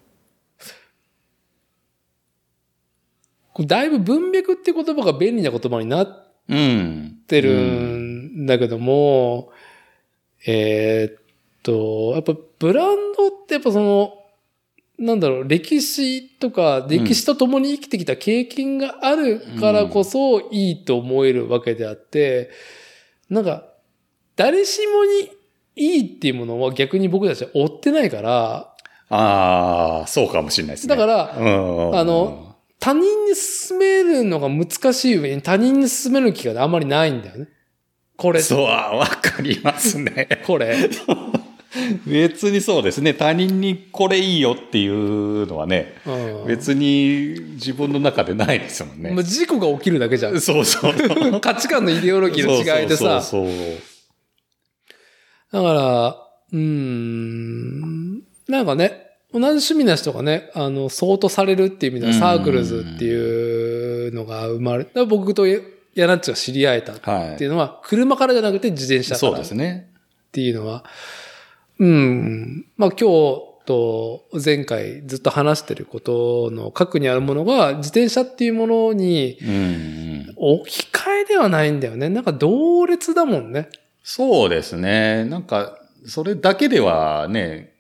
[3.42, 7.19] れだいぶ文脈って言葉が便利な言葉になっうん。
[7.27, 9.51] てるんだけども、
[10.45, 11.23] えーっ
[11.63, 14.13] と、やっぱブランドってやっぱその、
[14.99, 22.51] なんだろう、歴史とか、歴史と共に生きてきた経験があるからこそいいと思えるわけであって、
[23.30, 23.67] なんか、
[24.35, 25.31] 誰しもに
[25.75, 28.73] いいっていうものは逆に僕たちは追ってないから、
[29.09, 30.95] ああ、そうかもしれないですね。
[30.95, 31.43] だから、う
[31.91, 32.52] ん、あの、
[32.84, 37.47] 他人に進めるのが難しい上に他人に進める気があんまりないんだよね。
[38.18, 40.27] これ、そう、あわかりますね。
[40.45, 40.89] これ。
[42.05, 43.14] 別にそうですね。
[43.14, 49.11] 他人にこれいいよっていうのはね、うん別に自分の中でないですもんね。
[49.11, 50.41] まあ事故が起きるだけじゃん。
[50.41, 50.93] そうそう。
[51.39, 53.22] 価値観のイデオロギーの違いでさ。
[53.22, 56.18] そうそうそうだから、
[56.51, 65.57] うーん、なんかね、同じ趣味な人がね、あの、相当されるっていう意味では、うんサークルズっていうのが生まれ、だ僕とヤ
[66.07, 69.89] ナッチが知り合えたっはいていうのは、車からじゃなくて自転車かそうらっですね。
[70.31, 70.84] ていうのは、
[71.80, 79.38] うん、まあ今日、と前回ずっと話してることの核にあるものが自転車っていうものに。
[80.35, 82.10] 置き換えではないんだよね。
[82.10, 83.69] なんか同列だもんね。
[84.03, 85.23] そうですね。
[85.26, 87.72] なんか、それだけではね、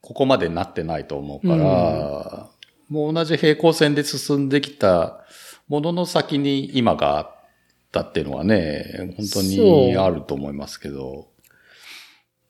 [0.00, 2.50] ここまでなってないと思うから、
[2.88, 5.24] もう同じ平行線で進んできた
[5.68, 7.30] ものの先に今があっ
[7.92, 11.28] たっていうのはね、本当にあると思いますけど。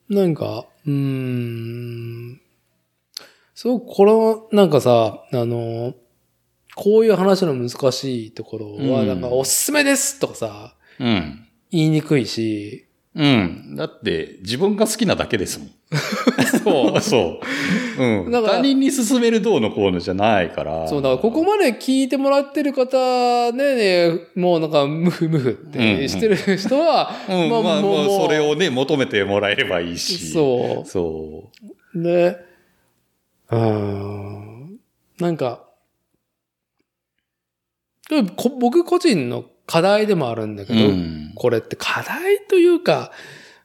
[0.08, 2.40] なんか、うーん。
[3.54, 5.94] そう、これは、なんかさ、あの、
[6.76, 11.48] こういう話の難しいところは、うんなんか、おすすめですとかさ、うん。
[11.70, 12.87] 言いにくいし、
[13.18, 13.74] うん。
[13.74, 15.68] だって、自分が好きなだけですもん。
[16.62, 17.00] そう。
[17.02, 17.40] そ
[17.98, 18.02] う。
[18.02, 18.30] うん。
[18.30, 20.86] だから他人に勧めるどうのこうのじゃないから。
[20.86, 30.30] そう、だからここまで聞いてもらってる方ね、ねもうなんか、ムフムフってしてる人は、 うん、まあ、まあ、もうそれをね、求めてもらえればいいし。
[30.30, 31.50] そそ
[31.94, 31.98] う。
[31.98, 32.02] う。
[32.02, 32.36] で、
[33.50, 34.78] うーん。
[35.18, 35.64] なんか、
[38.08, 41.32] でもこ僕個人の課題でもあるんだけど、うん。
[41.34, 43.12] これって課題というか、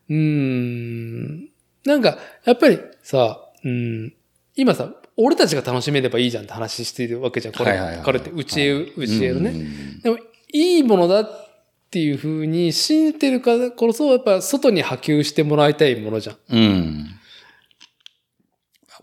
[0.10, 1.50] うーん、
[1.86, 4.14] なんか、やっぱりさ、うん、
[4.56, 7.54] 今さ、俺たちが楽しめればいいじゃんって話してるわけじゃん。
[7.54, 9.52] これ、はいはいはいこれって、うちへ、うちへのね。
[9.52, 10.18] うんでも、
[10.52, 11.50] いいものだっ
[11.90, 16.38] ていうふうに信じてるからこそ、やっぱ外に波及してもらいたいものじゃん。
[16.50, 17.06] うん。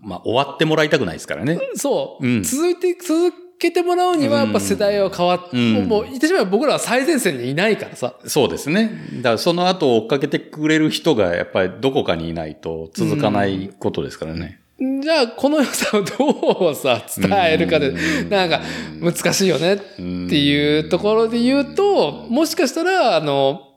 [0.02, 1.58] まあ、終わってもらいたくないですからね。
[1.76, 2.26] そう。
[2.26, 8.14] うん続いて、続けてもらうには、やっぱ世代は変わって、うんもう、言ってしまえば僕らは最前線にいないからさ。
[8.26, 8.90] そうですね。
[9.16, 14.60] だからその後追っかけてくれる人がやっぱりどこかにいないと続かないことですからね。
[15.02, 18.62] じゃあ、この良さをどうさ、伝えるかで、うんなんか、
[19.00, 23.70] 難しいよねっていうところで言うと、もしかしたら、あの、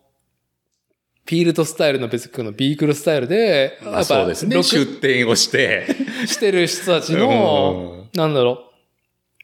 [1.25, 4.55] フィールドスタイルの別にのビークルスタイルで、まあそうですね。
[4.55, 5.87] 録出店をして。
[6.27, 8.72] してる人たちの、なんだろう。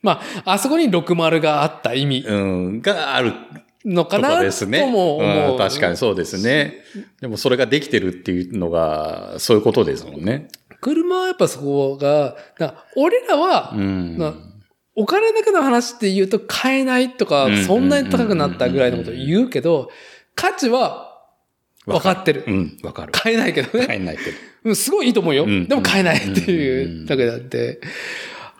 [0.02, 2.82] まあ、あそこに60があった意味うん。
[2.82, 3.38] があると
[3.86, 4.82] のかなこですね。
[4.82, 5.56] とも思う。
[5.56, 6.84] ん確かにそうですね。
[7.22, 10.50] でもそれができてるっていうのが、そういうことですもんね。
[10.82, 14.18] 車はやっぱそこが、な俺らは、うん。
[14.18, 14.34] な
[14.96, 19.90] お金だけの話って言うと買えないとかう、んそんなに高くなったぐらいのことを言うけど、
[20.36, 21.10] 価値は
[21.86, 22.52] 分かってるう。
[22.52, 23.12] ん、わかる。
[23.14, 23.88] 買えないけどね。
[23.88, 24.38] 買えないけど。
[24.66, 25.46] うんすごいいいと思うよ。
[25.46, 27.80] うんでも買えないっていうだけであって。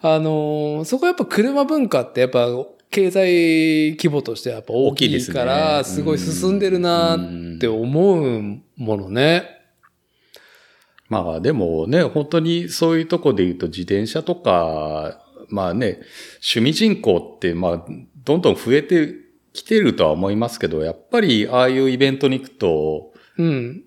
[0.02, 2.48] あのーそこはやっぱ車文化ってやっぱ
[2.92, 9.44] 経済規模としてはやっぱ大きいから、すごい進んでるなって思うものね。
[11.08, 16.00] まあでもね、本当にそういうとこで言うと自転車とか、まあね、
[16.36, 17.86] 趣味人口ってまあ
[18.24, 19.16] どんどん増えて
[19.54, 23.84] きてるとは思いますけど、やっぱりああいうイベントに行くと、うん。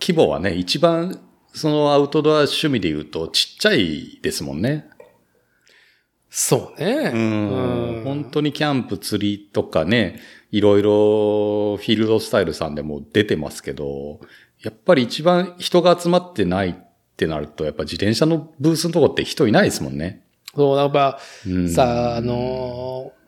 [0.00, 1.20] 規模はね、一番
[1.52, 4.88] そのアウトドア趣味で言うとちっちゃいですもんね。
[6.30, 7.10] そうね。
[7.12, 8.02] うん。
[8.04, 10.20] 本当にキャンプ、釣りとかね、
[10.52, 14.20] いろいろフィールドスタイルさんでも出てますけど、
[14.62, 16.74] やっぱり一番人が集まってないっ
[17.16, 20.24] てなると、やっぱ自転車のブースのとこって人いないですもんね。
[20.54, 23.20] そう、やっぱ、うんさあ、あのー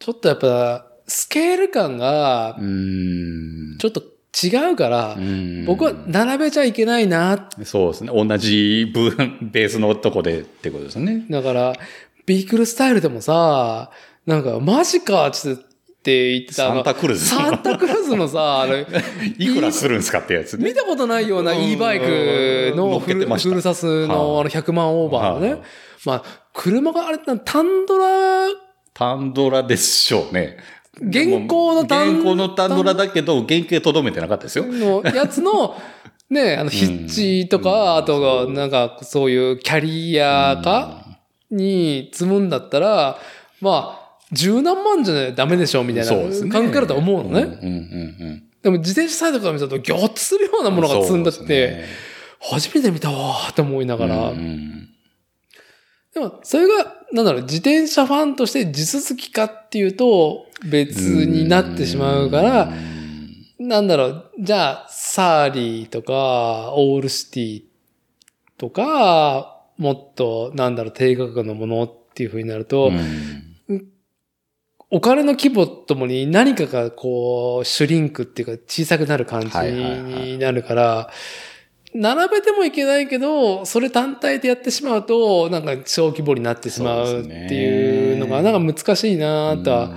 [0.00, 3.78] ちょっとやっぱ、スケール感がう、ん。
[3.78, 4.02] ちょっと
[4.42, 8.10] 違うからう、ん僕は並べちゃいけないなそうですね。
[8.12, 11.24] 同じブーベースのとこでってことですね。
[11.30, 11.74] だから、
[12.26, 13.90] ビークルスタイルでもさ、
[14.26, 15.56] なんか、マジかっとっ
[16.04, 18.86] て言ってたサンタクルーズサンタクルーズのさ、 あれ、
[19.38, 20.64] いくらするんですかってやつね。
[20.64, 25.60] 見たことないようなうん e バイクのフルフルサスのはいあの100万オーバーのねはい。
[26.04, 28.48] まあ、車があれ、タンドラ、
[28.92, 30.58] タンドラでしょうね。
[31.00, 34.64] 現行のタン現行のタンドラだけど、原型とどめてなかったですよ。
[34.66, 35.76] のやつの、
[36.30, 41.04] ね、あの、ヒッチとか、あとが、なんか、そういうキャリアか
[41.50, 43.18] に積むんだったら、
[43.60, 46.50] まあ、十何万じゃないダメでしょみたいなそうですね。
[46.50, 47.42] 感覚だと思うのね。
[47.42, 51.84] うんうんうんでも自転車サイドから見たと、ギョッとするようなものが積んだって、ね。
[52.40, 54.88] 初めて見たわーって思いながら、うんうん
[56.14, 62.72] でも、それが、なんだろう、自転車ファンとして地続きかっていうと、別になってしまうから、
[63.58, 67.62] なんだろう、じゃあ、サーリーとか、オールシティ
[68.58, 72.92] とか、もっと、なんだろう、低価格のものっていう風になると、
[73.68, 73.88] うん。
[74.90, 80.22] お金の規模ともに何かがこう、シュリンクっていうか小さくなる感じはいはいはい。
[80.32, 81.10] になるから、
[81.94, 89.96] 並べてもいけないけど、それ単体でやってしまうと、なんか小規模になってしまうっていうのが、なんか難しいなとは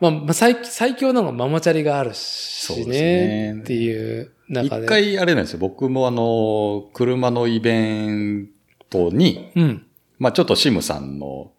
[0.00, 3.60] まあ、まあ最、最強なのはママチャリがあるそうしですねね。
[3.60, 4.84] っていう中で。
[4.84, 4.88] 一。
[4.88, 5.58] 回あれなんですよ。
[5.60, 8.48] 僕もあの、車のイベン
[8.90, 9.86] トに、うん。
[10.18, 11.52] まあちょっとシムさんの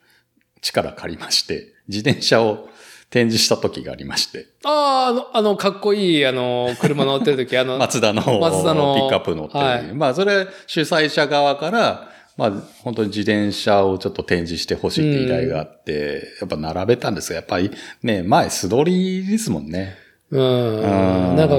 [0.62, 2.70] 力借りまして、自転車を
[3.10, 12.52] 展示した時がありまして、ああ、あの、あの、かっこいい、あの、車乗ってる時、あの、マツダのマツダのピックアップ乗ってる、はいまあそれ主催者側から、まあ
[12.84, 17.72] 本当に自転車をちょっと展示してほしいって依頼があって、やっぱ並べたんですが、やっぱり
[18.04, 19.96] ね、前素通りですもんね。
[20.32, 21.36] うん。
[21.36, 21.56] なんか、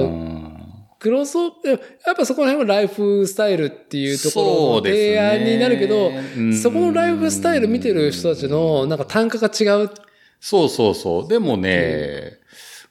[0.99, 6.11] クロスオやっぱそこら辺はライフスタイルっていうところの提案になるけど、
[6.61, 9.89] そこのライフスタイル見てる人たちの、なんか単価が違う。
[10.39, 11.27] そうそうそう。
[11.27, 12.33] でもね、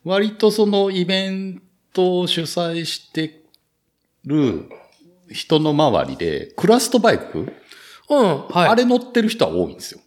[0.05, 1.62] 割とそのイベン
[1.93, 3.43] トを主催して
[4.24, 4.68] る
[5.31, 7.52] 人の周りで、クラストバイク、
[8.09, 8.68] うん、はい。
[8.68, 10.01] あれ乗ってる人は多いんですよ。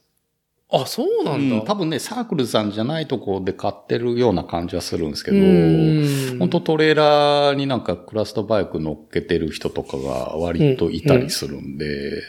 [0.72, 1.56] あ、そうなんだ。
[1.58, 12.22] うん多分ね、サークルさんじゃないとこで買ってるような感じはするんですけど、うん本当トレーラーになんかクラストバイク乗っけてる人とかが割といたりするんで、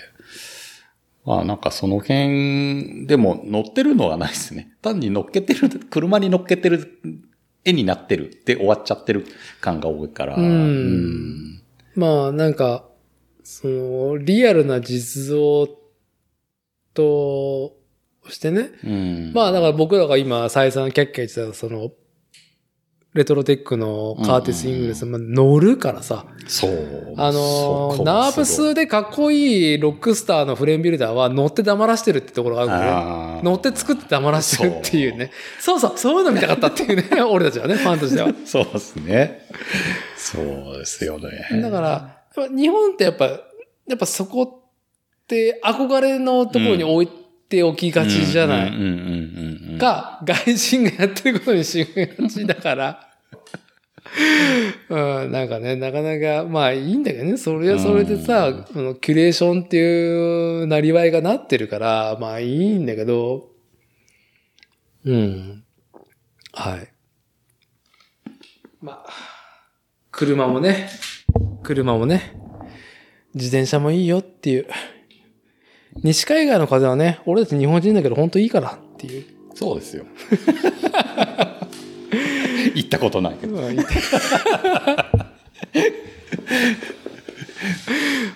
[1.24, 4.72] まあなんかその辺でも乗ってるのはないですね。
[4.82, 6.98] 単に乗っけてる、車に乗っけてる
[7.64, 9.26] 絵になってるって終わっちゃってる
[9.60, 10.36] 感が多いから。
[10.36, 11.62] うんうん
[11.94, 12.88] まあ、なんか、
[13.42, 15.66] その、リアルな実像
[16.94, 17.76] と
[18.28, 18.70] してね。
[18.84, 21.90] うんまあ、だから僕らが今、再三キャッキャ言ってた、その、
[23.12, 26.26] レトロテックのカーティス・イングレス、まあ、乗るからさ。
[26.46, 27.14] そう。
[27.16, 33.42] あのナーブスでかっこいいロックスターのフレームビルダーは乗って黙らしてるってところがあるんだね。
[33.42, 35.32] 乗って作って黙らしてるっていうね。
[35.58, 38.28] そうそう、そういうの見たかったっていうね、俺たちはね、ファンとしては。
[38.46, 39.46] そうですね。
[40.16, 41.60] そうですよね。
[41.60, 43.38] だから、日本ってやっぱ、や
[43.94, 47.19] っぱそこって憧れのところに置いて
[47.62, 48.68] おきがちじゃない？
[48.68, 49.78] うんうんうんうんうん。
[49.78, 53.06] か、外人がやってることにしがちだから。
[54.88, 63.50] うん、なんかね、なかなか、まあいいんだけどね、それはそれでさ、うんあのキュレーションっていうなりわいがなってるから、まあいいんだけど、
[65.04, 65.64] うん。
[66.52, 66.88] はい。
[68.82, 69.12] まあ、
[70.10, 70.88] 車もね、
[71.62, 72.32] 車もね、
[73.34, 74.66] 自転車もいいよっていう。
[76.02, 79.24] 西海岸の風はね、俺たち日本人だけど本当いいからっていう。
[79.54, 80.04] そうですよ。
[82.74, 83.56] 行ったことないけど。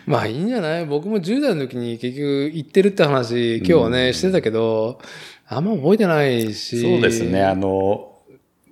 [0.06, 0.86] まあいいんじゃない？
[0.86, 4.98] 僕も10代の時に結局行ってるって話、今日はね、してたけど、
[5.46, 6.80] あんま覚えてないし。
[6.80, 7.42] そうですね。
[7.42, 8.10] あの、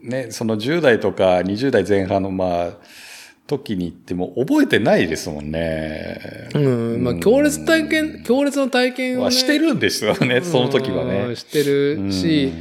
[0.02, 2.70] ね、その10代とか20代前半の、まあ、
[3.46, 6.48] 時に行っても覚えてないですもんね。
[6.54, 7.04] うん。
[7.04, 9.24] まあ強烈体験、強烈の体験を、ね。
[9.24, 11.36] はしてるんですよね、その時はうんね。
[11.36, 12.52] してるし、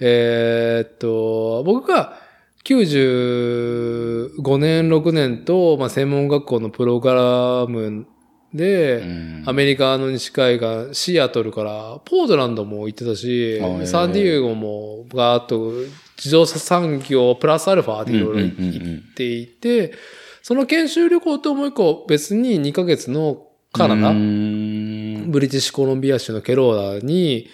[0.00, 2.18] えーっと、僕が
[2.64, 8.06] 95年、6年と、まあ、専門学校のプログラム
[8.54, 15.72] で、うんアメリカの西海岸、シアトルから、ポートランドも行ってたしサンディエゴもガーッと
[16.16, 19.92] 自動車産業プラスアルファでいろいろ行っていて、
[20.42, 25.30] その研修旅行ともう一個別に2ヶ月のカナダ、うん。
[25.30, 27.48] ブリティッシュコロンビア州のケローラに、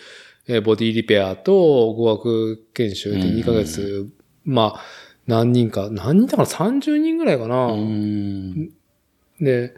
[0.46, 4.08] えーボディリペアと語学研修で2ヶ月、
[4.44, 4.80] まあ、
[5.26, 7.66] 何人か、何人だから30人ぐらいかな。
[7.66, 8.70] うん。
[9.40, 9.72] で、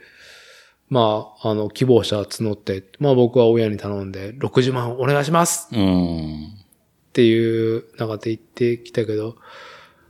[0.89, 5.69] まあ、あの、希望者募って、まあ僕は親に頼んで、60万お願いします。
[5.73, 6.62] うん。
[7.13, 9.37] っていう中で言ってきたけど、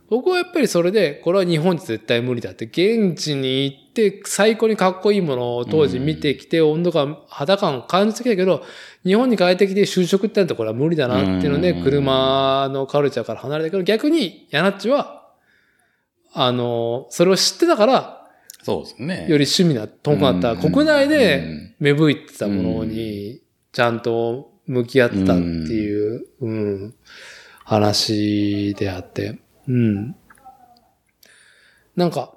[0.09, 8.63] 僕はやっぱりそれで、これは日本じゃ絶対無理だって、現地に行って最高にかっこいいものを当時見てきて、温度感、肌感を感じてきたけど、
[9.03, 11.83] 日本に帰ってきて就職ってなったらこれは無理だなっていうので、うん。
[11.83, 15.33] 車のカルチャーから離れたけど、逆にヤナッチは、
[16.31, 18.27] あの、それを知ってたから、
[18.61, 19.27] そうですね。
[19.27, 20.59] より趣味な、とんかった、うん。
[20.59, 21.75] 国内うでん。
[21.79, 23.41] 芽吹いてたものに、
[23.73, 26.93] ちゃんと向き合ってたっていう、うん、
[27.63, 30.15] 話であって、うん。
[31.95, 32.35] なんか、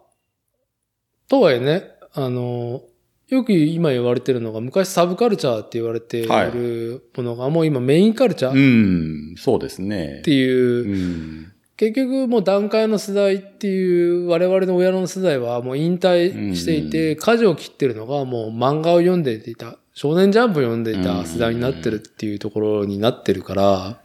[1.29, 2.83] とはいえね、あの、
[3.29, 10.19] よく今言われてるのが、昔サブカルチャーって言われているものが、もう今メインカルチャうーん、そうですね。
[10.21, 11.53] っていう、うん。
[11.77, 23.99] 結局もう段階の世代っていう我々の親の世代はもう引退していて、舵を切ってるのがもう漫画を読んでいた、少年ジャンプを読んでいた世代になってるっていうところになってるから、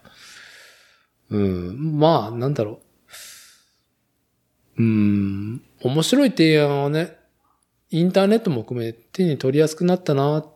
[1.30, 2.80] うん、まあなんだろ
[4.78, 4.82] う。
[4.82, 7.18] うん、面白い提案はね、
[7.90, 10.50] インターネットも含め手に取りやすくなったなっ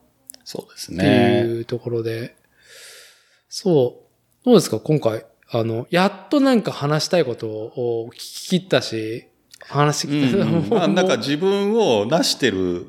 [0.45, 1.41] そうですてね。
[1.41, 2.37] いうところで、
[3.49, 4.05] そ
[4.41, 4.79] う、どうですか？
[4.79, 9.27] 今回あの、やっとなんか話したいことを聞き切ったし、
[9.67, 10.45] 話してきた。
[10.45, 12.85] うんまあなんか自分を出してる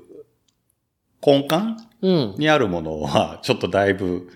[1.27, 1.77] 根幹うん。
[2.03, 4.29] にあるものは、ちょっとだいぶ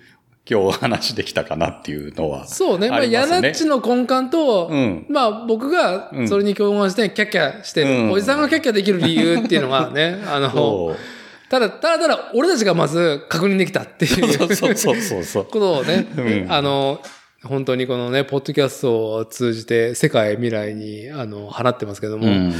[0.50, 2.46] 今日話できたかなっていうのは。
[2.46, 2.90] そうね。
[2.90, 5.06] まあ、ヤナッチの根幹と、うん。
[5.08, 10.96] まあ僕がそれに共感してキャッキャしてる、うんおじさんがキャッキャできる理由っていうのがね、 あの。
[11.48, 15.44] ただ、ただただ俺たちがまず確認できたっていうそうそうそうそうそう。
[15.50, 17.00] ことをね、うんあの、
[17.42, 22.52] 本当にこのね、ポッドキャストを通じて世界未来に、あの、放ってますけども、うん。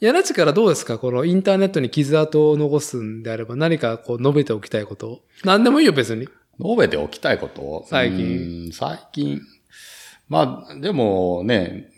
[0.00, 0.98] ヤナッチからどうですか？
[0.98, 5.22] このインターネットに傷跡を残すんであれば何かこう述べておきたいこと。
[5.44, 6.22] 何でもいいよ、別に。
[6.22, 6.32] 述
[6.78, 7.86] べておきたいこと？
[7.88, 9.40] 最近うん最近。
[10.28, 11.88] まあ、でもね、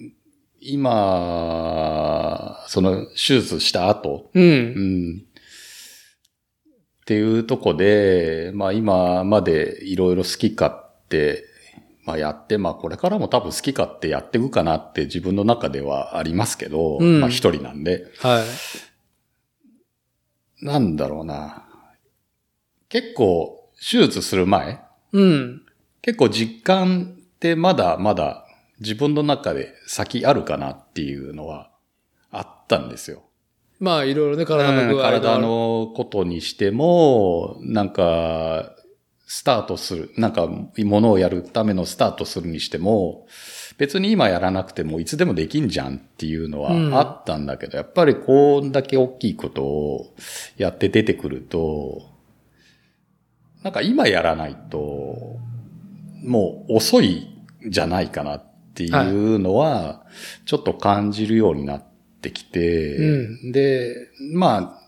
[0.61, 4.40] 今、その手術した後、う。
[4.40, 5.16] うんん。
[5.16, 5.19] っ
[7.07, 10.73] ていうとこで、まあ今までいろいろ好き勝
[11.09, 11.44] 手、
[12.05, 18.44] まあやって、まあこれからも多分好き勝手やっていくかなって自分の中ではありますけど、うんまあ一人なんで、は
[20.62, 20.64] い。
[20.64, 21.66] なんだろうな。
[22.89, 24.81] 結構手術する前、
[25.12, 25.62] うん。
[26.02, 28.47] 結構実感ってまだまだ
[28.81, 31.70] 自分の中で先あるかなっていうのは
[32.31, 33.22] あったんですよ。
[33.78, 38.77] まあ、いろいろね、体のうん体のことにしても、なんか、
[39.32, 43.28] スタートする、なんか、ものをやるためのスタートするにしても、
[43.78, 50.15] 別に今やらなくてもいつでもできんじゃんっていうのうんはあったんだけど、やっぱりこんだけ大きいことを
[50.57, 52.02] やって出てくると、
[53.62, 55.39] なんか今やらないと、
[56.24, 57.32] もう遅い
[57.65, 58.44] んじゃないかなっ
[58.74, 60.07] ていうのは、
[60.44, 61.85] ちょっと感じるようになっ
[62.20, 63.94] てきて、うで、
[64.35, 64.81] まあ、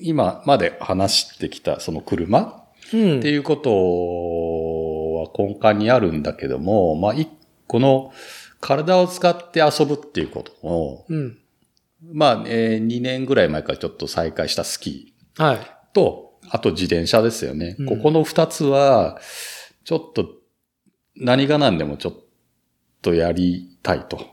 [0.00, 2.65] 今まで話してきたその車うん。
[2.88, 2.90] っ
[3.22, 7.28] ていうことは根幹にあるんだけども、まあ、一
[7.66, 8.12] 個の
[8.60, 11.38] 体を使って遊ぶっていうことも、うん。
[12.12, 15.56] まあ、えー2年ぐらい前からちょっと再開したスキはい。
[15.56, 15.60] ー
[15.92, 17.76] と、あと自転車ですよね。
[17.78, 19.18] うんここの二つは、
[19.84, 20.28] ちょっと
[21.16, 22.14] 何が何でもちょっ
[23.02, 24.26] とやりたいと。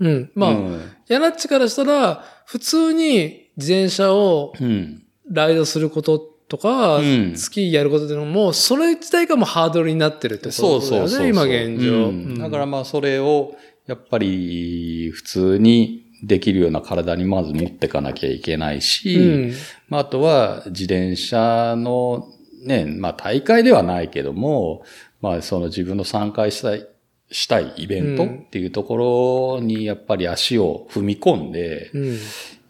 [0.00, 0.30] うん。
[0.34, 5.02] まあ、うんヤナッチからしたら、普通に自転車をうん。
[5.28, 11.28] ライドすることとか、うんスキーやることっていうそれ自体がもうハードルになってるってことだよね、そうそうそう。
[11.28, 12.08] 今現状。
[12.08, 13.56] うんだからまあそれを、
[13.86, 19.52] やっぱり普通にできるような体にまず持ってかなきゃいけないし、うん。
[19.88, 22.28] まああとは自転車の
[22.64, 24.82] ね、まあ大会ではないけども、
[25.20, 26.86] まあその自分の参加したい、
[27.30, 32.18] したいイベントうんっていうところにやっぱり足を踏み込んでうん。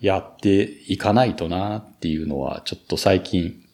[0.01, 3.65] やっていかないとなっていうのはちょっと最近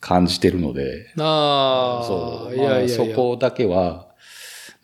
[0.00, 2.56] 感じてるので、ああ、そう。
[2.56, 2.98] いやいやいや。
[2.98, 4.08] まあ、そこだけは、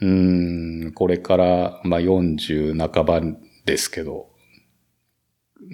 [0.01, 3.20] うーん、これから、まあ、40半ば
[3.64, 4.28] ですけど、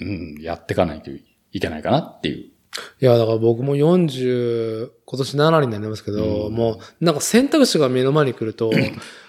[0.01, 2.53] うん、やっていかないといけないかなっていう。
[3.01, 8.73] いや、だから僕も40、今年7になりますけど、うんもう、なんか選択肢が目の前に来ると、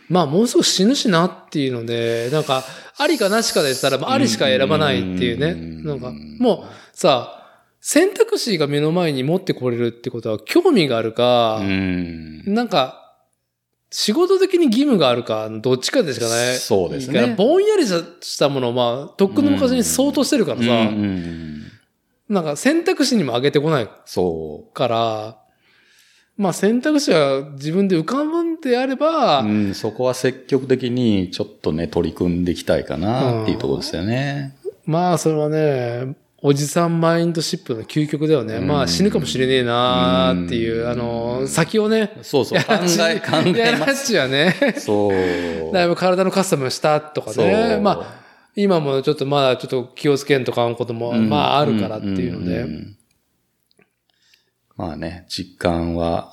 [0.10, 2.64] まあもうすぐ死ぬしなっていうので、なんか、
[2.98, 5.48] ありかなしかで言ったら、まあありしか選ばないっていうね。
[5.52, 7.43] うんなんか、もうさ、
[7.86, 12.42] 選択肢が目の前に持ってこれるってことは、興味があるか、うん。
[12.46, 13.18] なんか、
[13.92, 16.56] 仕事的に義務があるか、どっちかでしかない。
[16.56, 21.54] そうですねぼんやりしたものを、まあ、とっくの昔に相当してるからさ、うんうん
[22.30, 25.38] なんか選択肢にも上げてこないそから、
[26.38, 29.48] まあ選択肢は自分で浮かぶんであれば、う。
[29.48, 34.56] うん、そこは積極的にちょっとね、取り組んでいきたいかなっていうところですよね。
[34.86, 36.16] まあそれはね、
[36.46, 38.56] おじさんマインドシップの究極だよね。
[38.56, 42.74] うんまあ死ぬかもしれねえなーっていう、うんあの、先をね、そうそう、考
[43.10, 44.08] え、考えやらっます。
[44.08, 45.74] ちはね、そう。
[45.74, 47.80] だいぶ体のカスタムしたとかね。
[47.82, 48.24] まあ、
[48.58, 52.68] 今もちょっとまだちょっと気をつけんとかんことも、うんまああるからっていうので。
[54.76, 56.30] まあね、実感は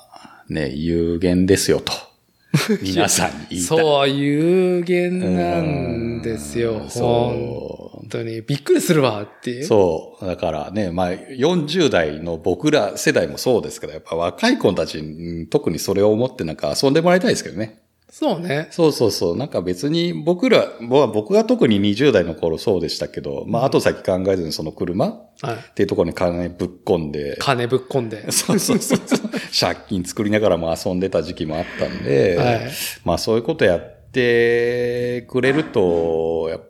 [0.49, 1.93] ね、有限ですよと。
[2.82, 3.78] 皆さんに言いたい。
[3.78, 6.87] そう、有限なんですよ。
[6.89, 8.43] そ当に。
[8.43, 9.62] びっくりするわっていう。
[9.62, 9.65] う。
[9.65, 10.27] そう。
[10.27, 17.81] だからね、まあ、40代の僕ら世代もそうですけど、やっぱ若い子たちに特にそれを思ってなんか遊んでもらいたいですけどね。
[18.12, 18.66] そうね。
[18.73, 19.37] そうそうそう。
[19.37, 25.57] なんか別に僕ら、まあ僕が特に20代の頃そうでしたけど、まあ後先考えずにその車っはい。
[25.74, 28.28] ていうところに金ぶっ込んで、金ぶっ込んで。
[28.32, 29.20] そうそうそうそう。
[29.59, 32.61] 借金作りながらも遊んでた時期もあったんで、はい。
[33.05, 36.61] まあそういうことやってくれると、やっ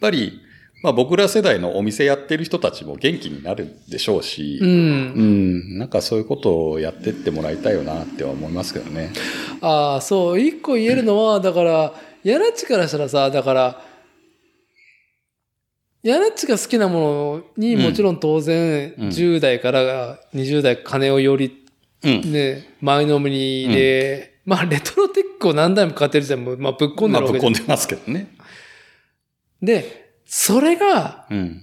[0.00, 0.40] ぱり
[0.82, 4.64] まあ僕ら世代のお店やってる人たちも元気になるでしょうし、う。
[4.64, 9.12] うんん、なんかそういうことをやってってもらいたいよなっては思いますけどね。
[9.60, 11.94] ああ、そう、一個言えるのは、だから、
[12.24, 13.82] ヤナッチからしたらさ、だから、
[16.02, 21.66] ヤナッチが好きなものにうんもちろん当然、うん10代から20代金をより
[22.04, 22.32] うん。
[22.32, 28.28] ね、前のめりで、まあレトロテックを何台も買ってるじゃん、もうまあぶっ込んでまあるわけじゃんぶっ込んでますけどね。
[29.60, 31.62] で、それが、うん。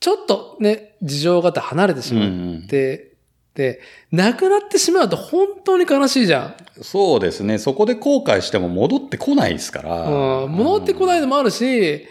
[0.00, 2.30] ちょっとね、事情があって離れてしうんうまっ
[2.64, 3.16] ん、て、
[3.54, 3.80] で、
[4.12, 6.82] なくなってしまうと本当に悲しいじゃん。
[6.82, 7.58] そうですね。
[7.58, 10.02] そこで後悔しても戻ってこないですから。
[10.44, 12.06] うん、戻ってこないのもあるし、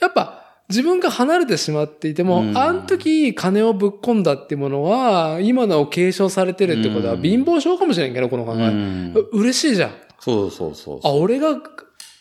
[0.00, 8.68] やっぱ自分が離れてしまっていても、うんあの時金をぶっ込んだってものは、今のを継承されてるってことはうん貧乏症かもしれんけど、この考うえ。
[8.70, 9.14] ん。
[9.32, 9.90] 嬉しいじゃん。
[10.18, 11.22] そうそうそうあ、そう。
[11.22, 11.54] 俺が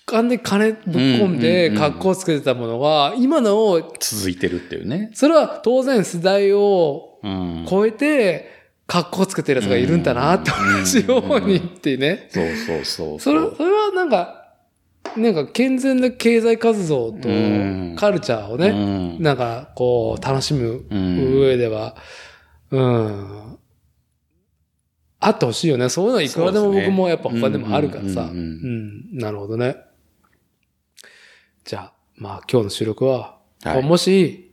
[0.05, 5.11] 完全に金ぶっ込んで格好つけてたものが、今のを、続いてるっていうね。
[5.13, 7.65] それは当然世代をうん。
[7.69, 8.49] 超えて
[8.85, 12.27] 格好つけてるやつがいるんだなって同じようにっていうね。
[12.29, 13.19] そうそうそう。
[13.19, 14.43] それ、それはなんか、
[15.15, 18.71] なんか健全な経済活動とうんカルチャーをうね、
[19.17, 19.21] ん。
[19.23, 21.95] なんかこう楽しむうん上では、
[22.71, 23.57] うん、
[25.19, 25.87] あってほしいよね。
[25.87, 28.23] そういうのはいくらでも僕もやっぱ他でもあるからさ。
[28.23, 29.77] うん、なるほどね。
[31.65, 34.51] じゃあ、まあ今日の収録は、はいもし、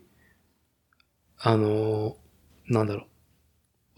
[1.39, 2.21] あのー
[2.73, 3.03] なんだろ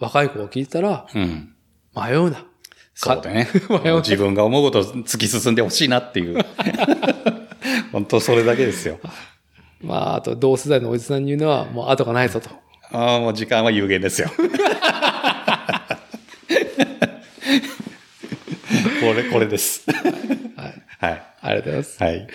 [0.00, 1.54] う、若い子が聞いたら、うん。
[1.94, 2.46] 迷うな。
[2.94, 3.48] そうだね。
[3.68, 6.38] 迷うな自分が思うことを突き進んでほしいなっていう。
[7.92, 8.98] 本当それだけですよ。
[9.82, 12.48] まあ、あと同世代のおじさんに言うのは、もう後がないぞと。
[12.92, 14.30] ああ、もう時間は有限ですよ。
[19.00, 19.84] これ、これです。
[20.56, 20.82] はい。
[20.98, 21.22] はい。
[21.42, 22.02] ありがとうございます。
[22.02, 22.26] はい。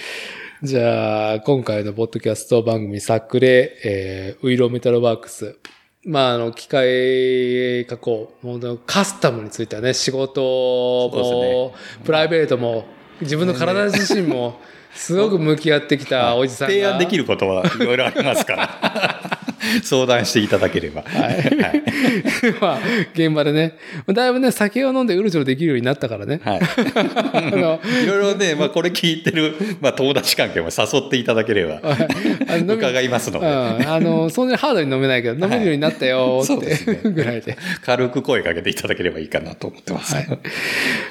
[0.63, 5.55] じゃあ、今回のポッドキャスト番組、サックレ、えー、ウイローメタルワークス。
[6.03, 12.87] まあ、あの、機械加工、本当カスタムについてはね、仕事も、プライベートも、
[13.21, 14.59] 自分の体自身も、
[14.95, 16.73] すごく向き合ってきたおじさんが。
[16.73, 19.36] 提案できることはいろいろありますから。
[19.83, 21.03] 相談していただければ。
[21.03, 21.83] はい。
[22.61, 22.79] まあ、
[23.13, 23.73] 現場でね、
[24.07, 26.39] だいぶね、酒を飲んでうるちょろできるようになったからね。
[26.43, 26.59] はい。
[28.03, 37.57] いろいろね、まあこれ聞いてる、まあ友達関係も誘っていただければ、あの伺いますのうん、で、あの、そんなにハードに飲めないけど、飲めるようになったよって、ですねぐらいで。
[37.83, 40.15] 軽く声かけていただければいいかなと思ってます。
[40.15, 40.27] はい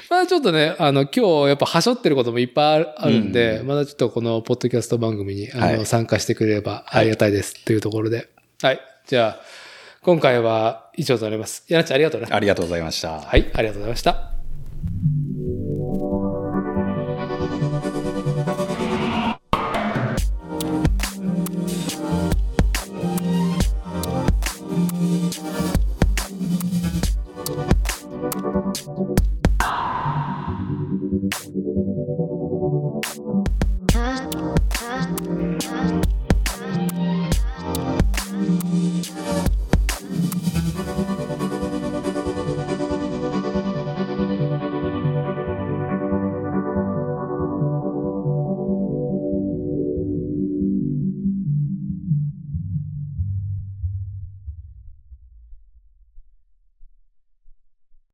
[0.09, 8.29] まあちょっとね、あの、今日やっぱはしょってることもいっぱいあるんで、まだちょっとこのポッドキャスト番組にあの、はい参加してくれればありがたいですっていうところで。
[8.63, 8.81] はい。
[9.07, 9.41] じゃあ、
[10.03, 11.65] 今回は以上となります。
[11.69, 12.29] やなちゃんありがとうね。
[12.31, 13.21] ありがとうございました。
[13.21, 14.36] はい、ありがとうございました。